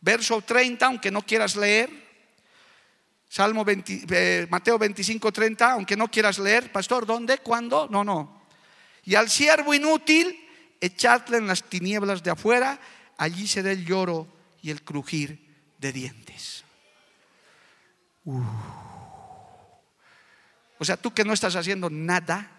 verso 0.00 0.42
30, 0.42 0.84
aunque 0.86 1.12
no 1.12 1.22
quieras 1.22 1.54
leer, 1.54 1.88
Salmo 3.28 3.64
eh, 3.68 4.48
Mateo 4.50 4.76
25, 4.76 5.30
30, 5.30 5.70
aunque 5.70 5.96
no 5.96 6.10
quieras 6.10 6.40
leer, 6.40 6.72
pastor, 6.72 7.06
¿dónde? 7.06 7.38
¿Cuándo? 7.38 7.86
No, 7.88 8.02
no. 8.02 8.42
Y 9.04 9.14
al 9.14 9.30
siervo 9.30 9.72
inútil, 9.72 10.41
echadle 10.82 11.38
en 11.38 11.46
las 11.46 11.62
tinieblas 11.62 12.22
de 12.22 12.30
afuera, 12.30 12.78
allí 13.16 13.46
será 13.46 13.70
el 13.70 13.86
lloro 13.86 14.26
y 14.60 14.70
el 14.70 14.82
crujir 14.82 15.72
de 15.78 15.92
dientes. 15.92 16.64
O 20.78 20.84
sea, 20.84 20.96
tú 20.96 21.14
que 21.14 21.24
no 21.24 21.32
estás 21.32 21.56
haciendo 21.56 21.88
nada, 21.88 22.50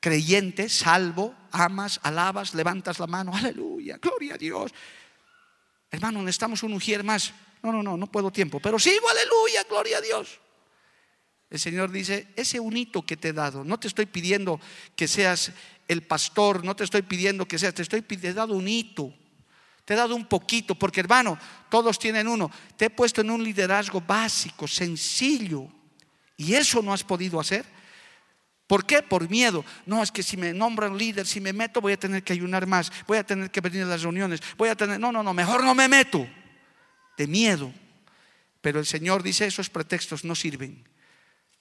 creyente, 0.00 0.68
salvo, 0.68 1.34
amas, 1.52 2.00
alabas, 2.02 2.54
levantas 2.54 2.98
la 2.98 3.06
mano, 3.06 3.36
aleluya, 3.36 3.98
gloria 3.98 4.34
a 4.34 4.38
Dios. 4.38 4.72
Hermano, 5.90 6.20
necesitamos 6.20 6.62
un 6.62 6.72
ujier 6.72 7.04
más. 7.04 7.32
No, 7.62 7.70
no, 7.70 7.82
no, 7.82 7.96
no 7.96 8.06
puedo 8.06 8.32
tiempo, 8.32 8.58
pero 8.60 8.78
sigo, 8.78 9.08
aleluya, 9.08 9.62
gloria 9.68 9.98
a 9.98 10.00
Dios. 10.00 10.40
El 11.52 11.60
Señor 11.60 11.90
dice, 11.90 12.28
ese 12.34 12.58
unito 12.58 13.04
que 13.04 13.18
te 13.18 13.28
he 13.28 13.32
dado, 13.34 13.62
no 13.62 13.78
te 13.78 13.86
estoy 13.86 14.06
pidiendo 14.06 14.58
que 14.96 15.06
seas 15.06 15.52
el 15.86 16.00
pastor, 16.00 16.64
no 16.64 16.74
te 16.74 16.82
estoy 16.82 17.02
pidiendo 17.02 17.46
que 17.46 17.58
seas, 17.58 17.74
te 17.74 17.82
estoy 17.82 18.00
te 18.00 18.28
he 18.28 18.32
dado 18.32 18.54
un 18.54 18.66
hito, 18.66 19.12
te 19.84 19.92
he 19.92 19.96
dado 19.98 20.16
un 20.16 20.24
poquito, 20.24 20.74
porque 20.74 21.00
hermano, 21.00 21.38
todos 21.68 21.98
tienen 21.98 22.26
uno. 22.26 22.50
Te 22.78 22.86
he 22.86 22.90
puesto 22.90 23.20
en 23.20 23.28
un 23.28 23.44
liderazgo 23.44 24.00
básico, 24.00 24.66
sencillo 24.66 25.68
y 26.38 26.54
eso 26.54 26.80
no 26.80 26.90
has 26.90 27.04
podido 27.04 27.38
hacer. 27.38 27.66
¿Por 28.66 28.86
qué? 28.86 29.02
Por 29.02 29.28
miedo. 29.28 29.62
No, 29.84 30.02
es 30.02 30.10
que 30.10 30.22
si 30.22 30.38
me 30.38 30.54
nombran 30.54 30.96
líder, 30.96 31.26
si 31.26 31.38
me 31.38 31.52
meto, 31.52 31.82
voy 31.82 31.92
a 31.92 31.98
tener 31.98 32.22
que 32.22 32.32
ayunar 32.32 32.66
más, 32.66 32.90
voy 33.06 33.18
a 33.18 33.26
tener 33.26 33.50
que 33.50 33.60
venir 33.60 33.82
a 33.82 33.86
las 33.88 34.00
reuniones, 34.00 34.40
voy 34.56 34.70
a 34.70 34.74
tener. 34.74 34.98
No, 34.98 35.12
no, 35.12 35.22
no, 35.22 35.34
mejor 35.34 35.62
no 35.62 35.74
me 35.74 35.86
meto. 35.86 36.26
de 37.18 37.26
miedo. 37.26 37.70
Pero 38.62 38.80
el 38.80 38.86
Señor 38.86 39.22
dice, 39.22 39.44
esos 39.44 39.68
pretextos 39.68 40.24
no 40.24 40.34
sirven. 40.34 40.90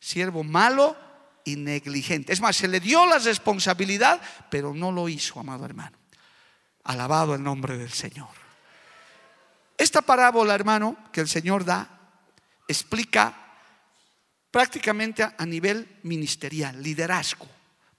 Siervo 0.02 0.44
malo 0.44 0.98
y 1.46 1.56
negligente. 1.56 2.34
Es 2.34 2.42
más, 2.42 2.58
se 2.58 2.68
le 2.68 2.82
dio 2.82 3.06
la 3.06 3.20
responsabilidad, 3.20 4.20
pero 4.50 4.74
no 4.74 4.92
lo 4.92 5.08
hizo, 5.08 5.40
amado 5.40 5.64
hermano. 5.64 5.98
Alabado 6.84 7.36
el 7.36 7.44
nombre 7.44 7.78
del 7.78 7.94
Señor. 7.94 8.28
Esta 9.78 10.02
parábola, 10.02 10.54
hermano, 10.54 10.98
que 11.14 11.22
el 11.22 11.30
Señor 11.30 11.64
da, 11.64 11.88
explica 12.68 13.34
prácticamente 14.52 15.24
a 15.24 15.46
nivel 15.46 16.00
ministerial, 16.04 16.84
liderazgo 16.84 17.48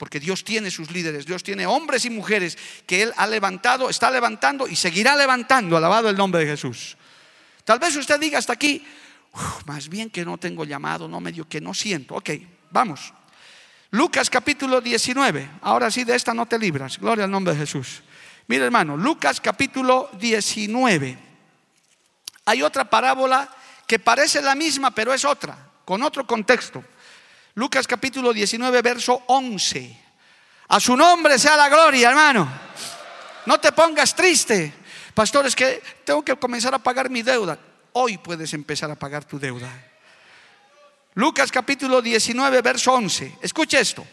porque 0.03 0.19
Dios 0.19 0.43
tiene 0.43 0.69
sus 0.73 0.91
líderes, 0.91 1.27
Dios 1.27 1.45
tiene 1.45 1.65
hombres 1.65 2.05
y 2.05 2.11
mujeres 2.11 2.59
que 2.89 3.05
Él 3.05 3.13
ha 3.17 3.25
levantado, 3.25 3.89
está 3.89 4.11
levantando 4.11 4.67
y 4.67 4.75
seguirá 4.75 5.15
levantando, 5.15 5.77
alabado 5.77 6.11
el 6.11 6.17
nombre 6.17 6.41
de 6.41 6.51
Jesús. 6.51 6.97
Tal 7.63 7.79
vez 7.79 7.95
usted 7.95 8.19
diga 8.19 8.41
hasta 8.41 8.53
aquí, 8.53 8.85
más 9.67 9.89
bien 9.89 10.11
que 10.11 10.25
no 10.25 10.39
tengo 10.39 10.65
llamado, 10.65 11.09
no 11.09 11.21
medio 11.21 11.49
que 11.49 11.61
no 11.61 11.75
siento. 11.75 12.15
Ok, 12.17 12.31
vamos. 12.71 13.13
Lucas 13.91 14.31
capítulo 14.31 14.81
19, 14.81 15.51
ahora 15.61 15.91
sí 15.91 16.05
de 16.05 16.15
esta 16.15 16.33
no 16.33 16.47
te 16.47 16.59
libras, 16.59 16.99
gloria 16.99 17.25
al 17.25 17.31
nombre 17.31 17.53
de 17.53 17.61
Jesús. 17.61 18.03
Mira 18.47 18.65
hermano, 18.65 18.97
Lucas 18.97 19.41
capítulo 19.41 20.11
19. 20.19 21.19
Hay 22.47 22.63
otra 22.63 22.89
parábola 22.89 23.49
que 23.87 23.99
parece 23.99 24.41
la 24.41 24.55
misma, 24.55 24.91
pero 24.91 25.13
es 25.13 25.25
otra, 25.25 25.57
con 25.85 26.03
otro 26.03 26.27
contexto. 26.27 26.83
Lucas 27.55 27.87
capítulo 27.87 28.33
19, 28.33 28.81
verso 28.81 29.23
11. 29.27 30.01
A 30.69 30.81
su 30.81 30.97
nombre 30.97 31.39
sea 31.39 31.57
la 31.57 31.69
gloria, 31.69 32.09
hermano. 32.09 32.51
No 33.45 33.61
te 33.61 33.73
pongas 33.73 34.15
triste. 34.15 34.73
Pastor, 35.13 35.47
es 35.47 35.55
que 35.55 35.83
tengo 36.05 36.25
que 36.25 36.35
comenzar 36.37 36.75
a 36.75 36.79
pagar 36.79 37.11
mi 37.11 37.23
deuda. 37.23 37.59
Hoy 37.95 38.19
puedes 38.19 38.55
empezar 38.55 38.91
a 38.91 38.99
pagar 38.99 39.25
tu 39.25 39.39
deuda. 39.39 39.71
Lucas 41.15 41.53
capítulo 41.53 42.01
19, 42.01 42.63
verso 42.63 42.93
11. 42.93 43.39
Escuche 43.43 43.79
esto. 43.79 44.07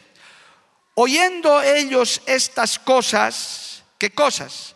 Oyendo 0.95 1.61
ellos 1.61 2.21
estas 2.25 2.77
cosas, 2.77 3.83
¿qué 3.97 4.11
cosas? 4.11 4.75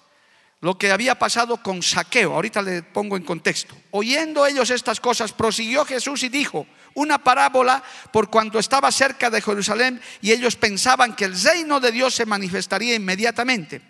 Lo 0.62 0.78
que 0.78 0.91
había 0.91 1.20
pasado 1.20 1.62
con 1.62 1.84
Saqueo. 1.84 2.34
Ahorita 2.34 2.62
le 2.62 2.82
pongo 2.82 3.18
en 3.18 3.24
contexto. 3.24 3.76
Oyendo 3.91 4.45
ellos 4.45 4.70
estas 4.70 5.01
cosas, 5.01 5.34
prosiguió 5.34 5.84
Jesús 5.84 6.24
y 6.24 6.30
dijo, 6.30 6.66
una 6.93 7.22
parábola 7.22 7.84
por 8.12 8.30
cuanto 8.30 8.60
estaba 8.60 8.91
cerca 8.91 9.30
de 9.30 9.41
Jerusalén 9.41 10.01
y 10.22 10.32
ellos 10.32 10.56
pensaban 10.56 11.16
que 11.16 11.26
el 11.26 11.41
reino 11.41 11.80
de 11.80 11.91
Dios 11.91 12.16
se 12.16 12.26
manifestaría 12.26 12.95
inmediatamente. 12.95 13.82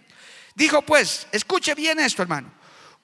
Dijo 0.56 0.82
pues, 0.82 1.28
escuche 1.32 1.76
bien 1.76 2.00
esto 2.00 2.22
hermano, 2.22 2.52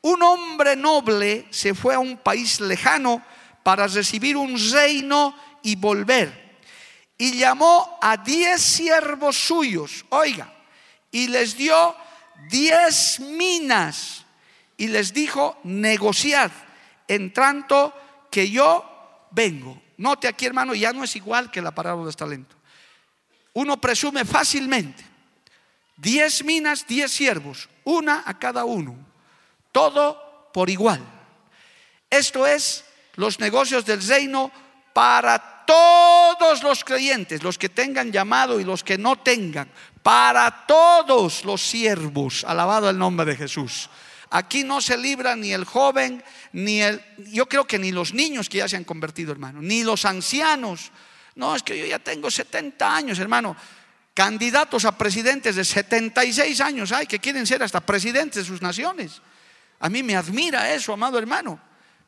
un 0.01 0.21
hombre 0.23 0.75
noble 0.75 1.47
se 1.49 1.73
fue 1.73 1.95
a 1.95 1.99
un 1.99 2.17
país 2.17 2.59
lejano 2.61 3.23
para 3.63 3.87
recibir 3.87 4.37
un 4.37 4.57
reino 4.71 5.35
y 5.61 5.75
volver. 5.75 6.59
Y 7.17 7.37
llamó 7.37 7.97
a 8.01 8.17
diez 8.17 8.61
siervos 8.61 9.35
suyos, 9.37 10.05
oiga, 10.09 10.53
y 11.11 11.27
les 11.27 11.57
dio 11.57 11.95
diez 12.49 13.19
minas 13.19 14.25
y 14.77 14.87
les 14.87 15.13
dijo, 15.13 15.59
negociad, 15.63 16.51
en 17.07 17.33
tanto 17.33 17.93
que 18.31 18.49
yo 18.49 19.27
vengo. 19.31 19.81
Note 19.97 20.29
aquí, 20.29 20.45
hermano, 20.45 20.73
ya 20.73 20.93
no 20.93 21.03
es 21.03 21.15
igual 21.17 21.51
que 21.51 21.61
la 21.61 21.71
parábola 21.71 22.07
de 22.07 22.15
talento. 22.15 22.55
Uno 23.53 23.81
presume 23.81 24.23
fácilmente. 24.23 25.03
Diez 25.97 26.45
minas, 26.45 26.87
diez 26.87 27.11
siervos, 27.11 27.67
una 27.83 28.23
a 28.25 28.39
cada 28.39 28.63
uno. 28.63 29.08
Todo 29.71 30.49
por 30.53 30.69
igual. 30.69 31.01
Esto 32.09 32.47
es 32.47 32.85
los 33.15 33.39
negocios 33.39 33.85
del 33.85 34.05
reino 34.05 34.51
para 34.93 35.65
todos 35.65 36.63
los 36.63 36.83
creyentes, 36.83 37.43
los 37.43 37.57
que 37.57 37.69
tengan 37.69 38.11
llamado 38.11 38.59
y 38.59 38.63
los 38.63 38.83
que 38.83 38.97
no 38.97 39.17
tengan, 39.17 39.69
para 40.01 40.65
todos 40.65 41.45
los 41.45 41.61
siervos. 41.61 42.43
Alabado 42.43 42.89
el 42.89 42.97
nombre 42.97 43.25
de 43.25 43.35
Jesús. 43.35 43.89
Aquí 44.31 44.63
no 44.63 44.81
se 44.81 44.97
libra 44.97 45.35
ni 45.35 45.51
el 45.53 45.65
joven, 45.65 46.23
ni 46.53 46.81
el, 46.81 47.01
yo 47.17 47.47
creo 47.47 47.65
que 47.65 47.79
ni 47.79 47.91
los 47.91 48.13
niños 48.13 48.47
que 48.47 48.59
ya 48.59 48.67
se 48.67 48.77
han 48.77 48.83
convertido, 48.83 49.31
hermano, 49.31 49.61
ni 49.61 49.83
los 49.83 50.05
ancianos. 50.05 50.91
No, 51.35 51.55
es 51.55 51.63
que 51.63 51.77
yo 51.77 51.85
ya 51.85 51.99
tengo 51.99 52.29
70 52.29 52.95
años, 52.95 53.19
hermano. 53.19 53.55
Candidatos 54.13 54.85
a 54.85 54.97
presidentes 54.97 55.55
de 55.55 55.63
76 55.63 56.61
años 56.61 56.91
hay 56.91 57.07
que 57.07 57.19
quieren 57.19 57.47
ser 57.47 57.63
hasta 57.63 57.79
presidentes 57.79 58.43
de 58.43 58.47
sus 58.47 58.61
naciones. 58.61 59.21
A 59.79 59.89
mí 59.89 60.03
me 60.03 60.15
admira 60.15 60.73
eso, 60.73 60.93
amado 60.93 61.17
hermano. 61.17 61.59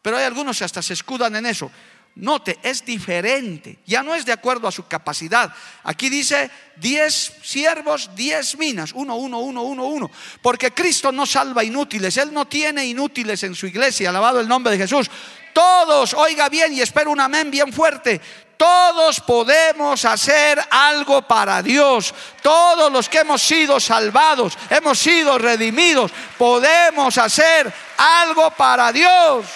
Pero 0.01 0.17
hay 0.17 0.23
algunos 0.23 0.57
que 0.57 0.63
hasta 0.63 0.81
se 0.81 0.93
escudan 0.93 1.35
en 1.35 1.45
eso. 1.45 1.71
Note, 2.15 2.59
es 2.61 2.83
diferente. 2.83 3.79
Ya 3.85 4.03
no 4.03 4.13
es 4.13 4.25
de 4.25 4.33
acuerdo 4.33 4.67
a 4.67 4.71
su 4.71 4.85
capacidad. 4.85 5.53
Aquí 5.83 6.09
dice 6.09 6.51
10 6.77 7.33
siervos, 7.41 8.09
10 8.15 8.57
minas. 8.57 8.91
Uno, 8.93 9.15
uno, 9.15 9.39
uno, 9.39 9.63
uno, 9.63 9.85
uno. 9.85 10.11
Porque 10.41 10.71
Cristo 10.71 11.11
no 11.11 11.25
salva 11.25 11.63
inútiles. 11.63 12.17
Él 12.17 12.33
no 12.33 12.45
tiene 12.45 12.85
inútiles 12.85 13.43
en 13.43 13.55
su 13.55 13.67
iglesia. 13.67 14.09
Alabado 14.09 14.41
el 14.41 14.47
nombre 14.47 14.73
de 14.73 14.79
Jesús. 14.79 15.09
Todos, 15.53 16.13
oiga 16.13 16.49
bien 16.49 16.73
y 16.73 16.81
espero 16.81 17.11
un 17.11 17.19
amén 17.19 17.49
bien 17.49 17.71
fuerte. 17.71 18.19
Todos 18.61 19.19
podemos 19.21 20.05
hacer 20.05 20.63
algo 20.69 21.23
para 21.23 21.63
Dios. 21.63 22.13
Todos 22.43 22.91
los 22.91 23.09
que 23.09 23.21
hemos 23.21 23.41
sido 23.41 23.79
salvados, 23.79 24.55
hemos 24.69 24.99
sido 24.99 25.39
redimidos, 25.39 26.11
podemos 26.37 27.17
hacer 27.17 27.73
algo 27.97 28.51
para 28.51 28.91
Dios. 28.91 29.47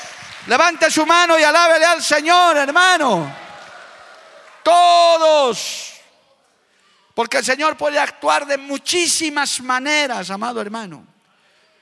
Levante 0.48 0.90
su 0.90 1.06
mano 1.06 1.38
y 1.38 1.44
alábele 1.44 1.86
al 1.86 2.02
Señor, 2.02 2.58
hermano. 2.58 3.32
Todos. 4.64 5.94
Porque 7.14 7.38
el 7.38 7.46
Señor 7.46 7.78
puede 7.78 8.00
actuar 8.00 8.48
de 8.48 8.58
muchísimas 8.58 9.62
maneras, 9.62 10.32
amado 10.32 10.60
hermano. 10.60 11.06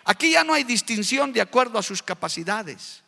Aquí 0.03 0.31
ya 0.31 0.43
no 0.43 0.53
hay 0.53 0.65
distinción 0.65 1.31
de 1.31 1.39
acuerdo 1.39 1.79
a 1.79 1.83
sus 1.83 2.03
capacidades. 2.03 3.01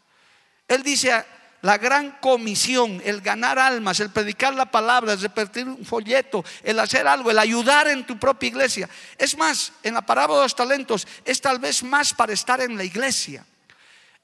Él 0.70 0.84
dice 0.84 1.26
la 1.66 1.78
gran 1.80 2.11
comisión, 2.22 3.01
el 3.03 3.22
ganar 3.22 3.57
almas, 3.57 3.99
el 3.99 4.11
predicar 4.11 4.53
la 4.53 4.70
palabra, 4.70 5.13
el 5.13 5.20
repartir 5.20 5.68
un 5.68 5.84
folleto, 5.84 6.45
el 6.63 6.80
hacer 6.80 7.07
algo, 7.07 7.32
el 7.32 7.39
ayudar 7.39 7.88
en 7.88 8.05
tu 8.05 8.20
propia 8.20 8.47
iglesia. 8.47 8.89
Es 9.18 9.36
más, 9.38 9.72
en 9.82 9.95
la 9.95 10.01
parábola 10.01 10.41
de 10.41 10.45
los 10.45 10.55
talentos 10.55 11.07
es 11.26 11.41
tal 11.41 11.59
vez 11.59 11.82
más 11.84 12.13
para 12.13 12.34
estar 12.34 12.61
en 12.61 12.78
la 12.78 12.84
iglesia 12.84 13.45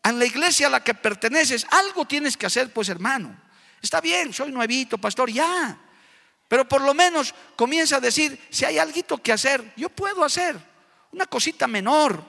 en 0.04 0.18
la 0.18 0.26
iglesia 0.26 0.68
a 0.68 0.70
la 0.70 0.84
que 0.84 0.94
perteneces, 0.94 1.66
algo 1.70 2.06
tienes 2.06 2.36
que 2.36 2.48
hacer, 2.48 2.74
pues 2.74 2.90
hermano. 2.90 3.40
Está 3.82 4.02
bien, 4.02 4.34
soy 4.34 4.52
nuevito, 4.52 4.98
pastor, 4.98 5.32
ya. 5.32 5.78
Pero 6.48 6.68
por 6.68 6.82
lo 6.82 6.94
menos 6.94 7.34
comienza 7.56 7.98
a 7.98 8.00
decir, 8.00 8.40
si 8.50 8.66
hay 8.66 8.78
algo 8.78 9.18
que 9.20 9.32
hacer, 9.32 9.74
yo 9.76 9.90
puedo 9.90 10.24
hacer 10.24 10.58
una 11.12 11.26
cosita 11.26 11.68
menor. 11.68 12.24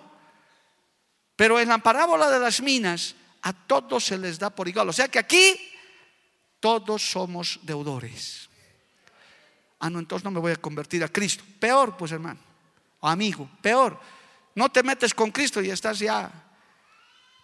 Pero 1.34 1.58
en 1.58 1.68
la 1.68 1.78
parábola 1.78 2.30
de 2.30 2.38
las 2.38 2.60
minas, 2.60 3.14
a 3.42 3.52
todos 3.52 4.04
se 4.04 4.18
les 4.18 4.38
da 4.38 4.50
por 4.50 4.68
igual. 4.68 4.88
O 4.88 4.92
sea 4.92 5.08
que 5.08 5.18
aquí 5.18 5.58
todos 6.60 7.10
somos 7.10 7.58
deudores. 7.62 8.48
Ah, 9.80 9.90
no, 9.90 9.98
entonces 9.98 10.24
no 10.24 10.30
me 10.30 10.40
voy 10.40 10.52
a 10.52 10.56
convertir 10.56 11.02
a 11.02 11.08
Cristo. 11.08 11.44
Peor, 11.58 11.96
pues 11.96 12.12
hermano, 12.12 12.38
amigo, 13.00 13.50
peor. 13.60 13.98
No 14.54 14.70
te 14.70 14.82
metes 14.82 15.12
con 15.12 15.32
Cristo 15.32 15.60
y 15.60 15.70
estás 15.70 15.98
ya 15.98 16.30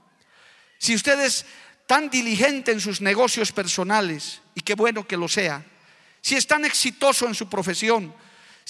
Si 0.78 0.94
ustedes 0.94 1.44
tan 1.86 2.09
diligente 2.09 2.72
en 2.72 2.80
sus 2.80 3.03
negocios 3.03 3.53
personales, 3.53 4.40
y 4.55 4.62
qué 4.62 4.74
bueno 4.74 5.07
que 5.07 5.18
lo 5.18 5.28
sea, 5.28 5.64
si 6.22 6.34
es 6.34 6.46
tan 6.46 6.64
exitoso 6.64 7.26
en 7.26 7.34
su 7.34 7.48
profesión, 7.48 8.14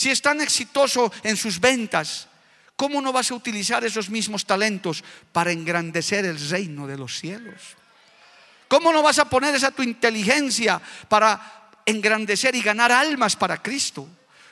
si 0.00 0.08
es 0.08 0.22
tan 0.22 0.40
exitoso 0.40 1.12
en 1.22 1.36
sus 1.36 1.60
ventas, 1.60 2.26
¿cómo 2.74 3.02
no 3.02 3.12
vas 3.12 3.30
a 3.30 3.34
utilizar 3.34 3.84
esos 3.84 4.08
mismos 4.08 4.46
talentos 4.46 5.04
para 5.30 5.52
engrandecer 5.52 6.24
el 6.24 6.40
reino 6.48 6.86
de 6.86 6.96
los 6.96 7.18
cielos? 7.18 7.60
¿Cómo 8.66 8.94
no 8.94 9.02
vas 9.02 9.18
a 9.18 9.26
poner 9.26 9.54
esa 9.54 9.72
tu 9.72 9.82
inteligencia 9.82 10.80
para 11.06 11.68
engrandecer 11.84 12.54
y 12.54 12.62
ganar 12.62 12.90
almas 12.90 13.36
para 13.36 13.60
Cristo? 13.60 14.08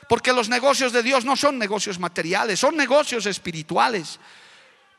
Porque 0.07 0.33
los 0.33 0.49
negocios 0.49 0.93
de 0.93 1.01
Dios 1.01 1.25
no 1.25 1.35
son 1.35 1.57
negocios 1.57 1.97
materiales, 1.97 2.59
son 2.59 2.77
negocios 2.77 3.25
espirituales. 3.25 4.19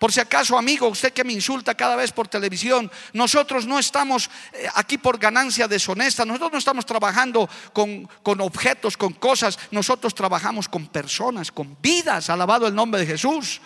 Por 0.00 0.12
si 0.12 0.18
acaso, 0.18 0.56
amigo, 0.56 0.88
usted 0.88 1.12
que 1.12 1.24
me 1.24 1.34
insulta 1.34 1.74
cada 1.74 1.94
vez 1.94 2.10
por 2.10 2.26
televisión, 2.26 2.90
nosotros 3.12 3.66
no 3.66 3.78
estamos 3.78 4.30
eh, 4.54 4.66
aquí 4.74 4.96
por 4.96 5.18
ganancia 5.18 5.68
deshonesta, 5.68 6.24
nosotros 6.24 6.52
no 6.52 6.58
estamos 6.58 6.86
trabajando 6.86 7.46
con, 7.74 8.08
con, 8.22 8.40
objetos, 8.40 8.96
con 8.96 9.12
cosas, 9.12 9.58
nosotros 9.70 10.14
trabajamos 10.14 10.70
con 10.70 10.86
personas, 10.86 11.52
con 11.52 11.76
vidas, 11.82 12.30
alabado 12.30 12.66
el 12.66 12.74
nombre 12.74 13.02
de 13.02 13.08
Jesús. 13.08 13.60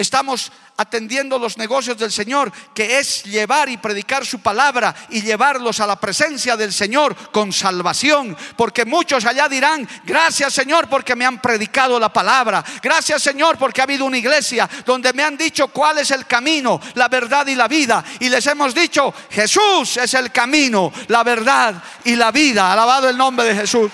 Estamos 0.00 0.50
atendiendo 0.78 1.38
los 1.38 1.58
negocios 1.58 1.98
del 1.98 2.10
Señor, 2.10 2.50
que 2.74 2.98
es 2.98 3.22
llevar 3.24 3.68
y 3.68 3.76
predicar 3.76 4.24
su 4.24 4.38
palabra 4.38 4.94
y 5.10 5.20
llevarlos 5.20 5.78
a 5.80 5.86
la 5.86 6.00
presencia 6.00 6.56
del 6.56 6.72
Señor 6.72 7.14
con 7.30 7.52
salvación. 7.52 8.34
Porque 8.56 8.86
muchos 8.86 9.26
allá 9.26 9.46
dirán, 9.46 9.86
gracias 10.04 10.54
Señor 10.54 10.88
porque 10.88 11.14
me 11.14 11.26
han 11.26 11.38
predicado 11.42 12.00
la 12.00 12.10
palabra. 12.10 12.64
Gracias 12.82 13.22
Señor 13.22 13.58
porque 13.58 13.82
ha 13.82 13.84
habido 13.84 14.06
una 14.06 14.16
iglesia 14.16 14.70
donde 14.86 15.12
me 15.12 15.22
han 15.22 15.36
dicho 15.36 15.68
cuál 15.68 15.98
es 15.98 16.10
el 16.12 16.24
camino, 16.24 16.80
la 16.94 17.08
verdad 17.08 17.46
y 17.46 17.54
la 17.54 17.68
vida. 17.68 18.02
Y 18.20 18.30
les 18.30 18.46
hemos 18.46 18.74
dicho, 18.74 19.12
Jesús 19.30 19.98
es 19.98 20.14
el 20.14 20.32
camino, 20.32 20.90
la 21.08 21.22
verdad 21.22 21.74
y 22.04 22.16
la 22.16 22.32
vida. 22.32 22.72
Alabado 22.72 23.06
el 23.06 23.18
nombre 23.18 23.44
de 23.44 23.54
Jesús. 23.54 23.92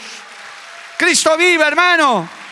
Cristo 0.97 1.37
vive, 1.37 1.65
hermano. 1.65 2.46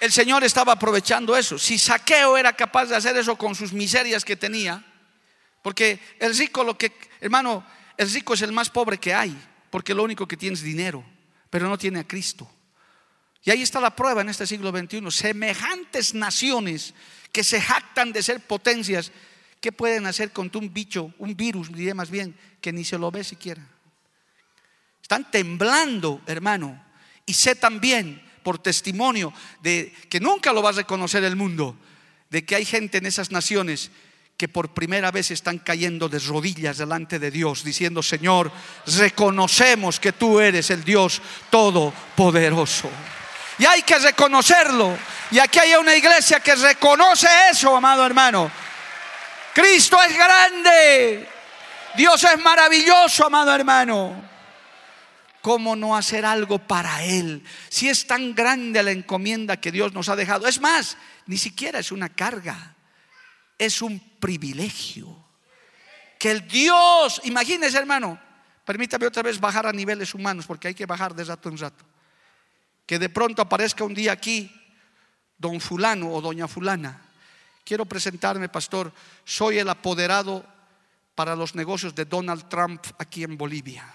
El 0.00 0.12
Señor 0.12 0.44
estaba 0.44 0.72
aprovechando 0.72 1.36
eso. 1.36 1.58
Si 1.58 1.78
Saqueo 1.78 2.36
era 2.36 2.52
capaz 2.52 2.86
de 2.86 2.96
hacer 2.96 3.16
eso 3.16 3.36
con 3.36 3.54
sus 3.54 3.72
miserias 3.72 4.24
que 4.24 4.36
tenía, 4.36 4.84
porque 5.62 5.98
el 6.18 6.36
rico, 6.36 6.62
lo 6.62 6.76
que, 6.76 6.92
hermano, 7.20 7.64
el 7.96 8.10
rico 8.10 8.34
es 8.34 8.42
el 8.42 8.52
más 8.52 8.70
pobre 8.70 8.98
que 8.98 9.14
hay, 9.14 9.36
porque 9.70 9.94
lo 9.94 10.02
único 10.02 10.28
que 10.28 10.36
tiene 10.36 10.54
es 10.54 10.62
dinero, 10.62 11.04
pero 11.48 11.68
no 11.68 11.78
tiene 11.78 12.00
a 12.00 12.06
Cristo. 12.06 12.50
Y 13.44 13.50
ahí 13.50 13.62
está 13.62 13.80
la 13.80 13.94
prueba 13.94 14.22
en 14.22 14.30
este 14.30 14.46
siglo 14.46 14.70
XXI. 14.70 15.10
Semejantes 15.10 16.14
naciones 16.14 16.94
que 17.30 17.44
se 17.44 17.60
jactan 17.60 18.12
de 18.12 18.22
ser 18.22 18.40
potencias, 18.40 19.12
¿qué 19.60 19.70
pueden 19.70 20.06
hacer 20.06 20.32
con 20.32 20.50
un 20.54 20.72
bicho, 20.72 21.12
un 21.18 21.36
virus, 21.36 21.72
diría 21.72 21.94
más 21.94 22.10
bien, 22.10 22.36
que 22.60 22.72
ni 22.72 22.84
se 22.84 22.98
lo 22.98 23.10
ve 23.10 23.22
siquiera? 23.22 23.66
Están 25.02 25.30
temblando, 25.30 26.22
hermano. 26.26 26.82
Y 27.26 27.34
sé 27.34 27.54
también 27.54 28.22
por 28.44 28.60
testimonio 28.60 29.32
de 29.60 29.92
que 30.08 30.20
nunca 30.20 30.52
lo 30.52 30.62
va 30.62 30.70
a 30.70 30.74
reconocer 30.74 31.24
el 31.24 31.34
mundo, 31.34 31.76
de 32.30 32.44
que 32.44 32.54
hay 32.54 32.64
gente 32.64 32.98
en 32.98 33.06
esas 33.06 33.32
naciones 33.32 33.90
que 34.36 34.48
por 34.48 34.74
primera 34.74 35.10
vez 35.10 35.30
están 35.30 35.58
cayendo 35.58 36.08
de 36.08 36.18
rodillas 36.18 36.78
delante 36.78 37.18
de 37.18 37.30
Dios, 37.30 37.64
diciendo, 37.64 38.02
Señor, 38.02 38.50
reconocemos 38.86 39.98
que 39.98 40.12
tú 40.12 40.40
eres 40.40 40.70
el 40.70 40.84
Dios 40.84 41.22
todopoderoso. 41.50 42.90
Y 43.58 43.64
hay 43.64 43.82
que 43.82 43.98
reconocerlo. 43.98 44.98
Y 45.30 45.38
aquí 45.38 45.60
hay 45.60 45.74
una 45.74 45.94
iglesia 45.94 46.40
que 46.40 46.54
reconoce 46.56 47.28
eso, 47.50 47.76
amado 47.76 48.04
hermano. 48.04 48.50
Cristo 49.54 49.96
es 50.02 50.16
grande. 50.16 51.28
Dios 51.96 52.24
es 52.24 52.38
maravilloso, 52.40 53.26
amado 53.26 53.54
hermano. 53.54 54.33
¿Cómo 55.44 55.76
no 55.76 55.94
hacer 55.94 56.24
algo 56.24 56.58
para 56.58 57.04
Él? 57.04 57.44
Si 57.68 57.86
es 57.86 58.06
tan 58.06 58.34
grande 58.34 58.82
la 58.82 58.92
encomienda 58.92 59.60
que 59.60 59.70
Dios 59.70 59.92
nos 59.92 60.08
ha 60.08 60.16
dejado. 60.16 60.46
Es 60.46 60.58
más, 60.58 60.96
ni 61.26 61.36
siquiera 61.36 61.80
es 61.80 61.92
una 61.92 62.08
carga, 62.08 62.74
es 63.58 63.82
un 63.82 64.00
privilegio. 64.18 65.22
Que 66.18 66.30
el 66.30 66.48
Dios, 66.48 67.20
imagínese 67.24 67.76
hermano, 67.76 68.18
permítame 68.64 69.06
otra 69.06 69.22
vez 69.22 69.38
bajar 69.38 69.66
a 69.66 69.72
niveles 69.72 70.14
humanos, 70.14 70.46
porque 70.46 70.68
hay 70.68 70.74
que 70.74 70.86
bajar 70.86 71.14
de 71.14 71.24
rato 71.24 71.50
en 71.50 71.58
rato. 71.58 71.84
Que 72.86 72.98
de 72.98 73.10
pronto 73.10 73.42
aparezca 73.42 73.84
un 73.84 73.92
día 73.92 74.12
aquí 74.12 74.50
don 75.36 75.60
fulano 75.60 76.10
o 76.10 76.22
doña 76.22 76.48
fulana. 76.48 77.02
Quiero 77.66 77.84
presentarme, 77.84 78.48
pastor, 78.48 78.90
soy 79.24 79.58
el 79.58 79.68
apoderado 79.68 80.42
para 81.14 81.36
los 81.36 81.54
negocios 81.54 81.94
de 81.94 82.06
Donald 82.06 82.48
Trump 82.48 82.82
aquí 82.96 83.24
en 83.24 83.36
Bolivia. 83.36 83.94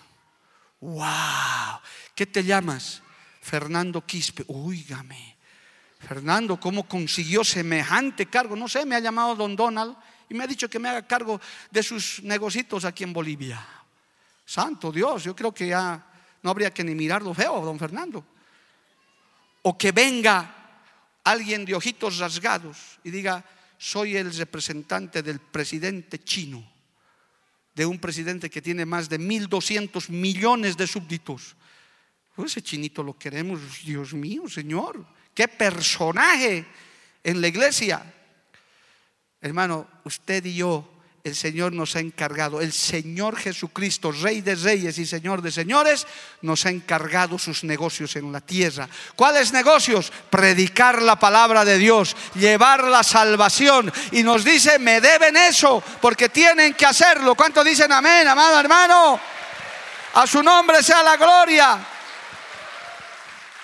¡Wow! 0.81 1.79
¿Qué 2.15 2.25
te 2.25 2.43
llamas? 2.43 3.01
Fernando 3.41 4.05
Quispe. 4.05 4.43
Úigame. 4.47 5.37
Fernando, 5.99 6.59
¿cómo 6.59 6.87
consiguió 6.87 7.43
semejante 7.43 8.27
cargo? 8.27 8.55
No 8.55 8.67
sé, 8.67 8.85
me 8.85 8.95
ha 8.95 8.99
llamado 8.99 9.35
don 9.35 9.55
Donald 9.55 9.97
y 10.29 10.33
me 10.33 10.43
ha 10.43 10.47
dicho 10.47 10.69
que 10.69 10.79
me 10.79 10.87
haga 10.87 11.05
cargo 11.05 11.41
de 11.69 11.83
sus 11.83 12.23
negocios 12.23 12.85
aquí 12.85 13.03
en 13.03 13.11
Bolivia. 13.11 13.65
Santo 14.45 14.91
Dios, 14.91 15.23
yo 15.23 15.35
creo 15.35 15.53
que 15.53 15.67
ya 15.67 16.05
no 16.41 16.49
habría 16.49 16.73
que 16.73 16.83
ni 16.83 16.95
mirarlo 16.95 17.33
feo, 17.33 17.63
don 17.65 17.77
Fernando. 17.77 18.25
O 19.63 19.77
que 19.77 19.91
venga 19.91 20.55
alguien 21.25 21.65
de 21.65 21.75
ojitos 21.75 22.17
rasgados 22.17 22.99
y 23.03 23.11
diga, 23.11 23.43
soy 23.77 24.15
el 24.15 24.33
representante 24.33 25.21
del 25.21 25.39
presidente 25.39 26.23
chino 26.23 26.78
de 27.79 27.85
un 27.85 27.97
presidente 27.97 28.49
que 28.49 28.61
tiene 28.61 28.85
más 28.85 29.07
de 29.07 29.17
1.200 29.17 30.09
millones 30.09 30.75
de 30.75 30.85
súbditos. 30.85 31.55
Ese 32.35 32.61
chinito 32.61 33.01
lo 33.01 33.17
queremos, 33.17 33.61
Dios 33.85 34.13
mío, 34.13 34.49
Señor. 34.49 35.07
Qué 35.33 35.47
personaje 35.47 36.65
en 37.23 37.39
la 37.39 37.47
iglesia. 37.47 38.03
Hermano, 39.39 39.87
usted 40.03 40.43
y 40.43 40.55
yo 40.55 40.98
el 41.23 41.35
Señor 41.35 41.73
nos 41.73 41.95
ha 41.95 41.99
encargado, 41.99 42.61
el 42.61 42.71
Señor 42.71 43.35
Jesucristo, 43.35 44.11
Rey 44.11 44.41
de 44.41 44.55
Reyes 44.55 44.97
y 44.97 45.05
Señor 45.05 45.41
de 45.41 45.51
Señores, 45.51 46.07
nos 46.41 46.65
ha 46.65 46.69
encargado 46.69 47.37
sus 47.37 47.63
negocios 47.63 48.15
en 48.15 48.31
la 48.31 48.41
tierra. 48.41 48.87
¿Cuáles 49.15 49.51
negocios? 49.51 50.11
Predicar 50.29 51.01
la 51.01 51.19
palabra 51.19 51.65
de 51.65 51.77
Dios, 51.77 52.15
llevar 52.35 52.85
la 52.85 53.03
salvación. 53.03 53.91
Y 54.11 54.23
nos 54.23 54.43
dice, 54.43 54.79
me 54.79 55.01
deben 55.01 55.35
eso, 55.35 55.83
porque 56.01 56.29
tienen 56.29 56.73
que 56.73 56.85
hacerlo. 56.85 57.35
¿Cuánto 57.35 57.63
dicen 57.63 57.91
amén, 57.91 58.27
amado 58.27 58.59
hermano? 58.59 59.19
A 60.13 60.25
su 60.25 60.41
nombre 60.41 60.81
sea 60.81 61.03
la 61.03 61.17
gloria. 61.17 61.85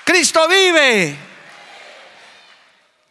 Cristo 0.04 0.48
vive. 0.48 1.18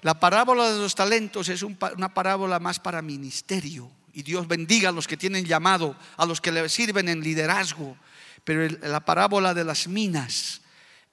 La 0.03 0.15
parábola 0.15 0.71
de 0.71 0.79
los 0.79 0.95
talentos 0.95 1.49
es 1.49 1.63
una 1.63 2.13
parábola 2.13 2.59
más 2.59 2.79
para 2.79 3.01
ministerio 3.01 3.91
y 4.15 4.23
Dios 4.23 4.47
bendiga 4.47 4.91
a 4.91 4.93
los 4.93 5.09
que 5.09 5.17
tienen 5.17 5.45
llamado, 5.45 5.97
a 6.17 6.25
los 6.25 6.41
que 6.41 6.53
le 6.53 6.69
sirven 6.69 7.09
en 7.09 7.21
liderazgo. 7.21 7.97
Pero 8.45 8.77
la 8.83 9.05
parábola 9.05 9.53
de 9.53 9.65
las 9.65 9.89
minas 9.89 10.61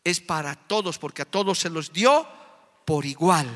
es 0.04 0.20
para 0.20 0.56
todos, 0.56 0.99
porque 0.99 1.24
a 1.24 1.26
todos 1.26 1.60
se 1.60 1.70
los 1.70 1.91
dio 1.91 2.28
por 2.86 3.06
igual. 3.06 3.47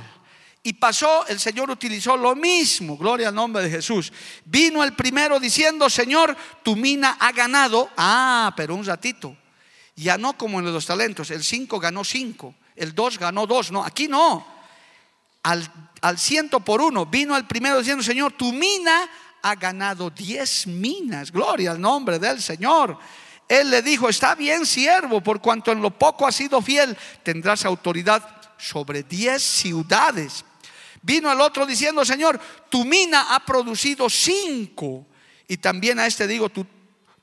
Y 0.64 0.74
pasó, 0.74 1.28
el 1.28 1.40
Señor 1.40 1.70
utilizó 1.70 2.18
lo 2.18 2.36
mismo, 2.36 2.98
gloria 2.98 3.28
al 3.28 3.36
nombre 3.36 3.62
de 3.64 3.70
Jesús. 3.70 4.12
Vino 4.46 4.84
el 4.84 4.94
primero 4.94 5.40
diciendo, 5.40 5.92
Señor, 5.92 6.36
tu 6.64 6.76
mina 6.76 7.18
ha 7.20 7.32
ganado. 7.32 7.92
Ah, 7.96 8.52
pero 8.58 8.74
un 8.74 8.84
ratito. 8.84 9.38
Ya 9.96 10.18
no 10.18 10.36
como 10.36 10.60
en 10.60 10.74
los 10.74 10.88
talentos, 10.88 11.30
el 11.30 11.44
5 11.44 11.80
ganó 11.80 12.04
5, 12.04 12.56
el 12.76 12.96
2 12.96 13.20
ganó 13.20 13.46
2, 13.46 13.72
no, 13.72 13.86
aquí 13.86 14.08
no. 14.08 14.46
Al, 15.44 15.72
al 16.02 16.18
ciento 16.18 16.60
por 16.60 16.82
uno, 16.82 17.06
vino 17.06 17.38
el 17.38 17.46
primero 17.46 17.78
diciendo, 17.78 18.04
Señor, 18.04 18.34
tu 18.34 18.52
mina 18.52 19.08
ha 19.46 19.54
ganado 19.54 20.10
10 20.10 20.66
minas, 20.68 21.32
gloria 21.32 21.70
al 21.70 21.80
nombre 21.80 22.18
del 22.18 22.42
Señor. 22.42 22.98
Él 23.48 23.70
le 23.70 23.84
dijo, 23.84 24.10
está 24.10 24.34
bien 24.34 24.66
siervo, 24.66 25.22
por 25.22 25.40
cuanto 25.40 25.72
en 25.72 25.84
lo 25.84 25.92
poco 25.92 26.26
has 26.26 26.34
sido 26.34 26.64
fiel, 26.64 26.98
tendrás 27.22 27.64
autoridad 27.64 28.24
sobre 28.58 29.04
10 29.04 29.40
ciudades. 29.44 30.44
Vino 31.04 31.32
el 31.32 31.40
otro 31.40 31.64
diciendo, 31.68 32.04
Señor, 32.04 32.42
tu 32.70 32.86
mina 32.86 33.36
ha 33.36 33.46
producido 33.46 34.10
cinco. 34.10 35.06
Y 35.48 35.58
también 35.58 36.00
a 36.00 36.08
este 36.08 36.26
digo, 36.26 36.50
tú, 36.50 36.66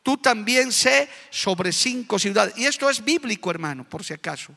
tú 0.05 0.16
también 0.16 0.70
sé 0.70 1.09
sobre 1.29 1.73
cinco 1.73 2.20
ciudades. 2.20 2.55
Y 2.57 2.66
esto 2.66 2.89
es 2.89 3.05
bíblico, 3.05 3.51
hermano, 3.51 3.83
por 3.83 4.05
si 4.05 4.12
acaso. 4.12 4.55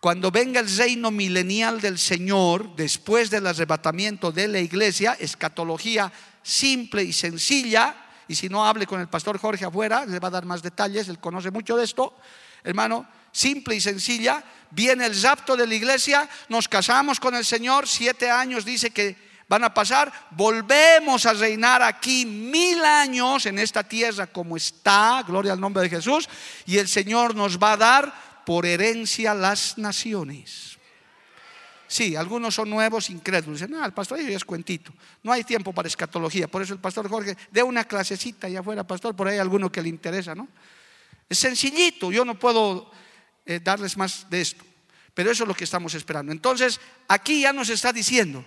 Cuando 0.00 0.30
venga 0.30 0.60
el 0.60 0.76
reino 0.78 1.10
milenial 1.10 1.78
del 1.82 1.98
Señor, 1.98 2.74
después 2.74 3.28
del 3.28 3.46
arrebatamiento 3.46 4.32
de 4.32 4.48
la 4.48 4.60
iglesia, 4.60 5.14
escatología 5.20 6.10
simple 6.42 7.02
y 7.02 7.12
sencilla, 7.12 7.94
y 8.28 8.34
si 8.34 8.48
no 8.48 8.64
hable 8.64 8.86
con 8.86 9.00
el 9.00 9.08
pastor 9.08 9.38
Jorge 9.38 9.64
afuera, 9.64 10.06
le 10.06 10.18
va 10.18 10.28
a 10.28 10.32
dar 10.32 10.44
más 10.44 10.62
detalles, 10.62 11.08
él 11.08 11.18
conoce 11.18 11.50
mucho 11.50 11.76
de 11.76 11.84
esto, 11.84 12.16
hermano, 12.62 13.06
simple 13.32 13.74
y 13.74 13.80
sencilla, 13.80 14.42
viene 14.70 15.06
el 15.06 15.20
rapto 15.20 15.56
de 15.56 15.66
la 15.66 15.74
iglesia, 15.74 16.28
nos 16.48 16.68
casamos 16.68 17.18
con 17.18 17.34
el 17.34 17.44
Señor, 17.44 17.88
siete 17.88 18.30
años 18.30 18.64
dice 18.64 18.90
que 18.90 19.30
van 19.48 19.64
a 19.64 19.74
pasar, 19.74 20.12
volvemos 20.30 21.26
a 21.26 21.32
reinar 21.32 21.82
aquí 21.82 22.24
mil 22.24 22.84
años 22.84 23.46
en 23.46 23.58
esta 23.58 23.82
tierra 23.82 24.28
como 24.28 24.56
está, 24.56 25.24
gloria 25.26 25.52
al 25.52 25.60
nombre 25.60 25.82
de 25.82 25.90
Jesús, 25.90 26.28
y 26.66 26.78
el 26.78 26.86
Señor 26.86 27.34
nos 27.34 27.58
va 27.58 27.72
a 27.72 27.76
dar 27.76 28.14
por 28.46 28.64
herencia 28.64 29.34
las 29.34 29.76
naciones. 29.76 30.69
Sí, 31.90 32.14
algunos 32.14 32.54
son 32.54 32.70
nuevos, 32.70 33.10
incrédulos. 33.10 33.58
Dicen, 33.58 33.76
no, 33.76 33.84
el 33.84 33.92
pastor 33.92 34.20
es 34.20 34.44
cuentito. 34.44 34.92
No 35.24 35.32
hay 35.32 35.42
tiempo 35.42 35.72
para 35.72 35.88
escatología. 35.88 36.46
Por 36.46 36.62
eso 36.62 36.72
el 36.72 36.78
pastor 36.78 37.08
Jorge, 37.08 37.36
de 37.50 37.64
una 37.64 37.82
clasecita 37.82 38.46
allá 38.46 38.60
afuera, 38.60 38.86
pastor, 38.86 39.16
por 39.16 39.26
ahí 39.26 39.34
hay 39.34 39.40
alguno 39.40 39.72
que 39.72 39.82
le 39.82 39.88
interesa, 39.88 40.36
¿no? 40.36 40.46
Es 41.28 41.40
sencillito, 41.40 42.12
yo 42.12 42.24
no 42.24 42.38
puedo 42.38 42.92
eh, 43.44 43.58
darles 43.58 43.96
más 43.96 44.30
de 44.30 44.40
esto. 44.40 44.64
Pero 45.14 45.32
eso 45.32 45.42
es 45.42 45.48
lo 45.48 45.54
que 45.54 45.64
estamos 45.64 45.92
esperando. 45.94 46.30
Entonces, 46.30 46.80
aquí 47.08 47.40
ya 47.40 47.52
nos 47.52 47.68
está 47.70 47.92
diciendo 47.92 48.44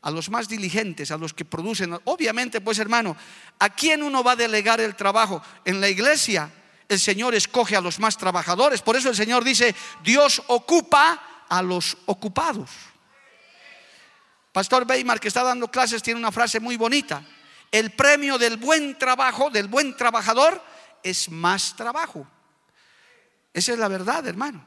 a 0.00 0.10
los 0.10 0.30
más 0.30 0.48
diligentes, 0.48 1.10
a 1.10 1.18
los 1.18 1.34
que 1.34 1.44
producen, 1.44 1.98
obviamente, 2.04 2.62
pues 2.62 2.78
hermano, 2.78 3.14
¿a 3.58 3.68
quién 3.68 4.02
uno 4.02 4.24
va 4.24 4.32
a 4.32 4.36
delegar 4.36 4.80
el 4.80 4.96
trabajo? 4.96 5.42
En 5.66 5.82
la 5.82 5.90
iglesia, 5.90 6.50
el 6.88 6.98
Señor 6.98 7.34
escoge 7.34 7.76
a 7.76 7.82
los 7.82 8.00
más 8.00 8.16
trabajadores. 8.16 8.80
Por 8.80 8.96
eso 8.96 9.10
el 9.10 9.16
Señor 9.16 9.44
dice, 9.44 9.74
Dios 10.02 10.42
ocupa 10.46 11.35
a 11.48 11.62
los 11.62 11.96
ocupados. 12.06 12.70
Pastor 14.56 14.86
Weimar, 14.88 15.20
que 15.20 15.28
está 15.28 15.42
dando 15.42 15.70
clases, 15.70 16.02
tiene 16.02 16.18
una 16.18 16.32
frase 16.32 16.60
muy 16.60 16.76
bonita. 16.78 17.22
El 17.70 17.90
premio 17.90 18.38
del 18.38 18.56
buen 18.56 18.96
trabajo, 18.96 19.50
del 19.50 19.68
buen 19.68 19.94
trabajador, 19.96 20.62
es 21.02 21.28
más 21.30 21.76
trabajo. 21.76 22.26
Esa 23.52 23.72
es 23.72 23.78
la 23.78 23.88
verdad, 23.88 24.26
hermano. 24.26 24.64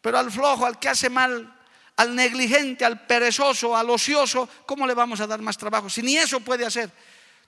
Pero 0.00 0.18
al 0.18 0.30
flojo, 0.30 0.64
al 0.64 0.78
que 0.78 0.88
hace 0.88 1.10
mal, 1.10 1.60
al 1.96 2.14
negligente, 2.14 2.84
al 2.84 3.06
perezoso, 3.06 3.76
al 3.76 3.90
ocioso, 3.90 4.48
¿cómo 4.64 4.86
le 4.86 4.94
vamos 4.94 5.20
a 5.20 5.26
dar 5.26 5.42
más 5.42 5.58
trabajo? 5.58 5.90
Si 5.90 6.00
ni 6.02 6.16
eso 6.16 6.40
puede 6.40 6.64
hacer. 6.64 6.90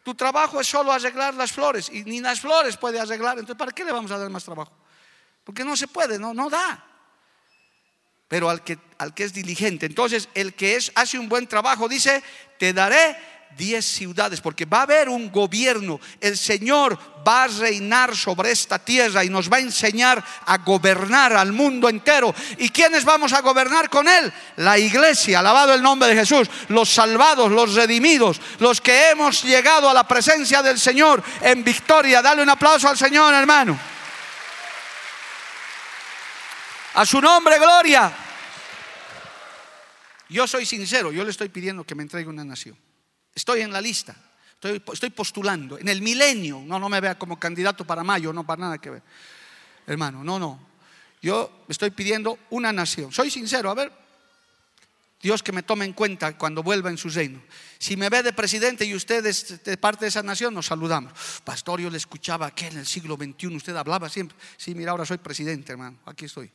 Tu 0.02 0.14
trabajo 0.14 0.60
es 0.60 0.66
solo 0.66 0.92
arreglar 0.92 1.34
las 1.34 1.52
flores 1.52 1.88
y 1.90 2.04
ni 2.04 2.20
las 2.20 2.40
flores 2.40 2.76
puede 2.76 3.00
arreglar. 3.00 3.38
Entonces, 3.38 3.58
¿para 3.58 3.72
qué 3.72 3.84
le 3.84 3.92
vamos 3.92 4.10
a 4.10 4.18
dar 4.18 4.28
más 4.28 4.44
trabajo? 4.44 4.72
Porque 5.44 5.64
no 5.64 5.76
se 5.76 5.88
puede, 5.88 6.18
no, 6.18 6.34
no 6.34 6.50
da 6.50 6.87
pero 8.28 8.50
al 8.50 8.62
que, 8.62 8.78
al 8.98 9.14
que 9.14 9.24
es 9.24 9.32
diligente. 9.32 9.86
Entonces, 9.86 10.28
el 10.34 10.54
que 10.54 10.76
es, 10.76 10.92
hace 10.94 11.18
un 11.18 11.28
buen 11.28 11.46
trabajo 11.46 11.88
dice, 11.88 12.22
te 12.58 12.72
daré 12.72 13.16
diez 13.56 13.84
ciudades, 13.84 14.40
porque 14.40 14.66
va 14.66 14.80
a 14.80 14.82
haber 14.82 15.08
un 15.08 15.32
gobierno. 15.32 15.98
El 16.20 16.36
Señor 16.36 16.98
va 17.26 17.44
a 17.44 17.48
reinar 17.48 18.14
sobre 18.14 18.52
esta 18.52 18.78
tierra 18.78 19.24
y 19.24 19.30
nos 19.30 19.50
va 19.50 19.56
a 19.56 19.60
enseñar 19.60 20.22
a 20.46 20.58
gobernar 20.58 21.32
al 21.32 21.52
mundo 21.52 21.88
entero. 21.88 22.34
¿Y 22.58 22.68
quiénes 22.68 23.04
vamos 23.04 23.32
a 23.32 23.40
gobernar 23.40 23.90
con 23.90 24.06
Él? 24.08 24.32
La 24.56 24.78
iglesia, 24.78 25.40
alabado 25.40 25.74
el 25.74 25.82
nombre 25.82 26.08
de 26.08 26.14
Jesús, 26.14 26.48
los 26.68 26.88
salvados, 26.88 27.50
los 27.50 27.74
redimidos, 27.74 28.40
los 28.60 28.80
que 28.80 29.10
hemos 29.10 29.42
llegado 29.42 29.90
a 29.90 29.94
la 29.94 30.06
presencia 30.06 30.62
del 30.62 30.78
Señor 30.78 31.22
en 31.42 31.64
victoria. 31.64 32.22
Dale 32.22 32.42
un 32.42 32.50
aplauso 32.50 32.88
al 32.88 32.96
Señor, 32.96 33.34
hermano. 33.34 33.97
A 36.98 37.06
su 37.06 37.20
nombre, 37.20 37.60
gloria. 37.60 38.12
Yo 40.30 40.48
soy 40.48 40.66
sincero, 40.66 41.12
yo 41.12 41.22
le 41.22 41.30
estoy 41.30 41.48
pidiendo 41.48 41.84
que 41.84 41.94
me 41.94 42.02
entregue 42.02 42.28
una 42.28 42.44
nación. 42.44 42.76
Estoy 43.32 43.60
en 43.60 43.72
la 43.72 43.80
lista, 43.80 44.16
estoy, 44.60 45.10
postulando. 45.10 45.78
En 45.78 45.88
el 45.88 46.02
milenio, 46.02 46.60
no, 46.66 46.80
no 46.80 46.88
me 46.88 47.00
vea 47.00 47.16
como 47.16 47.38
candidato 47.38 47.86
para 47.86 48.02
mayo, 48.02 48.32
no 48.32 48.44
para 48.44 48.62
nada 48.62 48.78
que 48.78 48.90
ver. 48.90 49.02
Hermano, 49.86 50.24
no, 50.24 50.40
no. 50.40 50.58
Yo 51.22 51.62
estoy 51.68 51.90
pidiendo 51.90 52.36
una 52.50 52.72
nación. 52.72 53.12
Soy 53.12 53.30
sincero, 53.30 53.70
a 53.70 53.74
ver, 53.74 53.92
Dios 55.22 55.44
que 55.44 55.52
me 55.52 55.62
tome 55.62 55.84
en 55.84 55.92
cuenta 55.92 56.36
cuando 56.36 56.64
vuelva 56.64 56.90
en 56.90 56.98
su 56.98 57.10
reino. 57.10 57.40
Si 57.78 57.96
me 57.96 58.08
ve 58.08 58.24
de 58.24 58.32
presidente 58.32 58.84
y 58.84 58.96
usted 58.96 59.24
es 59.24 59.62
de 59.62 59.76
parte 59.76 60.06
de 60.06 60.08
esa 60.08 60.24
nación, 60.24 60.52
nos 60.52 60.66
saludamos. 60.66 61.12
Pastor, 61.44 61.80
yo 61.80 61.90
le 61.90 61.96
escuchaba 61.96 62.50
que 62.50 62.66
en 62.66 62.78
el 62.78 62.86
siglo 62.86 63.14
XXI 63.14 63.54
usted 63.54 63.76
hablaba 63.76 64.08
siempre. 64.08 64.36
Sí, 64.56 64.74
mira, 64.74 64.90
ahora 64.90 65.06
soy 65.06 65.18
presidente, 65.18 65.70
hermano. 65.70 65.98
Aquí 66.04 66.24
estoy. 66.24 66.50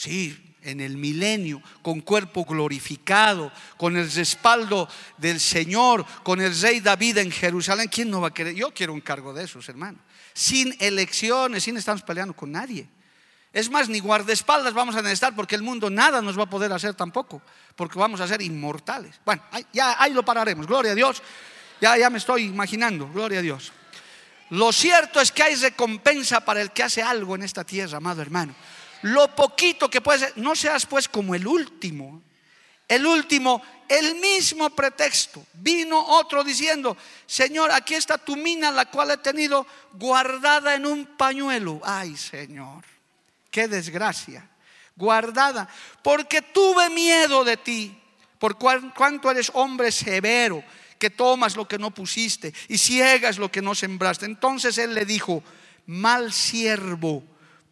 Sí, 0.00 0.56
en 0.62 0.80
el 0.80 0.96
milenio, 0.96 1.60
con 1.82 2.00
cuerpo 2.00 2.46
glorificado, 2.46 3.52
con 3.76 3.98
el 3.98 4.10
respaldo 4.10 4.88
del 5.18 5.38
Señor, 5.38 6.06
con 6.22 6.40
el 6.40 6.58
rey 6.58 6.80
David 6.80 7.18
en 7.18 7.30
Jerusalén. 7.30 7.90
¿Quién 7.92 8.08
no 8.08 8.22
va 8.22 8.28
a 8.28 8.32
querer? 8.32 8.54
Yo 8.54 8.72
quiero 8.72 8.94
un 8.94 9.02
cargo 9.02 9.34
de 9.34 9.44
esos, 9.44 9.68
hermano. 9.68 9.98
Sin 10.32 10.74
elecciones, 10.80 11.64
sin 11.64 11.76
estamos 11.76 12.00
peleando 12.00 12.34
con 12.34 12.50
nadie. 12.50 12.88
Es 13.52 13.68
más, 13.68 13.90
ni 13.90 14.00
guardaespaldas 14.00 14.72
vamos 14.72 14.96
a 14.96 15.02
necesitar 15.02 15.36
porque 15.36 15.54
el 15.54 15.62
mundo 15.62 15.90
nada 15.90 16.22
nos 16.22 16.38
va 16.38 16.44
a 16.44 16.50
poder 16.50 16.72
hacer 16.72 16.94
tampoco, 16.94 17.42
porque 17.76 17.98
vamos 17.98 18.22
a 18.22 18.26
ser 18.26 18.40
inmortales. 18.40 19.20
Bueno, 19.26 19.42
ya 19.70 20.02
ahí 20.02 20.14
lo 20.14 20.24
pararemos, 20.24 20.66
gloria 20.66 20.92
a 20.92 20.94
Dios. 20.94 21.22
Ya, 21.78 21.98
ya 21.98 22.08
me 22.08 22.16
estoy 22.16 22.44
imaginando, 22.44 23.06
gloria 23.06 23.40
a 23.40 23.42
Dios. 23.42 23.70
Lo 24.48 24.72
cierto 24.72 25.20
es 25.20 25.30
que 25.30 25.42
hay 25.42 25.56
recompensa 25.56 26.42
para 26.42 26.62
el 26.62 26.70
que 26.70 26.84
hace 26.84 27.02
algo 27.02 27.34
en 27.34 27.42
esta 27.42 27.64
tierra, 27.64 27.98
amado 27.98 28.22
hermano 28.22 28.54
lo 29.02 29.34
poquito 29.34 29.88
que 29.88 30.00
puedes, 30.00 30.36
no 30.36 30.54
seas 30.54 30.86
pues 30.86 31.08
como 31.08 31.34
el 31.34 31.46
último. 31.46 32.22
El 32.90 33.06
último, 33.06 33.62
el 33.88 34.16
mismo 34.16 34.70
pretexto. 34.70 35.46
Vino 35.52 36.00
otro 36.00 36.42
diciendo, 36.42 36.96
Señor, 37.24 37.70
aquí 37.70 37.94
está 37.94 38.18
tu 38.18 38.34
mina, 38.34 38.72
la 38.72 38.86
cual 38.86 39.12
he 39.12 39.16
tenido 39.18 39.64
guardada 39.92 40.74
en 40.74 40.86
un 40.86 41.06
pañuelo. 41.06 41.80
Ay, 41.84 42.16
Señor, 42.16 42.84
qué 43.48 43.68
desgracia. 43.68 44.48
Guardada, 44.96 45.68
porque 46.02 46.42
tuve 46.42 46.90
miedo 46.90 47.44
de 47.44 47.56
ti, 47.56 47.96
por 48.40 48.58
cuanto 48.58 49.30
eres 49.30 49.52
hombre 49.54 49.92
severo, 49.92 50.64
que 50.98 51.10
tomas 51.10 51.54
lo 51.54 51.66
que 51.68 51.78
no 51.78 51.92
pusiste 51.92 52.52
y 52.68 52.76
ciegas 52.76 53.38
lo 53.38 53.52
que 53.52 53.62
no 53.62 53.76
sembraste. 53.76 54.26
Entonces 54.26 54.76
él 54.78 54.94
le 54.94 55.06
dijo, 55.06 55.44
mal 55.86 56.32
siervo 56.32 57.22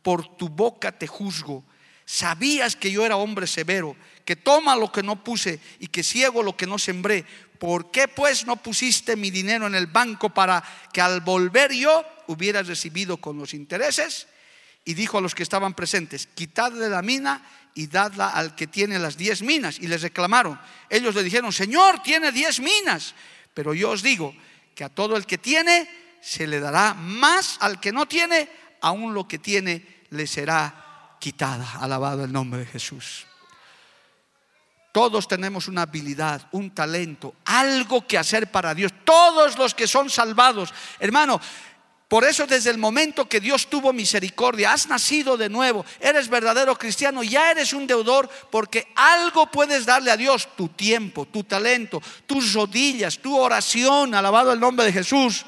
por 0.09 0.39
tu 0.39 0.49
boca 0.49 0.91
te 0.91 1.07
juzgo. 1.07 1.63
Sabías 2.07 2.77
que 2.77 2.91
yo 2.91 3.05
era 3.05 3.19
hombre 3.19 3.47
severo, 3.47 3.95
que 4.25 4.37
toma 4.37 4.75
lo 4.75 4.91
que 4.91 5.03
no 5.03 5.23
puse 5.23 5.61
y 5.81 5.89
que 5.89 6.03
ciego 6.03 6.43
lo 6.43 6.57
que 6.57 6.67
no 6.67 6.79
sembré. 6.79 7.27
¿Por 7.59 7.91
qué 7.91 8.09
pues 8.09 8.47
no 8.47 8.57
pusiste 8.57 9.17
mi 9.17 9.31
dinero 9.31 9.67
en 9.67 9.75
el 9.75 9.87
banco 9.87 10.31
para 10.31 10.65
que 10.95 11.03
al 11.03 11.21
volver 11.21 11.75
yo 11.75 12.03
hubiera 12.27 12.63
recibido 12.63 13.19
con 13.19 13.37
los 13.37 13.53
intereses? 13.53 14.29
Y 14.83 14.95
dijo 14.95 15.19
a 15.19 15.21
los 15.21 15.35
que 15.35 15.43
estaban 15.43 15.75
presentes, 15.75 16.27
quitadle 16.35 16.89
la 16.89 17.03
mina 17.03 17.47
y 17.75 17.89
dadla 17.89 18.31
al 18.31 18.55
que 18.55 18.67
tiene 18.67 18.99
las 18.99 19.19
diez 19.19 19.43
minas. 19.43 19.79
Y 19.79 19.89
les 19.89 20.01
reclamaron. 20.01 20.59
Ellos 20.89 21.15
le 21.15 21.23
dijeron, 21.23 21.53
Señor, 21.53 22.03
tiene 22.03 22.33
diez 22.33 22.61
minas. 22.61 23.15
Pero 23.53 23.75
yo 23.75 23.91
os 23.91 24.03
digo 24.03 24.35
que 24.75 24.85
a 24.85 24.89
todo 24.89 25.19
el 25.19 25.27
que 25.27 25.37
tiene 25.37 25.87
se 26.23 26.47
le 26.47 26.61
dará 26.61 26.95
más, 26.95 27.59
al 27.61 27.79
que 27.79 27.93
no 27.93 28.09
tiene, 28.09 28.49
aún 28.81 29.13
lo 29.13 29.29
que 29.29 29.39
tiene 29.39 29.98
le 30.11 30.27
será 30.27 31.17
quitada. 31.19 31.81
Alabado 31.81 32.25
el 32.25 32.33
nombre 32.33 32.61
de 32.61 32.67
Jesús. 32.67 33.27
Todos 34.93 35.29
tenemos 35.29 35.69
una 35.69 35.83
habilidad, 35.83 36.49
un 36.53 36.71
talento, 36.75 37.35
algo 37.45 38.07
que 38.07 38.19
hacer 38.19 38.51
para 38.51 38.75
Dios. 38.75 38.93
Todos 39.05 39.59
los 39.59 39.75
que 39.75 39.87
son 39.87 40.11
salvados, 40.11 40.73
hermano, 40.99 41.41
Por 42.09 42.25
eso 42.25 42.47
desde 42.47 42.71
el 42.71 42.79
momento 42.79 43.29
que 43.29 43.39
Dios 43.39 43.69
tuvo 43.69 43.93
misericordia, 43.93 44.73
has 44.73 44.89
nacido 44.89 45.37
de 45.37 45.51
nuevo, 45.51 45.85
eres 46.01 46.31
verdadero 46.31 46.75
cristiano, 46.75 47.23
ya 47.23 47.51
eres 47.51 47.75
un 47.75 47.87
deudor 47.87 48.31
porque 48.51 48.89
algo 48.97 49.51
puedes 49.51 49.85
darle 49.85 50.11
a 50.11 50.17
Dios, 50.17 50.49
tu 50.57 50.69
tiempo, 50.69 51.27
tu 51.27 51.45
talento, 51.45 52.01
tus 52.27 52.55
rodillas, 52.55 53.19
tu 53.19 53.37
oración, 53.37 54.15
alabado 54.15 54.55
el 54.55 54.59
nombre 54.59 54.87
de 54.87 54.93
Jesús. 54.95 55.45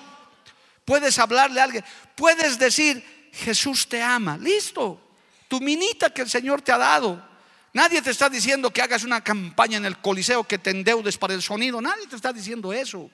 Puedes 0.84 1.18
hablarle 1.18 1.62
a 1.62 1.64
alguien, 1.64 1.84
puedes 2.14 2.58
decir, 2.58 3.19
Jesús 3.32 3.88
te 3.88 4.02
ama, 4.02 4.36
listo, 4.36 5.00
tu 5.48 5.60
minita 5.60 6.10
que 6.10 6.22
el 6.22 6.30
Señor 6.30 6.62
te 6.62 6.72
ha 6.72 6.78
dado. 6.78 7.30
Nadie 7.72 8.02
te 8.02 8.10
está 8.10 8.28
diciendo 8.28 8.72
que 8.72 8.82
hagas 8.82 9.04
una 9.04 9.22
campaña 9.22 9.76
en 9.76 9.84
el 9.84 9.98
Coliseo, 9.98 10.44
que 10.44 10.58
te 10.58 10.70
endeudes 10.70 11.18
para 11.18 11.34
el 11.34 11.42
sonido, 11.42 11.80
nadie 11.80 12.06
te 12.06 12.16
está 12.16 12.32
diciendo 12.32 12.72
eso. 12.72 13.10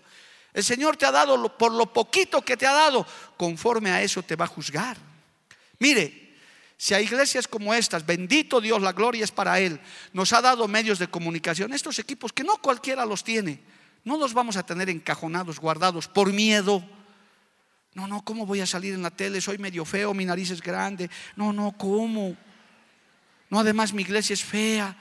El 0.54 0.64
Señor 0.64 0.96
te 0.96 1.04
ha 1.04 1.12
dado 1.12 1.56
por 1.58 1.72
lo 1.72 1.92
poquito 1.92 2.40
que 2.40 2.56
te 2.56 2.66
ha 2.66 2.72
dado, 2.72 3.06
conforme 3.36 3.90
a 3.90 4.00
eso 4.00 4.22
te 4.22 4.36
va 4.36 4.46
a 4.46 4.48
juzgar. 4.48 4.96
Mire, 5.78 6.34
si 6.78 6.94
hay 6.94 7.04
iglesias 7.04 7.46
como 7.46 7.74
estas, 7.74 8.04
bendito 8.04 8.60
Dios, 8.60 8.80
la 8.80 8.92
gloria 8.92 9.24
es 9.24 9.30
para 9.30 9.60
Él, 9.60 9.80
nos 10.14 10.32
ha 10.32 10.40
dado 10.40 10.66
medios 10.68 10.98
de 10.98 11.08
comunicación, 11.08 11.74
estos 11.74 11.98
equipos 11.98 12.32
que 12.32 12.44
no 12.44 12.56
cualquiera 12.56 13.04
los 13.04 13.24
tiene, 13.24 13.60
no 14.04 14.16
los 14.16 14.32
vamos 14.32 14.56
a 14.56 14.64
tener 14.64 14.88
encajonados, 14.88 15.58
guardados 15.58 16.08
por 16.08 16.32
miedo. 16.32 16.82
No, 17.96 18.06
no, 18.06 18.20
¿cómo 18.20 18.44
voy 18.44 18.60
a 18.60 18.66
salir 18.66 18.92
en 18.92 19.02
la 19.02 19.08
tele? 19.08 19.40
Soy 19.40 19.56
medio 19.56 19.82
feo, 19.86 20.12
mi 20.12 20.26
nariz 20.26 20.50
es 20.50 20.60
grande. 20.60 21.08
No, 21.34 21.50
no, 21.50 21.72
¿cómo? 21.78 22.36
No, 23.48 23.58
además 23.58 23.94
mi 23.94 24.02
iglesia 24.02 24.34
es 24.34 24.44
fea. 24.44 24.94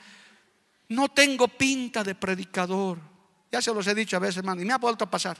No 0.88 1.10
tengo 1.10 1.50
pinta 1.50 2.06
de 2.06 2.16
predicador. 2.16 2.98
Ya 3.52 3.62
se 3.62 3.74
los 3.74 3.86
he 3.88 3.94
dicho 3.94 4.16
a 4.16 4.20
veces, 4.20 4.38
hermano, 4.38 4.62
y 4.62 4.66
me 4.66 4.72
ha 4.72 4.78
vuelto 4.78 5.04
a 5.04 5.12
pasar. 5.12 5.38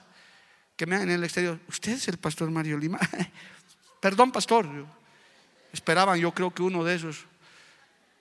Que 0.76 0.86
me 0.86 1.02
en 1.02 1.10
el 1.10 1.24
exterior, 1.24 1.58
usted 1.70 1.94
es 1.94 2.10
el 2.10 2.18
pastor 2.18 2.52
Mario 2.52 2.78
Lima. 2.78 3.00
Perdón, 4.02 4.34
pastor. 4.34 4.68
Esperaban, 5.72 6.20
yo 6.20 6.34
creo 6.34 6.54
que 6.54 6.62
uno 6.62 6.84
de 6.84 6.96
esos. 6.96 7.24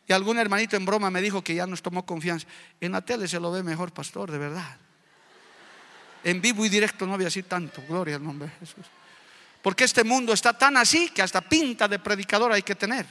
Y 0.07 0.13
algún 0.13 0.39
hermanito 0.39 0.77
en 0.77 0.87
broma 0.87 1.11
me 1.11 1.21
dijo 1.21 1.43
que 1.43 1.57
ya 1.57 1.67
nos 1.67 1.83
tomó 1.83 2.07
confianza. 2.07 2.47
En 2.81 2.93
la 2.93 3.01
tele 3.01 3.27
se 3.27 3.41
lo 3.41 3.51
ve 3.51 3.65
mejor, 3.65 3.93
pastor, 3.93 4.31
de 4.31 4.39
verdad. 4.39 4.79
En 6.23 6.41
vivo 6.41 6.65
y 6.65 6.69
directo 6.69 7.05
no 7.05 7.15
había 7.15 7.27
así 7.27 7.43
tanto. 7.43 7.83
Gloria 7.89 8.15
al 8.15 8.23
nombre 8.23 8.47
de 8.47 8.55
Jesús. 8.61 8.87
Porque 9.65 9.85
este 9.85 10.05
mundo 10.05 10.35
está 10.35 10.53
tan 10.53 10.77
así 10.77 11.09
que 11.09 11.23
hasta 11.23 11.41
pinta 11.41 11.89
de 11.89 11.99
predicador 11.99 12.53
hay 12.53 12.63
que 12.63 12.75
tener. 12.75 13.07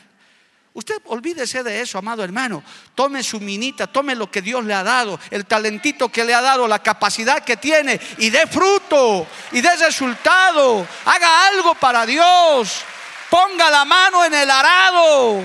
Usted 0.75 1.01
olvídese 1.05 1.63
de 1.63 1.81
eso, 1.81 1.97
amado 1.97 2.23
hermano. 2.23 2.63
Tome 2.93 3.23
su 3.23 3.39
minita, 3.39 3.87
tome 3.87 4.13
lo 4.13 4.29
que 4.29 4.43
Dios 4.43 4.63
le 4.63 4.75
ha 4.75 4.83
dado, 4.83 5.19
el 5.31 5.47
talentito 5.47 6.09
que 6.09 6.23
le 6.23 6.31
ha 6.31 6.41
dado, 6.41 6.67
la 6.67 6.77
capacidad 6.77 7.43
que 7.43 7.57
tiene 7.57 7.99
y 8.19 8.29
dé 8.29 8.45
fruto 8.45 9.25
y 9.51 9.61
dé 9.61 9.75
resultado. 9.77 10.85
Haga 11.05 11.47
algo 11.47 11.73
para 11.73 12.05
Dios. 12.05 12.83
Ponga 13.31 13.71
la 13.71 13.83
mano 13.83 14.23
en 14.23 14.35
el 14.35 14.51
arado. 14.51 15.43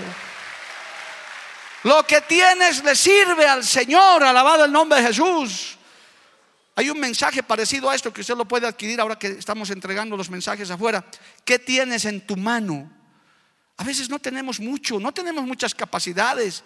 Lo 1.85 2.03
que 2.03 2.21
tienes 2.21 2.85
le 2.85 2.95
sirve 2.95 3.49
al 3.49 3.65
Señor, 3.65 4.23
alabado 4.23 4.67
el 4.67 4.73
nombre 4.73 5.01
de 5.01 5.07
Jesús. 5.07 5.78
Hay 6.79 6.91
un 6.91 7.01
mensaje 7.01 7.43
parecido 7.43 7.91
a 7.91 7.97
esto 7.97 8.13
que 8.13 8.21
usted 8.21 8.37
lo 8.37 8.45
puede 8.45 8.65
adquirir 8.65 9.01
ahora 9.01 9.19
que 9.19 9.27
estamos 9.27 9.69
entregando 9.71 10.17
los 10.17 10.31
mensajes 10.31 10.71
afuera. 10.71 11.05
¿Qué 11.45 11.59
tienes 11.59 12.05
en 12.05 12.25
tu 12.25 12.37
mano? 12.37 12.89
A 13.79 13.83
veces 13.83 14.09
no 14.09 14.21
tenemos 14.21 14.61
mucho, 14.61 15.01
no 15.01 15.11
tenemos 15.11 15.45
muchas 15.45 15.75
capacidades. 15.75 16.63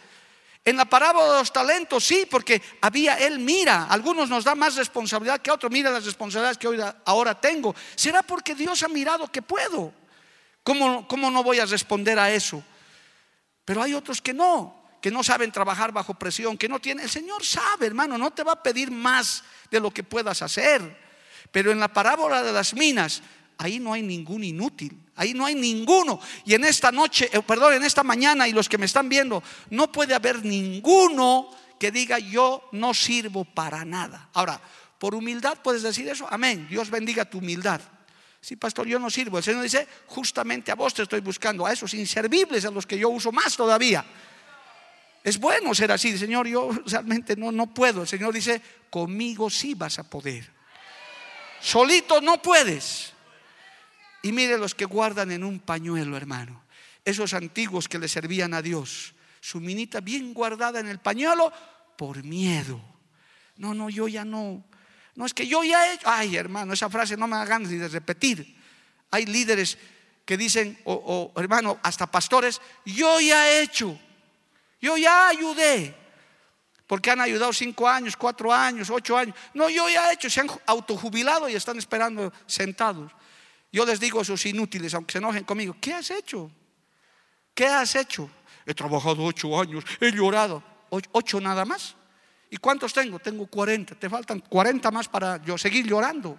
En 0.66 0.76
la 0.76 0.84
parábola 0.84 1.32
de 1.32 1.38
los 1.38 1.50
talentos, 1.50 2.04
sí, 2.04 2.26
porque 2.30 2.60
había 2.82 3.14
él 3.14 3.38
mira, 3.38 3.86
algunos 3.86 4.28
nos 4.28 4.44
da 4.44 4.54
más 4.54 4.76
responsabilidad 4.76 5.40
que 5.40 5.50
otros, 5.50 5.72
mira 5.72 5.90
las 5.90 6.04
responsabilidades 6.04 6.58
que 6.58 6.68
hoy, 6.68 6.78
ahora 7.06 7.40
tengo. 7.40 7.74
¿Será 7.94 8.22
porque 8.22 8.54
Dios 8.54 8.82
ha 8.82 8.88
mirado 8.88 9.32
que 9.32 9.40
puedo? 9.40 9.94
¿Cómo, 10.62 11.08
¿Cómo 11.08 11.30
no 11.30 11.42
voy 11.42 11.58
a 11.58 11.64
responder 11.64 12.18
a 12.18 12.30
eso? 12.30 12.62
Pero 13.64 13.82
hay 13.82 13.94
otros 13.94 14.20
que 14.20 14.34
no, 14.34 14.81
que 15.02 15.10
no 15.10 15.24
saben 15.24 15.50
trabajar 15.50 15.90
bajo 15.90 16.14
presión, 16.14 16.56
que 16.56 16.68
no 16.68 16.78
tienen. 16.78 17.04
El 17.04 17.10
Señor 17.10 17.44
sabe, 17.44 17.86
hermano, 17.86 18.16
no 18.16 18.30
te 18.30 18.44
va 18.44 18.52
a 18.52 18.62
pedir 18.62 18.92
más 18.92 19.42
de 19.68 19.80
lo 19.80 19.90
que 19.90 20.04
puedas 20.04 20.40
hacer. 20.42 20.96
Pero 21.50 21.72
en 21.72 21.80
la 21.80 21.92
parábola 21.92 22.40
de 22.42 22.52
las 22.52 22.72
minas, 22.72 23.20
ahí 23.58 23.80
no 23.80 23.92
hay 23.92 24.02
ningún 24.02 24.44
inútil. 24.44 24.96
Ahí 25.16 25.34
no 25.34 25.44
hay 25.44 25.56
ninguno. 25.56 26.20
Y 26.44 26.54
en 26.54 26.64
esta 26.64 26.92
noche, 26.92 27.28
eh, 27.32 27.42
perdón, 27.42 27.74
en 27.74 27.82
esta 27.82 28.04
mañana 28.04 28.46
y 28.46 28.52
los 28.52 28.68
que 28.68 28.78
me 28.78 28.86
están 28.86 29.08
viendo, 29.08 29.42
no 29.70 29.90
puede 29.90 30.14
haber 30.14 30.44
ninguno 30.44 31.50
que 31.80 31.90
diga 31.90 32.20
yo 32.20 32.68
no 32.70 32.94
sirvo 32.94 33.44
para 33.44 33.84
nada. 33.84 34.28
Ahora, 34.34 34.60
por 35.00 35.16
humildad 35.16 35.58
puedes 35.64 35.82
decir 35.82 36.08
eso. 36.08 36.28
Amén. 36.30 36.68
Dios 36.70 36.90
bendiga 36.90 37.24
tu 37.24 37.38
humildad. 37.38 37.80
Sí, 38.40 38.54
pastor, 38.54 38.86
yo 38.86 39.00
no 39.00 39.10
sirvo. 39.10 39.38
El 39.38 39.44
Señor 39.44 39.64
dice, 39.64 39.88
justamente 40.06 40.70
a 40.70 40.76
vos 40.76 40.94
te 40.94 41.02
estoy 41.02 41.20
buscando, 41.20 41.66
a 41.66 41.72
esos 41.72 41.92
inservibles, 41.94 42.64
a 42.64 42.70
los 42.70 42.86
que 42.86 42.96
yo 42.96 43.08
uso 43.08 43.32
más 43.32 43.56
todavía. 43.56 44.04
Es 45.24 45.38
bueno 45.38 45.74
ser 45.74 45.92
así, 45.92 46.16
Señor, 46.18 46.48
yo 46.48 46.70
realmente 46.86 47.36
no, 47.36 47.52
no 47.52 47.72
puedo. 47.72 48.02
El 48.02 48.08
Señor 48.08 48.34
dice, 48.34 48.60
conmigo 48.90 49.48
sí 49.50 49.74
vas 49.74 49.98
a 49.98 50.08
poder. 50.08 50.50
Solito 51.60 52.20
no 52.20 52.42
puedes. 52.42 53.12
Y 54.22 54.32
mire 54.32 54.58
los 54.58 54.74
que 54.74 54.84
guardan 54.84 55.30
en 55.30 55.44
un 55.44 55.60
pañuelo, 55.60 56.16
hermano. 56.16 56.64
Esos 57.04 57.34
antiguos 57.34 57.88
que 57.88 57.98
le 57.98 58.08
servían 58.08 58.54
a 58.54 58.62
Dios. 58.62 59.14
Su 59.40 59.60
minita 59.60 60.00
bien 60.00 60.34
guardada 60.34 60.80
en 60.80 60.88
el 60.88 60.98
pañuelo 60.98 61.52
por 61.96 62.24
miedo. 62.24 62.80
No, 63.56 63.74
no, 63.74 63.90
yo 63.90 64.08
ya 64.08 64.24
no. 64.24 64.64
No 65.14 65.26
es 65.26 65.34
que 65.34 65.46
yo 65.46 65.62
ya 65.62 65.86
he 65.86 65.94
hecho. 65.94 66.08
Ay, 66.08 66.36
hermano, 66.36 66.72
esa 66.72 66.90
frase 66.90 67.16
no 67.16 67.26
me 67.26 67.36
hagan 67.36 67.62
ni 67.62 67.76
de 67.76 67.88
repetir. 67.88 68.56
Hay 69.10 69.26
líderes 69.26 69.78
que 70.24 70.36
dicen, 70.36 70.78
o, 70.84 71.32
hermano, 71.36 71.78
hasta 71.82 72.10
pastores, 72.10 72.60
yo 72.84 73.20
ya 73.20 73.48
he 73.48 73.62
hecho. 73.62 73.98
Yo 74.82 74.98
ya 74.98 75.28
ayudé. 75.28 75.96
Porque 76.86 77.10
han 77.10 77.22
ayudado 77.22 77.52
cinco 77.54 77.88
años, 77.88 78.16
cuatro 78.16 78.52
años, 78.52 78.90
ocho 78.90 79.16
años. 79.16 79.34
No, 79.54 79.70
yo 79.70 79.88
ya 79.88 80.10
he 80.10 80.14
hecho. 80.14 80.28
Se 80.28 80.40
han 80.40 80.50
autojubilado 80.66 81.48
y 81.48 81.54
están 81.54 81.78
esperando 81.78 82.30
sentados. 82.44 83.10
Yo 83.72 83.86
les 83.86 83.98
digo 83.98 84.18
a 84.18 84.22
esos 84.22 84.44
inútiles, 84.44 84.92
aunque 84.92 85.12
se 85.12 85.18
enojen 85.18 85.44
conmigo, 85.44 85.74
¿qué 85.80 85.94
has 85.94 86.10
hecho? 86.10 86.50
¿Qué 87.54 87.66
has 87.66 87.94
hecho? 87.94 88.28
He 88.66 88.74
trabajado 88.74 89.24
ocho 89.24 89.58
años, 89.58 89.84
he 90.00 90.12
llorado. 90.12 90.62
¿Ocho 90.90 91.40
nada 91.40 91.64
más? 91.64 91.96
¿Y 92.50 92.58
cuántos 92.58 92.92
tengo? 92.92 93.18
Tengo 93.18 93.46
cuarenta. 93.46 93.94
Te 93.94 94.10
faltan 94.10 94.40
cuarenta 94.40 94.90
más 94.90 95.08
para 95.08 95.42
yo 95.42 95.56
seguir 95.56 95.86
llorando. 95.86 96.38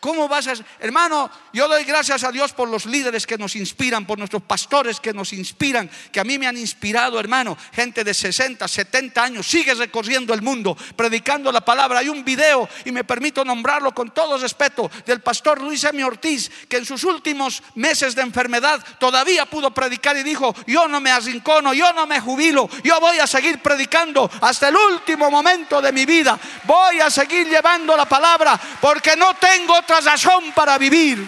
¿Cómo 0.00 0.28
vas 0.28 0.46
a.? 0.48 0.54
Hermano, 0.78 1.30
yo 1.52 1.68
doy 1.68 1.84
gracias 1.84 2.22
a 2.24 2.30
Dios 2.30 2.52
por 2.52 2.68
los 2.68 2.86
líderes 2.86 3.26
que 3.26 3.38
nos 3.38 3.56
inspiran, 3.56 4.06
por 4.06 4.18
nuestros 4.18 4.42
pastores 4.42 5.00
que 5.00 5.12
nos 5.12 5.32
inspiran, 5.32 5.90
que 6.12 6.20
a 6.20 6.24
mí 6.24 6.38
me 6.38 6.46
han 6.46 6.56
inspirado, 6.56 7.18
hermano. 7.18 7.56
Gente 7.72 8.04
de 8.04 8.14
60, 8.14 8.66
70 8.68 9.22
años, 9.22 9.46
sigue 9.46 9.74
recorriendo 9.74 10.34
el 10.34 10.42
mundo, 10.42 10.76
predicando 10.96 11.50
la 11.50 11.64
palabra. 11.64 12.00
Hay 12.00 12.08
un 12.08 12.24
video, 12.24 12.68
y 12.84 12.92
me 12.92 13.04
permito 13.04 13.44
nombrarlo 13.44 13.94
con 13.94 14.12
todo 14.12 14.38
respeto, 14.38 14.90
del 15.04 15.20
pastor 15.20 15.60
Luis 15.60 15.82
M. 15.84 16.04
Ortiz, 16.04 16.50
que 16.68 16.76
en 16.76 16.84
sus 16.84 17.04
últimos 17.04 17.62
meses 17.74 18.14
de 18.14 18.22
enfermedad 18.22 18.84
todavía 18.98 19.46
pudo 19.46 19.72
predicar 19.72 20.16
y 20.16 20.22
dijo: 20.22 20.54
Yo 20.66 20.88
no 20.88 21.00
me 21.00 21.10
arrincono, 21.10 21.72
yo 21.72 21.92
no 21.92 22.06
me 22.06 22.20
jubilo, 22.20 22.68
yo 22.84 23.00
voy 23.00 23.18
a 23.18 23.26
seguir 23.26 23.60
predicando 23.60 24.30
hasta 24.40 24.68
el 24.68 24.76
último 24.76 25.30
momento 25.30 25.80
de 25.80 25.92
mi 25.92 26.04
vida. 26.04 26.38
Voy 26.64 27.00
a 27.00 27.10
seguir 27.10 27.48
llevando 27.48 27.96
la 27.96 28.06
palabra, 28.06 28.60
porque 28.80 29.16
no 29.16 29.34
tengo 29.34 29.82
otra 29.86 30.00
razón 30.00 30.52
para 30.52 30.76
vivir. 30.78 31.24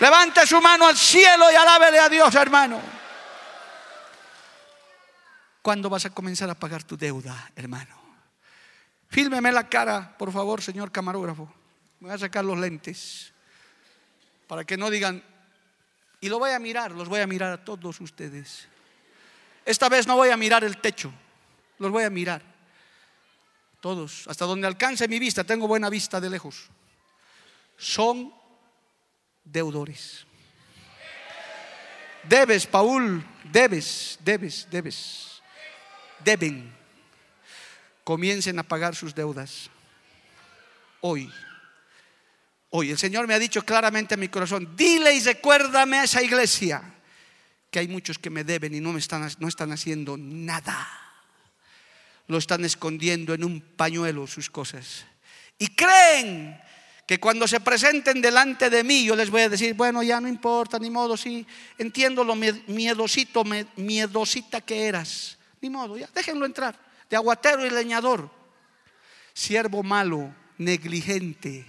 Levante 0.00 0.46
su 0.46 0.60
mano 0.62 0.86
al 0.86 0.96
cielo 0.96 1.52
y 1.52 1.54
alábele 1.54 1.98
a 1.98 2.08
Dios, 2.08 2.34
hermano. 2.34 2.80
¿Cuándo 5.60 5.90
vas 5.90 6.06
a 6.06 6.10
comenzar 6.10 6.48
a 6.48 6.54
pagar 6.54 6.84
tu 6.84 6.96
deuda, 6.96 7.50
hermano? 7.54 7.94
Fílmeme 9.10 9.52
la 9.52 9.68
cara, 9.68 10.16
por 10.16 10.32
favor, 10.32 10.62
señor 10.62 10.90
camarógrafo. 10.90 11.52
Voy 12.00 12.10
a 12.10 12.18
sacar 12.18 12.44
los 12.44 12.58
lentes 12.58 13.32
para 14.46 14.64
que 14.64 14.76
no 14.76 14.88
digan, 14.88 15.22
y 16.20 16.28
lo 16.28 16.38
voy 16.38 16.52
a 16.52 16.58
mirar, 16.58 16.92
los 16.92 17.08
voy 17.08 17.20
a 17.20 17.26
mirar 17.26 17.52
a 17.52 17.64
todos 17.64 18.00
ustedes. 18.00 18.68
Esta 19.64 19.88
vez 19.88 20.06
no 20.06 20.16
voy 20.16 20.30
a 20.30 20.36
mirar 20.36 20.64
el 20.64 20.78
techo, 20.78 21.12
los 21.78 21.90
voy 21.90 22.04
a 22.04 22.10
mirar. 22.10 22.42
Todos, 23.80 24.26
hasta 24.28 24.46
donde 24.46 24.66
alcance 24.66 25.08
mi 25.08 25.18
vista, 25.18 25.44
tengo 25.44 25.68
buena 25.68 25.90
vista 25.90 26.20
de 26.20 26.30
lejos 26.30 26.70
son 27.76 28.32
deudores. 29.44 30.26
Debes, 32.28 32.66
Paul, 32.66 33.24
debes, 33.52 34.18
debes, 34.24 34.66
debes. 34.70 35.42
Deben. 36.24 36.74
Comiencen 38.04 38.58
a 38.58 38.62
pagar 38.62 38.94
sus 38.94 39.14
deudas. 39.14 39.70
Hoy. 41.00 41.32
Hoy 42.70 42.90
el 42.90 42.98
Señor 42.98 43.26
me 43.26 43.34
ha 43.34 43.38
dicho 43.38 43.62
claramente 43.62 44.14
a 44.14 44.16
mi 44.16 44.28
corazón, 44.28 44.76
dile 44.76 45.14
y 45.14 45.20
recuérdame 45.20 45.98
a 45.98 46.04
esa 46.04 46.22
iglesia 46.22 46.82
que 47.70 47.78
hay 47.78 47.88
muchos 47.88 48.18
que 48.18 48.28
me 48.28 48.44
deben 48.44 48.74
y 48.74 48.80
no, 48.80 48.92
me 48.92 48.98
están, 48.98 49.30
no 49.38 49.48
están 49.48 49.72
haciendo 49.72 50.16
nada. 50.16 50.88
Lo 52.26 52.38
están 52.38 52.64
escondiendo 52.64 53.34
en 53.34 53.44
un 53.44 53.60
pañuelo 53.60 54.26
sus 54.26 54.50
cosas. 54.50 55.06
Y 55.58 55.68
creen 55.68 56.60
que 57.06 57.20
cuando 57.20 57.46
se 57.46 57.60
presenten 57.60 58.20
delante 58.20 58.68
de 58.68 58.82
mí, 58.82 59.04
yo 59.04 59.14
les 59.14 59.30
voy 59.30 59.42
a 59.42 59.48
decir, 59.48 59.74
bueno, 59.74 60.02
ya 60.02 60.20
no 60.20 60.26
importa, 60.26 60.78
ni 60.80 60.90
modo, 60.90 61.16
sí, 61.16 61.46
entiendo 61.78 62.24
lo 62.24 62.34
miedosito, 62.34 63.44
miedosita 63.76 64.60
que 64.60 64.86
eras. 64.86 65.38
Ni 65.60 65.70
modo, 65.70 65.96
ya, 65.96 66.08
déjenlo 66.12 66.44
entrar. 66.44 66.76
De 67.08 67.14
aguatero 67.14 67.64
y 67.64 67.70
leñador. 67.70 68.28
Siervo 69.32 69.84
malo, 69.84 70.34
negligente. 70.58 71.64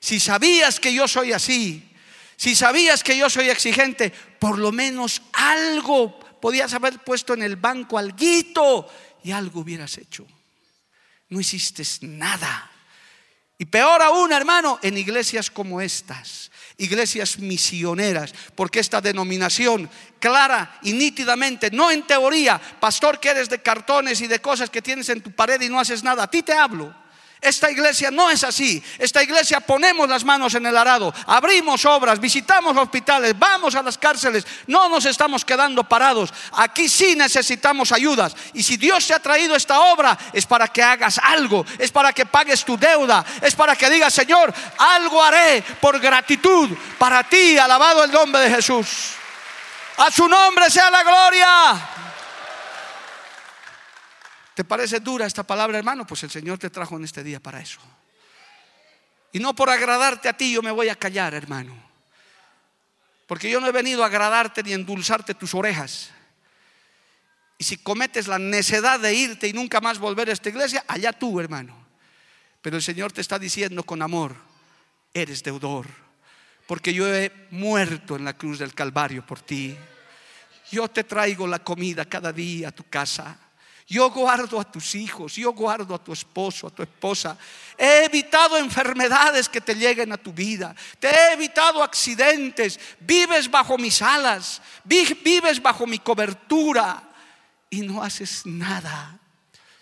Si 0.00 0.18
sabías 0.18 0.80
que 0.80 0.92
yo 0.92 1.06
soy 1.06 1.32
así, 1.32 1.88
si 2.36 2.56
sabías 2.56 3.04
que 3.04 3.16
yo 3.16 3.30
soy 3.30 3.50
exigente, 3.50 4.12
por 4.40 4.58
lo 4.58 4.72
menos 4.72 5.22
algo 5.32 6.18
podías 6.40 6.74
haber 6.74 6.98
puesto 6.98 7.34
en 7.34 7.42
el 7.42 7.54
banco, 7.54 7.98
alguito, 7.98 8.88
y 9.22 9.30
algo 9.30 9.60
hubieras 9.60 9.96
hecho. 9.98 10.26
No 11.28 11.38
hiciste 11.38 11.84
nada. 12.00 12.71
Y 13.62 13.66
peor 13.66 14.02
aún, 14.02 14.32
hermano, 14.32 14.80
en 14.82 14.98
iglesias 14.98 15.48
como 15.48 15.80
estas, 15.80 16.50
iglesias 16.78 17.38
misioneras, 17.38 18.34
porque 18.56 18.80
esta 18.80 19.00
denominación 19.00 19.88
clara 20.18 20.80
y 20.82 20.92
nítidamente, 20.92 21.70
no 21.70 21.88
en 21.88 22.04
teoría, 22.04 22.60
pastor 22.80 23.20
que 23.20 23.28
eres 23.28 23.48
de 23.48 23.62
cartones 23.62 24.20
y 24.20 24.26
de 24.26 24.40
cosas 24.40 24.68
que 24.68 24.82
tienes 24.82 25.08
en 25.10 25.20
tu 25.20 25.30
pared 25.30 25.60
y 25.60 25.68
no 25.68 25.78
haces 25.78 26.02
nada, 26.02 26.24
a 26.24 26.26
ti 26.28 26.42
te 26.42 26.52
hablo. 26.52 26.92
Esta 27.42 27.72
iglesia 27.72 28.12
no 28.12 28.30
es 28.30 28.44
así. 28.44 28.80
Esta 29.00 29.20
iglesia 29.20 29.58
ponemos 29.58 30.08
las 30.08 30.24
manos 30.24 30.54
en 30.54 30.64
el 30.64 30.76
arado, 30.76 31.12
abrimos 31.26 31.84
obras, 31.84 32.20
visitamos 32.20 32.76
hospitales, 32.76 33.36
vamos 33.36 33.74
a 33.74 33.82
las 33.82 33.98
cárceles, 33.98 34.46
no 34.68 34.88
nos 34.88 35.04
estamos 35.06 35.44
quedando 35.44 35.82
parados. 35.82 36.32
Aquí 36.52 36.88
sí 36.88 37.16
necesitamos 37.16 37.90
ayudas. 37.90 38.36
Y 38.54 38.62
si 38.62 38.76
Dios 38.76 39.08
te 39.08 39.14
ha 39.14 39.18
traído 39.18 39.56
esta 39.56 39.80
obra, 39.80 40.16
es 40.32 40.46
para 40.46 40.68
que 40.68 40.84
hagas 40.84 41.18
algo, 41.18 41.66
es 41.80 41.90
para 41.90 42.12
que 42.12 42.26
pagues 42.26 42.64
tu 42.64 42.78
deuda, 42.78 43.24
es 43.40 43.56
para 43.56 43.74
que 43.74 43.90
digas, 43.90 44.14
Señor, 44.14 44.54
algo 44.78 45.20
haré 45.20 45.64
por 45.80 45.98
gratitud 45.98 46.70
para 46.96 47.24
ti. 47.24 47.58
Alabado 47.58 48.04
el 48.04 48.12
nombre 48.12 48.42
de 48.42 48.50
Jesús. 48.50 49.14
A 49.96 50.12
su 50.12 50.28
nombre 50.28 50.70
sea 50.70 50.90
la 50.92 51.02
gloria. 51.02 51.91
¿Te 54.54 54.64
parece 54.64 55.00
dura 55.00 55.26
esta 55.26 55.42
palabra, 55.42 55.78
hermano? 55.78 56.06
Pues 56.06 56.22
el 56.24 56.30
Señor 56.30 56.58
te 56.58 56.70
trajo 56.70 56.96
en 56.96 57.04
este 57.04 57.22
día 57.22 57.40
para 57.40 57.60
eso. 57.60 57.80
Y 59.32 59.38
no 59.38 59.54
por 59.54 59.70
agradarte 59.70 60.28
a 60.28 60.36
ti 60.36 60.52
yo 60.52 60.62
me 60.62 60.70
voy 60.70 60.88
a 60.88 60.94
callar, 60.94 61.32
hermano. 61.34 61.74
Porque 63.26 63.50
yo 63.50 63.60
no 63.60 63.66
he 63.66 63.72
venido 63.72 64.02
a 64.02 64.06
agradarte 64.06 64.62
ni 64.62 64.72
a 64.72 64.74
endulzarte 64.74 65.34
tus 65.34 65.54
orejas. 65.54 66.10
Y 67.56 67.64
si 67.64 67.78
cometes 67.78 68.28
la 68.28 68.38
necedad 68.38 69.00
de 69.00 69.14
irte 69.14 69.48
y 69.48 69.52
nunca 69.52 69.80
más 69.80 69.98
volver 69.98 70.28
a 70.28 70.32
esta 70.32 70.50
iglesia, 70.50 70.84
allá 70.86 71.12
tú, 71.12 71.40
hermano. 71.40 71.74
Pero 72.60 72.76
el 72.76 72.82
Señor 72.82 73.12
te 73.12 73.20
está 73.20 73.38
diciendo 73.38 73.84
con 73.84 74.02
amor, 74.02 74.34
eres 75.14 75.42
deudor. 75.42 75.86
Porque 76.66 76.92
yo 76.92 77.06
he 77.12 77.32
muerto 77.50 78.16
en 78.16 78.24
la 78.24 78.36
cruz 78.36 78.58
del 78.58 78.74
Calvario 78.74 79.26
por 79.26 79.40
ti. 79.40 79.76
Yo 80.70 80.88
te 80.88 81.04
traigo 81.04 81.46
la 81.46 81.60
comida 81.60 82.04
cada 82.04 82.32
día 82.32 82.68
a 82.68 82.72
tu 82.72 82.84
casa. 82.84 83.38
Yo 83.92 84.08
guardo 84.08 84.58
a 84.58 84.64
tus 84.64 84.94
hijos, 84.94 85.34
yo 85.34 85.52
guardo 85.52 85.94
a 85.94 86.02
tu 86.02 86.14
esposo, 86.14 86.66
a 86.66 86.70
tu 86.70 86.82
esposa. 86.82 87.36
He 87.76 88.06
evitado 88.06 88.56
enfermedades 88.56 89.50
que 89.50 89.60
te 89.60 89.74
lleguen 89.74 90.10
a 90.12 90.16
tu 90.16 90.32
vida. 90.32 90.74
Te 90.98 91.08
he 91.10 91.32
evitado 91.34 91.82
accidentes. 91.82 92.80
Vives 93.00 93.50
bajo 93.50 93.76
mis 93.76 94.00
alas, 94.00 94.62
vives 94.82 95.60
bajo 95.60 95.86
mi 95.86 95.98
cobertura 95.98 97.02
y 97.68 97.82
no 97.82 98.02
haces 98.02 98.46
nada. 98.46 99.18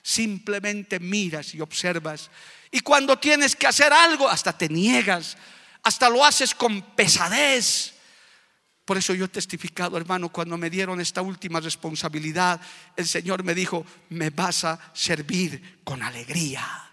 Simplemente 0.02 0.98
miras 0.98 1.54
y 1.54 1.61
observas. 1.61 2.30
Y 2.72 2.80
cuando 2.80 3.16
tienes 3.16 3.54
que 3.54 3.68
hacer 3.68 3.92
algo, 3.92 4.28
hasta 4.28 4.52
te 4.52 4.68
niegas, 4.68 5.36
hasta 5.84 6.11
lo 6.11 6.24
haces 6.24 6.52
con 6.52 6.82
pesadez. 6.96 7.94
Por 8.91 8.99
eso 8.99 9.14
yo 9.14 9.26
he 9.26 9.28
testificado, 9.28 9.97
hermano, 9.97 10.30
cuando 10.30 10.59
me 10.59 10.68
dieron 10.68 11.01
esta 11.01 11.22
última 11.22 11.61
responsabilidad, 11.61 12.61
el 12.97 13.07
Señor 13.07 13.45
me 13.45 13.55
dijo, 13.55 13.86
me 14.09 14.30
vas 14.30 14.64
a 14.64 14.80
servir 14.93 15.78
con 15.84 16.03
alegría. 16.03 16.91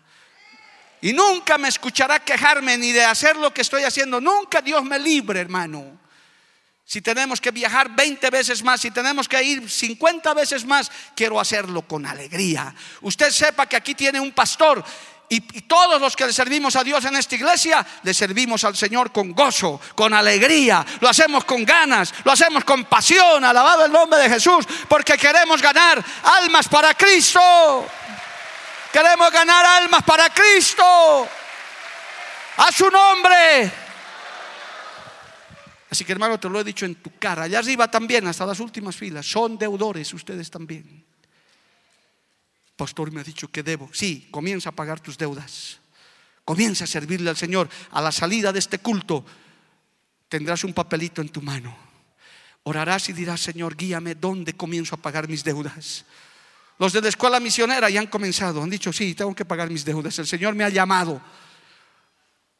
Y 1.01 1.11
nunca 1.11 1.57
me 1.57 1.69
escuchará 1.69 2.19
quejarme 2.19 2.77
ni 2.77 2.91
de 2.91 3.03
hacer 3.03 3.35
lo 3.37 3.51
que 3.51 3.61
estoy 3.61 3.81
haciendo. 3.81 4.21
Nunca 4.21 4.61
Dios 4.61 4.83
me 4.83 4.99
libre, 4.99 5.39
hermano. 5.39 5.99
Si 6.85 7.01
tenemos 7.01 7.41
que 7.41 7.49
viajar 7.49 7.89
20 7.95 8.29
veces 8.29 8.63
más, 8.63 8.79
si 8.79 8.91
tenemos 8.91 9.27
que 9.27 9.41
ir 9.41 9.67
50 9.67 10.35
veces 10.35 10.65
más, 10.65 10.91
quiero 11.15 11.39
hacerlo 11.39 11.81
con 11.81 12.05
alegría. 12.05 12.75
Usted 13.01 13.31
sepa 13.31 13.65
que 13.65 13.75
aquí 13.75 13.95
tiene 13.95 14.19
un 14.19 14.33
pastor 14.33 14.85
y, 15.29 15.41
todos 15.61 15.99
los 15.99 16.15
que 16.15 16.25
le 16.25 16.33
servimos 16.33 16.75
a 16.75 16.83
Dios 16.83 17.03
en 17.05 17.15
esta 17.15 17.35
iglesia, 17.35 17.85
le 18.03 18.13
servimos 18.13 18.63
al 18.63 18.75
Señor 18.75 19.11
con 19.11 19.33
gozo, 19.33 19.79
con 19.95 20.13
alegría, 20.13 20.85
lo 21.01 21.09
hacemos 21.09 21.43
con 21.43 21.65
ganas, 21.65 22.13
lo 22.23 22.31
hacemos 22.31 22.63
con 22.63 22.85
pasión, 22.85 23.43
alabado 23.43 23.85
el 23.85 23.91
nombre 23.91 24.19
de 24.19 24.29
Jesús, 24.29 24.65
porque 24.87 25.17
queremos 25.17 25.61
ganar 25.61 26.03
almas 26.23 26.67
para 26.69 26.93
Cristo. 26.93 27.87
Queremos 28.91 29.31
ganar 29.31 29.65
almas 29.65 30.03
para 30.03 30.29
Cristo. 30.29 31.27
A 32.57 32.71
su 32.71 32.89
nombre. 32.89 33.71
Así 35.89 36.03
que 36.03 36.11
hermano, 36.13 36.39
te 36.39 36.49
lo 36.49 36.59
he 36.59 36.63
dicho 36.63 36.85
en 36.85 36.95
tu 36.95 37.17
cara. 37.19 37.43
Allá 37.43 37.59
arriba 37.59 37.89
también, 37.89 38.25
hasta 38.27 38.45
las 38.45 38.59
últimas 38.59 38.95
filas. 38.95 39.25
Son 39.25 39.57
deudores 39.57 40.13
ustedes 40.13 40.49
también. 40.49 41.06
Pastor 42.77 43.11
me 43.11 43.21
ha 43.21 43.23
dicho 43.23 43.49
que 43.49 43.63
debo. 43.63 43.89
Sí, 43.91 44.27
comienza 44.31 44.69
a 44.69 44.71
pagar 44.71 44.99
tus 44.99 45.17
deudas. 45.17 45.79
Comienza 46.45 46.85
a 46.85 46.87
servirle 46.87 47.29
al 47.29 47.35
Señor. 47.35 47.67
A 47.91 48.01
la 48.01 48.11
salida 48.11 48.53
de 48.53 48.59
este 48.59 48.77
culto 48.79 49.25
tendrás 50.29 50.63
un 50.63 50.73
papelito 50.73 51.21
en 51.21 51.29
tu 51.29 51.41
mano. 51.41 51.75
Orarás 52.63 53.09
y 53.09 53.13
dirás, 53.13 53.41
Señor, 53.41 53.75
guíame 53.75 54.13
dónde 54.13 54.53
comienzo 54.53 54.95
a 54.95 54.99
pagar 54.99 55.27
mis 55.27 55.43
deudas. 55.43 56.05
Los 56.77 56.93
de 56.93 57.01
la 57.01 57.09
escuela 57.09 57.39
misionera 57.39 57.89
ya 57.89 57.99
han 57.99 58.07
comenzado, 58.07 58.61
han 58.61 58.69
dicho, 58.69 58.93
sí, 58.93 59.15
tengo 59.15 59.33
que 59.33 59.45
pagar 59.45 59.69
mis 59.69 59.83
deudas. 59.83 60.19
El 60.19 60.27
Señor 60.27 60.53
me 60.53 60.63
ha 60.63 60.69
llamado. 60.69 61.19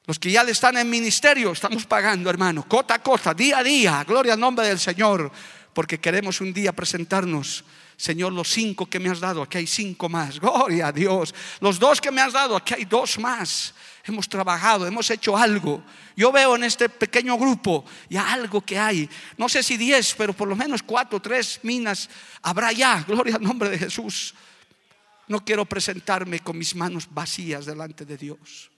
Los 0.07 0.17
que 0.17 0.31
ya 0.31 0.43
le 0.43 0.51
están 0.51 0.77
en 0.77 0.89
ministerio, 0.89 1.51
estamos 1.51 1.85
pagando, 1.85 2.29
hermano, 2.29 2.67
cota 2.67 2.95
a 2.95 3.03
cota, 3.03 3.33
día 3.33 3.59
a 3.59 3.63
día. 3.63 4.03
Gloria 4.07 4.33
al 4.33 4.39
nombre 4.39 4.65
del 4.65 4.79
Señor, 4.79 5.31
porque 5.73 5.99
queremos 5.99 6.41
un 6.41 6.53
día 6.53 6.71
presentarnos 6.71 7.63
Señor, 7.97 8.31
los 8.31 8.47
cinco 8.49 8.85
que 8.85 8.99
me 8.99 9.09
has 9.09 9.19
dado, 9.19 9.41
aquí 9.41 9.57
hay 9.57 9.65
cinco 9.65 10.07
más. 10.07 10.39
Gloria 10.39 10.87
a 10.87 10.91
Dios. 10.91 11.33
Los 11.59 11.79
dos 11.79 11.99
que 11.99 12.11
me 12.11 12.21
has 12.21 12.31
dado, 12.31 12.55
aquí 12.55 12.75
hay 12.75 12.85
dos 12.85 13.17
más. 13.17 13.73
Hemos 14.03 14.29
trabajado, 14.29 14.85
hemos 14.85 15.09
hecho 15.09 15.35
algo. 15.35 15.83
Yo 16.15 16.31
veo 16.31 16.55
en 16.55 16.63
este 16.63 16.89
pequeño 16.89 17.35
grupo 17.37 17.83
ya 18.07 18.31
algo 18.31 18.61
que 18.61 18.77
hay. 18.77 19.09
No 19.35 19.49
sé 19.49 19.63
si 19.63 19.77
diez, 19.77 20.13
pero 20.15 20.31
por 20.31 20.47
lo 20.47 20.55
menos 20.55 20.83
cuatro, 20.83 21.19
tres 21.19 21.59
minas 21.63 22.07
habrá 22.43 22.71
ya. 22.71 23.03
Gloria 23.07 23.37
al 23.37 23.41
nombre 23.41 23.67
de 23.69 23.79
Jesús. 23.79 24.35
No 25.27 25.43
quiero 25.43 25.65
presentarme 25.65 26.39
con 26.39 26.55
mis 26.55 26.75
manos 26.75 27.07
vacías 27.09 27.65
delante 27.65 28.05
de 28.05 28.15
Dios. 28.15 28.69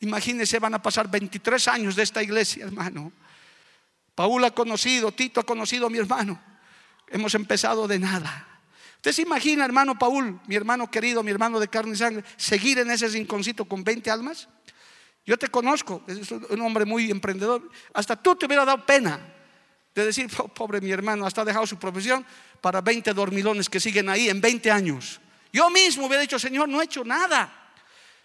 Imagínense, 0.00 0.58
van 0.58 0.74
a 0.74 0.82
pasar 0.82 1.10
23 1.10 1.68
años 1.68 1.94
de 1.94 2.02
esta 2.02 2.22
iglesia, 2.22 2.64
hermano. 2.64 3.12
Paul 4.14 4.44
ha 4.44 4.50
conocido, 4.50 5.12
Tito 5.12 5.40
ha 5.40 5.44
conocido 5.44 5.86
a 5.86 5.90
mi 5.90 5.98
hermano. 5.98 6.53
Hemos 7.08 7.34
empezado 7.34 7.86
de 7.86 7.98
nada. 7.98 8.48
Usted 8.96 9.12
se 9.12 9.22
imagina, 9.22 9.64
hermano 9.64 9.98
Paul, 9.98 10.40
mi 10.46 10.54
hermano 10.54 10.90
querido, 10.90 11.22
mi 11.22 11.30
hermano 11.30 11.60
de 11.60 11.68
carne 11.68 11.92
y 11.92 11.96
sangre, 11.96 12.24
seguir 12.36 12.78
en 12.78 12.90
ese 12.90 13.06
rinconcito 13.08 13.66
con 13.66 13.84
20 13.84 14.10
almas. 14.10 14.48
Yo 15.26 15.38
te 15.38 15.48
conozco, 15.48 16.02
es 16.06 16.30
un 16.30 16.60
hombre 16.60 16.84
muy 16.84 17.10
emprendedor. 17.10 17.70
Hasta 17.92 18.16
tú 18.16 18.36
te 18.36 18.46
hubiera 18.46 18.64
dado 18.64 18.84
pena 18.84 19.20
de 19.94 20.06
decir, 20.06 20.28
oh, 20.38 20.48
pobre 20.48 20.80
mi 20.80 20.90
hermano, 20.90 21.26
hasta 21.26 21.42
ha 21.42 21.44
dejado 21.44 21.66
su 21.66 21.78
profesión 21.78 22.24
para 22.60 22.80
20 22.80 23.12
dormilones 23.14 23.68
que 23.68 23.80
siguen 23.80 24.08
ahí 24.08 24.28
en 24.28 24.40
20 24.40 24.70
años. 24.70 25.20
Yo 25.52 25.70
mismo 25.70 26.06
hubiera 26.06 26.22
dicho, 26.22 26.38
Señor, 26.38 26.68
no 26.68 26.80
he 26.80 26.84
hecho 26.84 27.04
nada. 27.04 27.63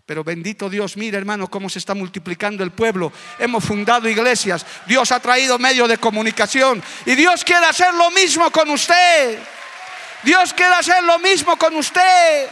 Pero 0.10 0.24
bendito 0.24 0.72
Dios, 0.72 0.97
mira 0.97 1.20
hermano 1.20 1.51
cómo 1.51 1.70
se 1.70 1.78
está 1.78 1.93
multiplicando 1.93 2.64
el 2.64 2.72
pueblo. 2.72 3.14
Hemos 3.38 3.64
fundado 3.64 4.10
iglesias, 4.10 4.66
Dios 4.88 5.12
ha 5.12 5.20
traído 5.20 5.60
medios 5.60 5.88
de 5.88 5.99
comunicación 5.99 6.82
y 7.05 7.14
Dios 7.14 7.43
quiere 7.43 7.68
hacer 7.68 7.93
lo 7.93 8.10
mismo 8.10 8.49
con 8.49 8.72
usted. 8.72 9.38
Dios 10.24 10.51
quiere 10.55 10.74
hacer 10.74 11.03
lo 11.03 11.20
mismo 11.20 11.55
con 11.60 11.76
usted. 11.76 12.49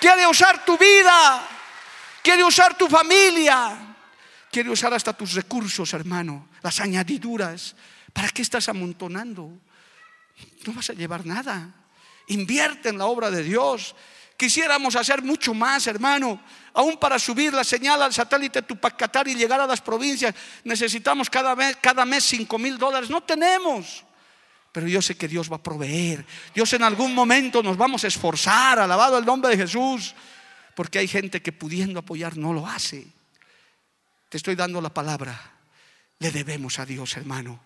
Quiere 0.00 0.26
usar 0.26 0.64
tu 0.64 0.76
vida, 0.76 1.48
quiere 2.20 2.42
usar 2.42 2.76
tu 2.76 2.88
familia, 2.88 3.94
quiere 4.50 4.68
usar 4.68 4.92
hasta 4.92 5.12
tus 5.12 5.34
recursos, 5.34 5.94
hermano, 5.94 6.48
las 6.62 6.80
añadiduras. 6.80 7.76
¿Para 8.12 8.28
qué 8.30 8.42
estás 8.42 8.68
amontonando? 8.68 9.52
No 10.66 10.72
vas 10.72 10.90
a 10.90 10.94
llevar 10.94 11.24
nada. 11.26 11.64
Invierte 12.26 12.88
en 12.88 12.98
la 12.98 13.06
obra 13.06 13.30
de 13.30 13.44
Dios. 13.44 13.94
Quisiéramos 14.36 14.96
hacer 14.96 15.22
mucho 15.22 15.54
más, 15.54 15.86
hermano. 15.86 16.42
Aún 16.74 16.96
para 16.96 17.18
subir 17.18 17.52
la 17.52 17.64
señal 17.64 18.02
al 18.02 18.12
satélite 18.12 18.62
Tupac 18.62 19.26
y 19.26 19.34
llegar 19.34 19.60
a 19.60 19.66
las 19.66 19.80
provincias, 19.80 20.34
necesitamos 20.64 21.28
cada 21.28 21.54
mes, 21.54 21.76
cada 21.80 22.04
mes 22.04 22.24
5 22.24 22.58
mil 22.58 22.78
dólares. 22.78 23.10
No 23.10 23.22
tenemos. 23.22 24.04
Pero 24.72 24.88
yo 24.88 25.02
sé 25.02 25.16
que 25.16 25.28
Dios 25.28 25.52
va 25.52 25.56
a 25.56 25.62
proveer. 25.62 26.24
Dios 26.54 26.72
en 26.72 26.82
algún 26.82 27.14
momento 27.14 27.62
nos 27.62 27.76
vamos 27.76 28.04
a 28.04 28.06
esforzar, 28.08 28.78
alabado 28.78 29.18
el 29.18 29.24
nombre 29.26 29.50
de 29.50 29.58
Jesús. 29.58 30.14
Porque 30.74 30.98
hay 30.98 31.08
gente 31.08 31.42
que 31.42 31.52
pudiendo 31.52 32.00
apoyar 32.00 32.38
no 32.38 32.54
lo 32.54 32.66
hace. 32.66 33.06
Te 34.30 34.38
estoy 34.38 34.54
dando 34.54 34.80
la 34.80 34.88
palabra. 34.88 35.38
Le 36.18 36.30
debemos 36.30 36.78
a 36.78 36.86
Dios, 36.86 37.14
hermano. 37.18 37.60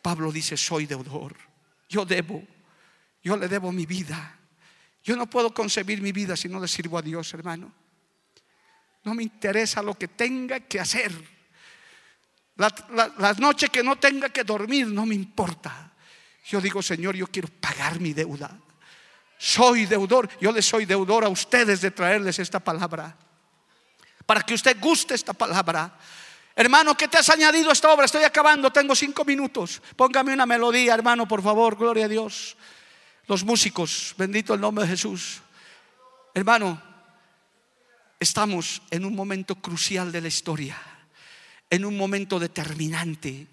Pablo 0.00 0.32
dice, 0.32 0.56
soy 0.56 0.86
deudor. 0.86 1.36
Yo 1.86 2.06
debo. 2.06 2.42
Yo 3.22 3.36
le 3.36 3.46
debo 3.46 3.70
mi 3.72 3.84
vida. 3.84 4.38
Yo 5.04 5.16
no 5.16 5.28
puedo 5.28 5.52
concebir 5.52 6.00
mi 6.00 6.12
vida 6.12 6.34
si 6.34 6.48
no 6.48 6.60
le 6.60 6.68
sirvo 6.68 6.96
a 6.96 7.02
Dios, 7.02 7.34
hermano. 7.34 7.72
No 9.04 9.14
me 9.14 9.22
interesa 9.22 9.82
lo 9.82 9.94
que 9.94 10.08
tenga 10.08 10.60
que 10.60 10.80
hacer. 10.80 11.12
las 12.56 13.38
noches 13.38 13.70
que 13.70 13.82
no 13.82 13.96
tenga 13.96 14.28
que 14.30 14.44
dormir, 14.44 14.86
no 14.88 15.06
me 15.06 15.14
importa. 15.14 15.92
Yo 16.48 16.60
digo, 16.60 16.82
Señor, 16.82 17.14
yo 17.14 17.26
quiero 17.26 17.48
pagar 17.60 18.00
mi 18.00 18.12
deuda. 18.14 18.58
Soy 19.38 19.86
deudor. 19.86 20.28
Yo 20.40 20.50
le 20.50 20.62
soy 20.62 20.84
deudor 20.84 21.24
a 21.24 21.28
ustedes 21.28 21.80
de 21.80 21.90
traerles 21.90 22.38
esta 22.38 22.58
palabra. 22.58 23.16
Para 24.26 24.42
que 24.42 24.54
usted 24.54 24.76
guste 24.80 25.14
esta 25.14 25.32
palabra. 25.32 25.96
Hermano, 26.56 26.96
¿qué 26.96 27.06
te 27.06 27.18
has 27.18 27.28
añadido 27.30 27.70
a 27.70 27.72
esta 27.72 27.92
obra? 27.92 28.04
Estoy 28.04 28.24
acabando, 28.24 28.72
tengo 28.72 28.96
cinco 28.96 29.24
minutos. 29.24 29.80
Póngame 29.94 30.32
una 30.32 30.44
melodía, 30.44 30.94
hermano, 30.94 31.28
por 31.28 31.40
favor. 31.40 31.76
Gloria 31.76 32.06
a 32.06 32.08
Dios. 32.08 32.56
Los 33.28 33.44
músicos, 33.44 34.14
bendito 34.18 34.54
el 34.54 34.60
nombre 34.60 34.84
de 34.84 34.90
Jesús. 34.90 35.40
Hermano, 36.34 36.82
estamos 38.20 38.82
en 38.90 39.04
un 39.04 39.14
momento 39.14 39.56
crucial 39.56 40.12
de 40.12 40.20
la 40.20 40.28
historia. 40.28 40.76
En 41.70 41.84
un 41.84 41.96
momento 41.96 42.38
determinante 42.38 43.46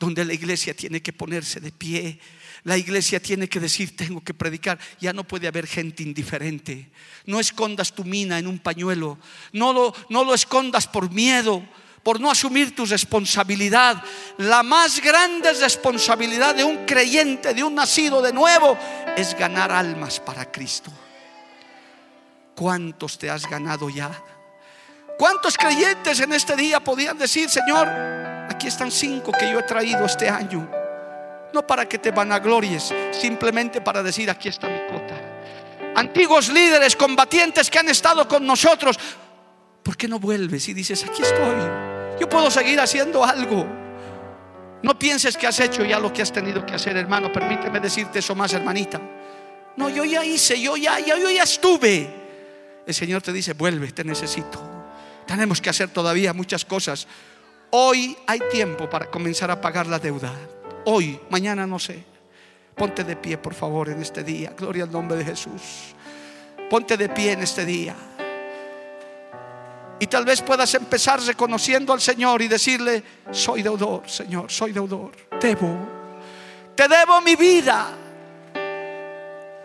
donde 0.00 0.24
la 0.24 0.32
iglesia 0.32 0.74
tiene 0.74 1.02
que 1.02 1.12
ponerse 1.12 1.60
de 1.60 1.70
pie. 1.70 2.18
La 2.64 2.78
iglesia 2.78 3.20
tiene 3.20 3.48
que 3.48 3.60
decir, 3.60 3.94
tengo 3.94 4.22
que 4.22 4.32
predicar. 4.32 4.78
Ya 4.98 5.12
no 5.12 5.24
puede 5.24 5.46
haber 5.46 5.66
gente 5.66 6.02
indiferente. 6.02 6.90
No 7.26 7.38
escondas 7.38 7.92
tu 7.92 8.04
mina 8.04 8.38
en 8.38 8.46
un 8.46 8.58
pañuelo. 8.58 9.18
No 9.52 9.72
lo, 9.72 9.94
no 10.08 10.24
lo 10.24 10.32
escondas 10.32 10.86
por 10.86 11.10
miedo, 11.10 11.62
por 12.02 12.18
no 12.18 12.30
asumir 12.30 12.74
tu 12.74 12.86
responsabilidad. 12.86 14.02
La 14.38 14.62
más 14.62 15.02
grande 15.02 15.52
responsabilidad 15.52 16.54
de 16.54 16.64
un 16.64 16.86
creyente, 16.86 17.52
de 17.52 17.62
un 17.62 17.74
nacido 17.74 18.22
de 18.22 18.32
nuevo, 18.32 18.78
es 19.18 19.36
ganar 19.36 19.70
almas 19.70 20.18
para 20.18 20.50
Cristo. 20.50 20.90
¿Cuántos 22.60 23.16
te 23.16 23.30
has 23.30 23.48
ganado 23.48 23.88
ya? 23.88 24.10
¿Cuántos 25.16 25.56
creyentes 25.56 26.20
en 26.20 26.34
este 26.34 26.54
día 26.56 26.78
podían 26.78 27.16
decir, 27.16 27.48
Señor, 27.48 27.88
aquí 28.50 28.66
están 28.66 28.90
cinco 28.90 29.32
que 29.32 29.50
yo 29.50 29.60
he 29.60 29.62
traído 29.62 30.04
este 30.04 30.28
año? 30.28 30.70
No 31.54 31.66
para 31.66 31.88
que 31.88 31.96
te 31.96 32.10
vanaglories, 32.10 32.94
simplemente 33.12 33.80
para 33.80 34.02
decir, 34.02 34.28
aquí 34.28 34.50
está 34.50 34.68
mi 34.68 34.78
cota. 34.92 35.14
Antiguos 35.96 36.50
líderes, 36.50 36.94
combatientes 36.96 37.70
que 37.70 37.78
han 37.78 37.88
estado 37.88 38.28
con 38.28 38.46
nosotros, 38.46 38.98
¿por 39.82 39.96
qué 39.96 40.06
no 40.06 40.18
vuelves 40.18 40.68
y 40.68 40.74
dices, 40.74 41.02
aquí 41.02 41.22
estoy? 41.22 42.20
Yo 42.20 42.28
puedo 42.28 42.50
seguir 42.50 42.78
haciendo 42.78 43.24
algo. 43.24 43.66
No 44.82 44.98
pienses 44.98 45.34
que 45.38 45.46
has 45.46 45.58
hecho 45.60 45.82
ya 45.82 45.98
lo 45.98 46.12
que 46.12 46.20
has 46.20 46.30
tenido 46.30 46.66
que 46.66 46.74
hacer, 46.74 46.94
hermano. 46.98 47.32
Permíteme 47.32 47.80
decirte 47.80 48.18
eso 48.18 48.34
más, 48.34 48.52
hermanita. 48.52 49.00
No, 49.78 49.88
yo 49.88 50.04
ya 50.04 50.22
hice, 50.26 50.60
yo 50.60 50.76
ya, 50.76 50.98
ya, 51.00 51.16
yo 51.16 51.30
ya 51.30 51.44
estuve. 51.44 52.19
El 52.86 52.94
Señor 52.94 53.22
te 53.22 53.32
dice, 53.32 53.52
vuelve, 53.52 53.92
te 53.92 54.04
necesito. 54.04 54.60
Tenemos 55.26 55.60
que 55.60 55.70
hacer 55.70 55.90
todavía 55.90 56.32
muchas 56.32 56.64
cosas. 56.64 57.06
Hoy 57.70 58.16
hay 58.26 58.40
tiempo 58.50 58.88
para 58.88 59.06
comenzar 59.10 59.50
a 59.50 59.60
pagar 59.60 59.86
la 59.86 59.98
deuda. 59.98 60.32
Hoy, 60.86 61.20
mañana 61.30 61.66
no 61.66 61.78
sé. 61.78 62.04
Ponte 62.74 63.04
de 63.04 63.16
pie, 63.16 63.38
por 63.38 63.54
favor, 63.54 63.90
en 63.90 64.00
este 64.00 64.24
día. 64.24 64.54
Gloria 64.56 64.84
al 64.84 64.92
nombre 64.92 65.16
de 65.18 65.24
Jesús. 65.24 65.94
Ponte 66.68 66.96
de 66.96 67.08
pie 67.10 67.32
en 67.32 67.42
este 67.42 67.64
día. 67.64 67.94
Y 70.00 70.06
tal 70.06 70.24
vez 70.24 70.40
puedas 70.40 70.74
empezar 70.74 71.20
reconociendo 71.20 71.92
al 71.92 72.00
Señor 72.00 72.40
y 72.40 72.48
decirle, 72.48 73.02
soy 73.30 73.62
deudor, 73.62 74.08
Señor, 74.08 74.50
soy 74.50 74.72
deudor. 74.72 75.12
Debo. 75.40 75.76
Te 76.74 76.88
debo 76.88 77.20
mi 77.20 77.36
vida. 77.36 77.88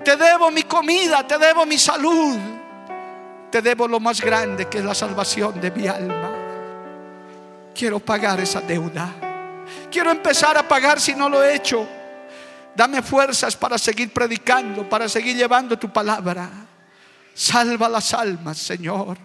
Te 0.03 0.15
debo 0.17 0.51
mi 0.51 0.63
comida, 0.63 1.25
te 1.25 1.37
debo 1.39 1.65
mi 1.65 1.79
salud 1.79 2.37
te 3.51 3.61
debo 3.61 3.87
lo 3.87 3.99
más 3.99 4.21
grande 4.21 4.67
que 4.67 4.79
es 4.79 4.85
la 4.85 4.95
salvación 4.95 5.59
de 5.61 5.71
mi 5.71 5.87
alma. 5.87 6.31
Quiero 7.73 7.99
pagar 7.99 8.39
esa 8.39 8.61
deuda. 8.61 9.13
Quiero 9.91 10.11
empezar 10.11 10.57
a 10.57 10.67
pagar 10.67 10.99
si 10.99 11.13
no 11.13 11.29
lo 11.29 11.43
he 11.43 11.55
hecho. 11.55 11.87
Dame 12.75 13.01
fuerzas 13.01 13.55
para 13.55 13.77
seguir 13.77 14.11
predicando, 14.11 14.87
para 14.87 15.07
seguir 15.07 15.35
llevando 15.35 15.77
tu 15.77 15.91
palabra. 15.91 16.49
Salva 17.33 17.89
las 17.89 18.13
almas, 18.13 18.57
Señor. 18.57 19.17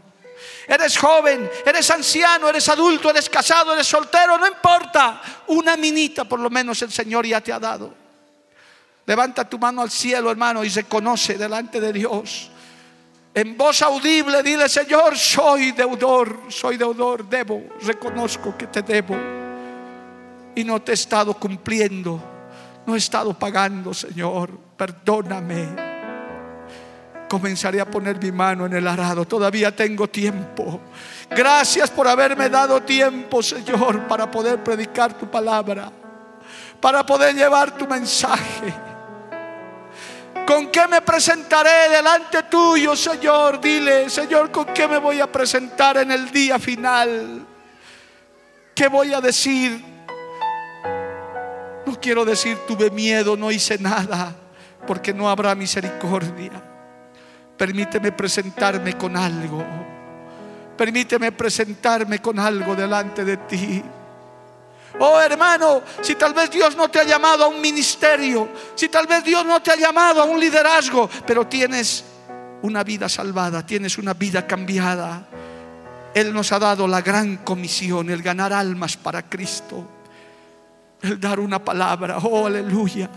Eres 0.67 0.97
joven, 0.97 1.51
eres 1.67 1.91
anciano, 1.91 2.49
eres 2.49 2.69
adulto, 2.69 3.11
eres 3.11 3.29
casado, 3.29 3.73
eres 3.73 3.87
soltero, 3.87 4.39
no 4.39 4.47
importa. 4.47 5.21
Una 5.49 5.77
minita 5.77 6.25
por 6.25 6.41
lo 6.41 6.51
menos 6.51 6.81
el 6.83 6.93
Señor 6.93 7.27
ya 7.27 7.41
te 7.41 7.53
ha 7.53 7.59
dado. 7.59 7.95
Levanta 9.07 9.49
tu 9.49 9.59
mano 9.59 9.83
al 9.83 9.91
cielo, 9.91 10.31
hermano, 10.31 10.63
y 10.65 10.69
reconoce 10.69 11.35
delante 11.35 11.81
de 11.81 11.93
Dios 11.93 12.51
en 13.33 13.57
voz 13.57 13.83
audible 13.83 14.43
dile, 14.43 14.69
Señor, 14.69 15.17
soy 15.17 15.71
deudor, 15.71 16.41
soy 16.49 16.77
deudor, 16.77 17.29
debo, 17.29 17.63
reconozco 17.83 18.57
que 18.57 18.67
te 18.67 18.83
debo. 18.83 19.17
Y 20.55 20.65
no 20.65 20.83
te 20.83 20.91
he 20.91 20.95
estado 20.95 21.35
cumpliendo, 21.35 22.21
no 22.85 22.95
he 22.95 22.99
estado 22.99 23.33
pagando, 23.35 23.95
Señor, 23.95 24.51
perdóname. 24.77 25.91
Comenzaré 27.29 27.81
a 27.81 27.89
poner 27.89 28.21
mi 28.21 28.33
mano 28.33 28.67
en 28.67 28.73
el 28.73 28.89
arado, 28.89 29.25
todavía 29.25 29.75
tengo 29.75 30.09
tiempo. 30.09 30.81
Gracias 31.31 31.89
por 31.89 32.09
haberme 32.09 32.49
dado 32.49 32.83
tiempo, 32.83 33.41
Señor, 33.45 34.09
para 34.09 34.29
poder 34.29 34.65
predicar 34.65 35.17
tu 35.17 35.31
palabra, 35.31 35.93
para 36.81 37.07
poder 37.07 37.37
llevar 37.37 37.77
tu 37.79 37.87
mensaje. 37.87 38.90
¿Con 40.51 40.69
qué 40.73 40.89
me 40.89 41.01
presentaré 41.01 41.89
delante 41.89 42.43
tuyo, 42.51 42.97
Señor? 42.97 43.61
Dile, 43.61 44.11
Señor, 44.11 44.51
¿con 44.51 44.65
qué 44.65 44.89
me 44.89 44.99
voy 44.99 45.21
a 45.21 45.31
presentar 45.31 45.99
en 45.99 46.11
el 46.11 46.29
día 46.33 46.59
final? 46.59 47.47
¿Qué 48.75 48.89
voy 48.89 49.15
a 49.15 49.21
decir? 49.21 49.81
No 51.87 52.01
quiero 52.01 52.25
decir 52.25 52.59
tuve 52.67 52.91
miedo, 52.91 53.37
no 53.37 53.53
hice 53.53 53.79
nada, 53.79 54.35
porque 54.89 55.15
no 55.15 55.31
habrá 55.31 55.55
misericordia. 55.55 56.51
Permíteme 57.57 58.11
presentarme 58.11 58.99
con 58.99 59.17
algo. 59.17 59.65
Permíteme 60.77 61.31
presentarme 61.31 62.19
con 62.19 62.41
algo 62.41 62.75
delante 62.75 63.25
de 63.25 63.37
ti. 63.37 63.85
Oh 64.99 65.21
hermano, 65.21 65.83
si 66.01 66.15
tal 66.17 66.35
vez 66.35 66.51
Dios 66.51 66.77
no 66.77 66.91
te 66.91 67.01
ha 67.01 67.05
llamado 67.05 67.45
a 67.45 67.49
un 67.49 67.61
ministerio, 67.61 68.49
si 68.75 68.89
tal 68.89 69.07
vez 69.07 69.23
Dios 69.25 69.45
no 69.47 69.63
te 69.63 69.71
ha 69.71 69.77
llamado 69.77 70.21
a 70.21 70.25
un 70.25 70.39
liderazgo, 70.39 71.09
pero 71.27 71.47
tienes 71.47 72.05
una 72.63 72.83
vida 72.83 73.09
salvada, 73.09 73.65
tienes 73.65 73.99
una 73.99 74.15
vida 74.15 74.47
cambiada. 74.47 75.27
Él 76.13 76.33
nos 76.33 76.51
ha 76.53 76.59
dado 76.59 76.89
la 76.89 77.03
gran 77.03 77.39
comisión, 77.39 78.11
el 78.11 78.23
ganar 78.23 78.53
almas 78.53 78.97
para 78.97 79.23
Cristo, 79.23 79.87
el 81.03 81.21
dar 81.21 81.39
una 81.39 81.65
palabra. 81.65 82.19
Oh, 82.19 82.47
aleluya. 82.47 83.09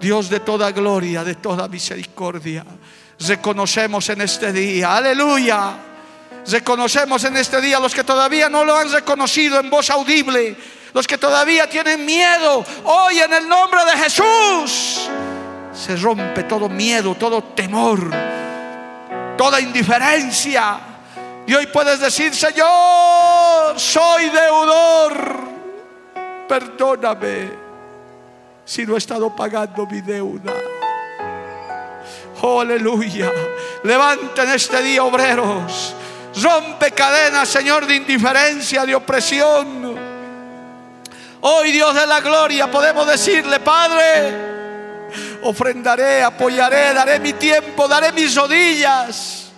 Dios 0.00 0.28
de 0.28 0.40
toda 0.40 0.72
gloria, 0.72 1.22
de 1.22 1.36
toda 1.36 1.68
misericordia. 1.68 2.64
Reconocemos 3.20 4.08
en 4.08 4.22
este 4.22 4.52
día, 4.52 4.96
aleluya 4.96 5.91
Reconocemos 6.46 7.22
en 7.24 7.36
este 7.36 7.60
día 7.60 7.78
los 7.78 7.94
que 7.94 8.04
todavía 8.04 8.48
no 8.48 8.64
lo 8.64 8.76
han 8.76 8.90
reconocido 8.90 9.60
en 9.60 9.70
voz 9.70 9.90
audible, 9.90 10.56
los 10.92 11.06
que 11.06 11.16
todavía 11.16 11.68
tienen 11.68 12.04
miedo. 12.04 12.64
Hoy 12.84 13.18
en 13.20 13.32
el 13.32 13.48
nombre 13.48 13.84
de 13.84 13.92
Jesús 13.92 15.08
se 15.72 15.96
rompe 15.96 16.42
todo 16.44 16.68
miedo, 16.68 17.14
todo 17.14 17.42
temor, 17.42 18.10
toda 19.36 19.60
indiferencia. 19.60 20.80
Y 21.46 21.54
hoy 21.54 21.66
puedes 21.66 22.00
decir, 22.00 22.34
Señor, 22.34 23.78
soy 23.78 24.30
deudor. 24.30 25.52
Perdóname 26.48 27.50
si 28.64 28.84
no 28.84 28.96
he 28.96 28.98
estado 28.98 29.34
pagando 29.34 29.86
mi 29.86 30.00
deuda. 30.00 30.52
Oh, 32.42 32.60
aleluya. 32.60 33.30
Levanten 33.84 34.50
este 34.50 34.82
día, 34.82 35.04
obreros. 35.04 35.94
Rompe 36.40 36.92
cadenas, 36.92 37.48
Señor, 37.48 37.86
de 37.86 37.96
indiferencia, 37.96 38.86
de 38.86 38.94
opresión. 38.94 39.98
Hoy, 41.42 41.72
Dios 41.72 41.94
de 41.94 42.06
la 42.06 42.20
gloria, 42.20 42.70
podemos 42.70 43.06
decirle, 43.06 43.60
Padre, 43.60 44.52
ofrendaré, 45.42 46.22
apoyaré, 46.22 46.94
daré 46.94 47.18
mi 47.18 47.32
tiempo, 47.34 47.86
daré 47.86 48.12
mis 48.12 48.34
rodillas. 48.34 49.50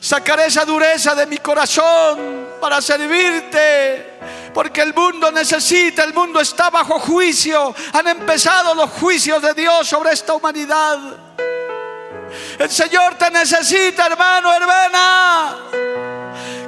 Sacaré 0.00 0.46
esa 0.46 0.64
dureza 0.64 1.14
de 1.16 1.26
mi 1.26 1.38
corazón 1.38 2.46
para 2.60 2.80
servirte. 2.80 4.18
Porque 4.54 4.80
el 4.80 4.94
mundo 4.94 5.30
necesita, 5.32 6.04
el 6.04 6.14
mundo 6.14 6.40
está 6.40 6.70
bajo 6.70 6.98
juicio. 7.00 7.74
Han 7.92 8.06
empezado 8.08 8.74
los 8.74 8.90
juicios 8.90 9.42
de 9.42 9.52
Dios 9.52 9.86
sobre 9.86 10.12
esta 10.12 10.32
humanidad. 10.32 10.98
El 12.58 12.70
Señor 12.70 13.14
te 13.16 13.30
necesita, 13.30 14.06
hermano, 14.06 14.52
hermana. 14.52 15.56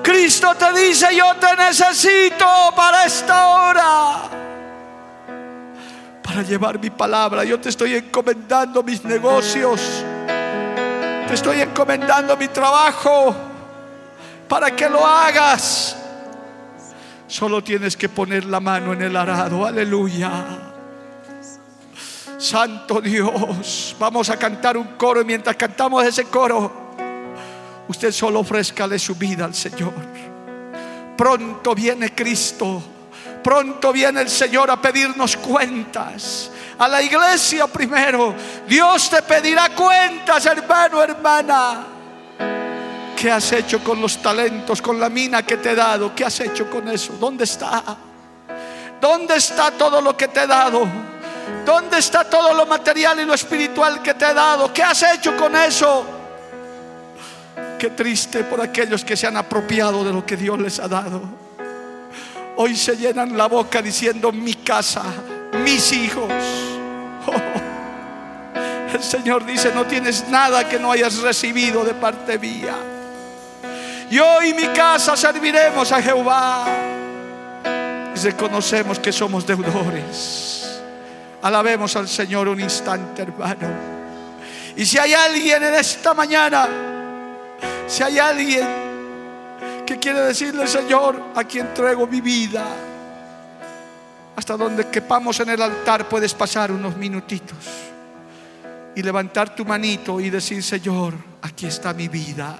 Cristo 0.03 0.55
te 0.55 0.73
dice, 0.73 1.15
yo 1.15 1.35
te 1.37 1.57
necesito 1.57 2.47
para 2.75 3.05
esta 3.05 3.47
hora. 3.49 4.23
Para 6.23 6.43
llevar 6.43 6.79
mi 6.79 6.91
palabra. 6.91 7.45
Yo 7.45 7.59
te 7.59 7.69
estoy 7.69 7.95
encomendando 7.95 8.83
mis 8.83 9.05
negocios. 9.05 10.05
Te 11.27 11.35
estoy 11.35 11.61
encomendando 11.61 12.37
mi 12.37 12.49
trabajo. 12.49 13.35
Para 14.49 14.75
que 14.75 14.89
lo 14.89 15.05
hagas. 15.07 15.97
Solo 17.27 17.63
tienes 17.63 17.97
que 17.97 18.09
poner 18.09 18.47
la 18.47 18.61
mano 18.61 18.95
en 18.95 19.03
el 19.03 19.17
arado. 19.17 19.67
Aleluya. 19.67 20.68
Santo 22.39 23.01
Dios. 23.01 23.97
Vamos 23.99 24.31
a 24.31 24.37
cantar 24.37 24.77
un 24.77 24.97
coro 24.97 25.21
y 25.21 25.25
mientras 25.25 25.57
cantamos 25.57 26.05
ese 26.05 26.25
coro 26.25 26.89
usted 27.89 28.13
solo 28.13 28.41
ofrezcale 28.41 28.99
su 28.99 29.15
vida 29.17 29.45
al 29.45 29.55
Señor. 29.55 29.93
Pronto 31.17 31.75
viene 31.75 32.15
Cristo. 32.15 32.83
Pronto 33.43 33.93
viene 33.93 34.21
el 34.21 34.29
Señor 34.29 34.71
a 34.71 34.81
pedirnos 34.81 35.37
cuentas. 35.37 36.51
A 36.79 36.87
la 36.87 37.03
iglesia 37.03 37.67
primero. 37.67 38.35
Dios 38.69 39.11
te 39.11 39.23
pedirá 39.23 39.71
cuentas, 39.71 40.47
hermano, 40.47 41.03
hermana. 41.03 41.87
¿Qué 43.17 43.33
has 43.33 43.51
hecho 43.51 43.83
con 43.83 44.01
los 44.01 44.23
talentos, 44.23 44.81
con 44.81 45.01
la 45.01 45.09
mina 45.09 45.43
que 45.43 45.57
te 45.57 45.73
he 45.73 45.75
dado? 45.75 46.15
¿Qué 46.15 46.25
has 46.25 46.39
hecho 46.39 46.71
con 46.71 46.89
eso? 46.89 47.15
¿Dónde 47.19 47.45
está? 47.45 47.83
¿Dónde 49.01 49.37
está 49.37 49.73
todo 49.73 50.01
lo 50.01 50.17
que 50.17 50.29
te 50.29 50.41
he 50.41 50.47
dado? 50.47 50.87
¿Dónde 51.69 51.99
está 51.99 52.25
todo 52.25 52.55
lo 52.55 52.65
material 52.65 53.21
y 53.21 53.27
lo 53.27 53.35
espiritual 53.35 54.01
que 54.03 54.15
te 54.15 54.25
he 54.25 54.33
dado? 54.33 54.73
¿Qué 54.73 54.83
has 54.83 55.03
hecho 55.03 55.37
con 55.37 55.55
eso? 55.55 56.03
Qué 57.79 57.91
triste 57.91 58.43
por 58.45 58.63
aquellos 58.63 59.05
que 59.05 59.15
se 59.15 59.27
han 59.27 59.37
apropiado 59.37 60.03
de 60.03 60.11
lo 60.11 60.25
que 60.25 60.35
Dios 60.35 60.59
les 60.59 60.81
ha 60.81 60.89
dado. 60.89 61.21
Hoy 62.57 62.75
se 62.75 62.97
llenan 62.97 63.37
la 63.37 63.49
boca 63.49 63.83
diciendo 63.83 64.33
mi 64.33 64.55
casa, 64.55 65.03
mis 65.63 65.93
hijos. 65.93 66.33
El 68.95 69.03
Señor 69.03 69.45
dice, 69.45 69.71
no 69.75 69.85
tienes 69.85 70.27
nada 70.27 70.67
que 70.67 70.79
no 70.79 70.91
hayas 70.91 71.19
recibido 71.19 71.85
de 71.85 71.93
parte 71.93 72.39
mía. 72.39 72.77
Yo 74.11 74.43
y 74.43 74.55
mi 74.55 74.69
casa 74.69 75.19
serviremos 75.19 75.93
a 75.93 76.01
Jehová. 76.01 76.65
Y 78.17 78.19
reconocemos 78.21 78.99
que 78.99 79.13
somos 79.13 79.47
deudores. 79.47 80.58
Alabemos 81.43 81.95
al 81.97 82.09
Señor 82.09 82.49
un 82.49 82.61
instante, 82.61 83.23
hermano. 83.23 83.69
Y 84.77 84.85
si 84.85 84.99
hay 84.99 85.13
alguien 85.13 85.63
en 85.63 85.75
esta 85.75 86.15
mañana 86.15 86.69
si 87.89 88.03
hay 88.03 88.19
alguien 88.19 88.67
que 89.87 89.99
quiere 89.99 90.21
decirle, 90.21 90.67
Señor, 90.67 91.33
aquí 91.35 91.59
entrego 91.59 92.07
mi 92.07 92.21
vida, 92.21 92.67
hasta 94.37 94.57
donde 94.59 94.89
quepamos 94.89 95.41
en 95.41 95.49
el 95.49 95.63
altar 95.63 96.07
puedes 96.07 96.35
pasar 96.35 96.71
unos 96.71 96.97
minutitos 96.97 97.57
y 98.95 99.03
levantar 99.03 99.55
tu 99.55 99.65
manito 99.65 100.21
y 100.21 100.29
decir, 100.29 100.63
Señor, 100.63 101.15
aquí 101.41 101.67
está 101.67 101.95
mi 101.95 102.09
vida. 102.09 102.59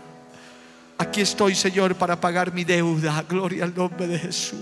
Aquí 0.97 1.21
estoy, 1.21 1.55
Señor, 1.55 1.95
para 1.95 2.19
pagar 2.19 2.53
mi 2.53 2.65
deuda. 2.65 3.23
Gloria 3.29 3.65
al 3.65 3.75
nombre 3.75 4.07
de 4.07 4.19
Jesús. 4.19 4.59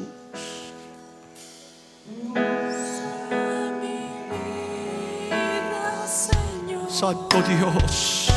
Santo 6.97 7.43
Dios 7.43 8.33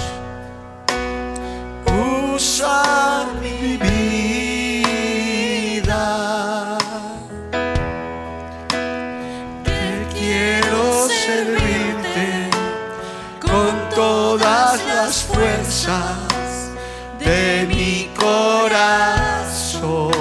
mi 3.42 3.78
vida. 3.78 3.98
Que 9.64 10.08
quiero 10.14 11.08
servirte 11.08 12.50
con 13.40 13.90
todas 13.96 14.86
las 14.86 15.24
fuerzas 15.24 16.18
de 17.20 17.66
mi 17.68 18.10
corazón. 18.20 20.12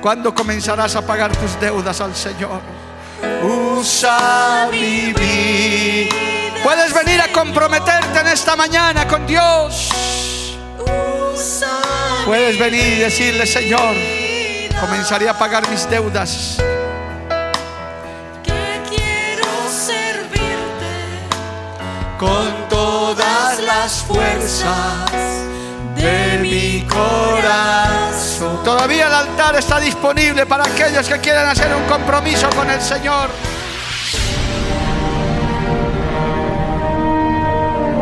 ¿Cuándo 0.00 0.32
comenzarás 0.34 0.94
a 0.96 1.04
pagar 1.04 1.36
tus 1.36 1.58
deudas 1.60 2.00
al 2.00 2.14
Señor? 2.14 2.60
Usa 3.42 4.68
mi 4.70 5.12
vida. 5.12 6.33
Puedes 6.64 6.94
venir 6.94 7.20
a 7.20 7.30
comprometerte 7.30 8.20
en 8.20 8.28
esta 8.28 8.56
mañana 8.56 9.06
con 9.06 9.26
Dios. 9.26 9.90
Puedes 12.24 12.58
venir 12.58 12.86
y 12.86 12.96
decirle, 13.00 13.46
Señor, 13.46 13.94
comenzaré 14.80 15.28
a 15.28 15.38
pagar 15.38 15.68
mis 15.68 15.86
deudas. 15.90 16.56
Que 18.42 18.80
quiero 18.88 19.44
servirte 19.68 21.28
con 22.18 22.66
todas 22.70 23.60
las 23.60 24.02
fuerzas 24.02 25.10
de 25.96 26.38
mi 26.40 26.88
corazón. 26.88 28.64
Todavía 28.64 29.08
el 29.08 29.12
altar 29.12 29.56
está 29.56 29.78
disponible 29.78 30.46
para 30.46 30.64
aquellos 30.64 31.06
que 31.06 31.20
quieran 31.20 31.46
hacer 31.46 31.74
un 31.74 31.84
compromiso 31.84 32.48
con 32.56 32.70
el 32.70 32.80
Señor. 32.80 33.28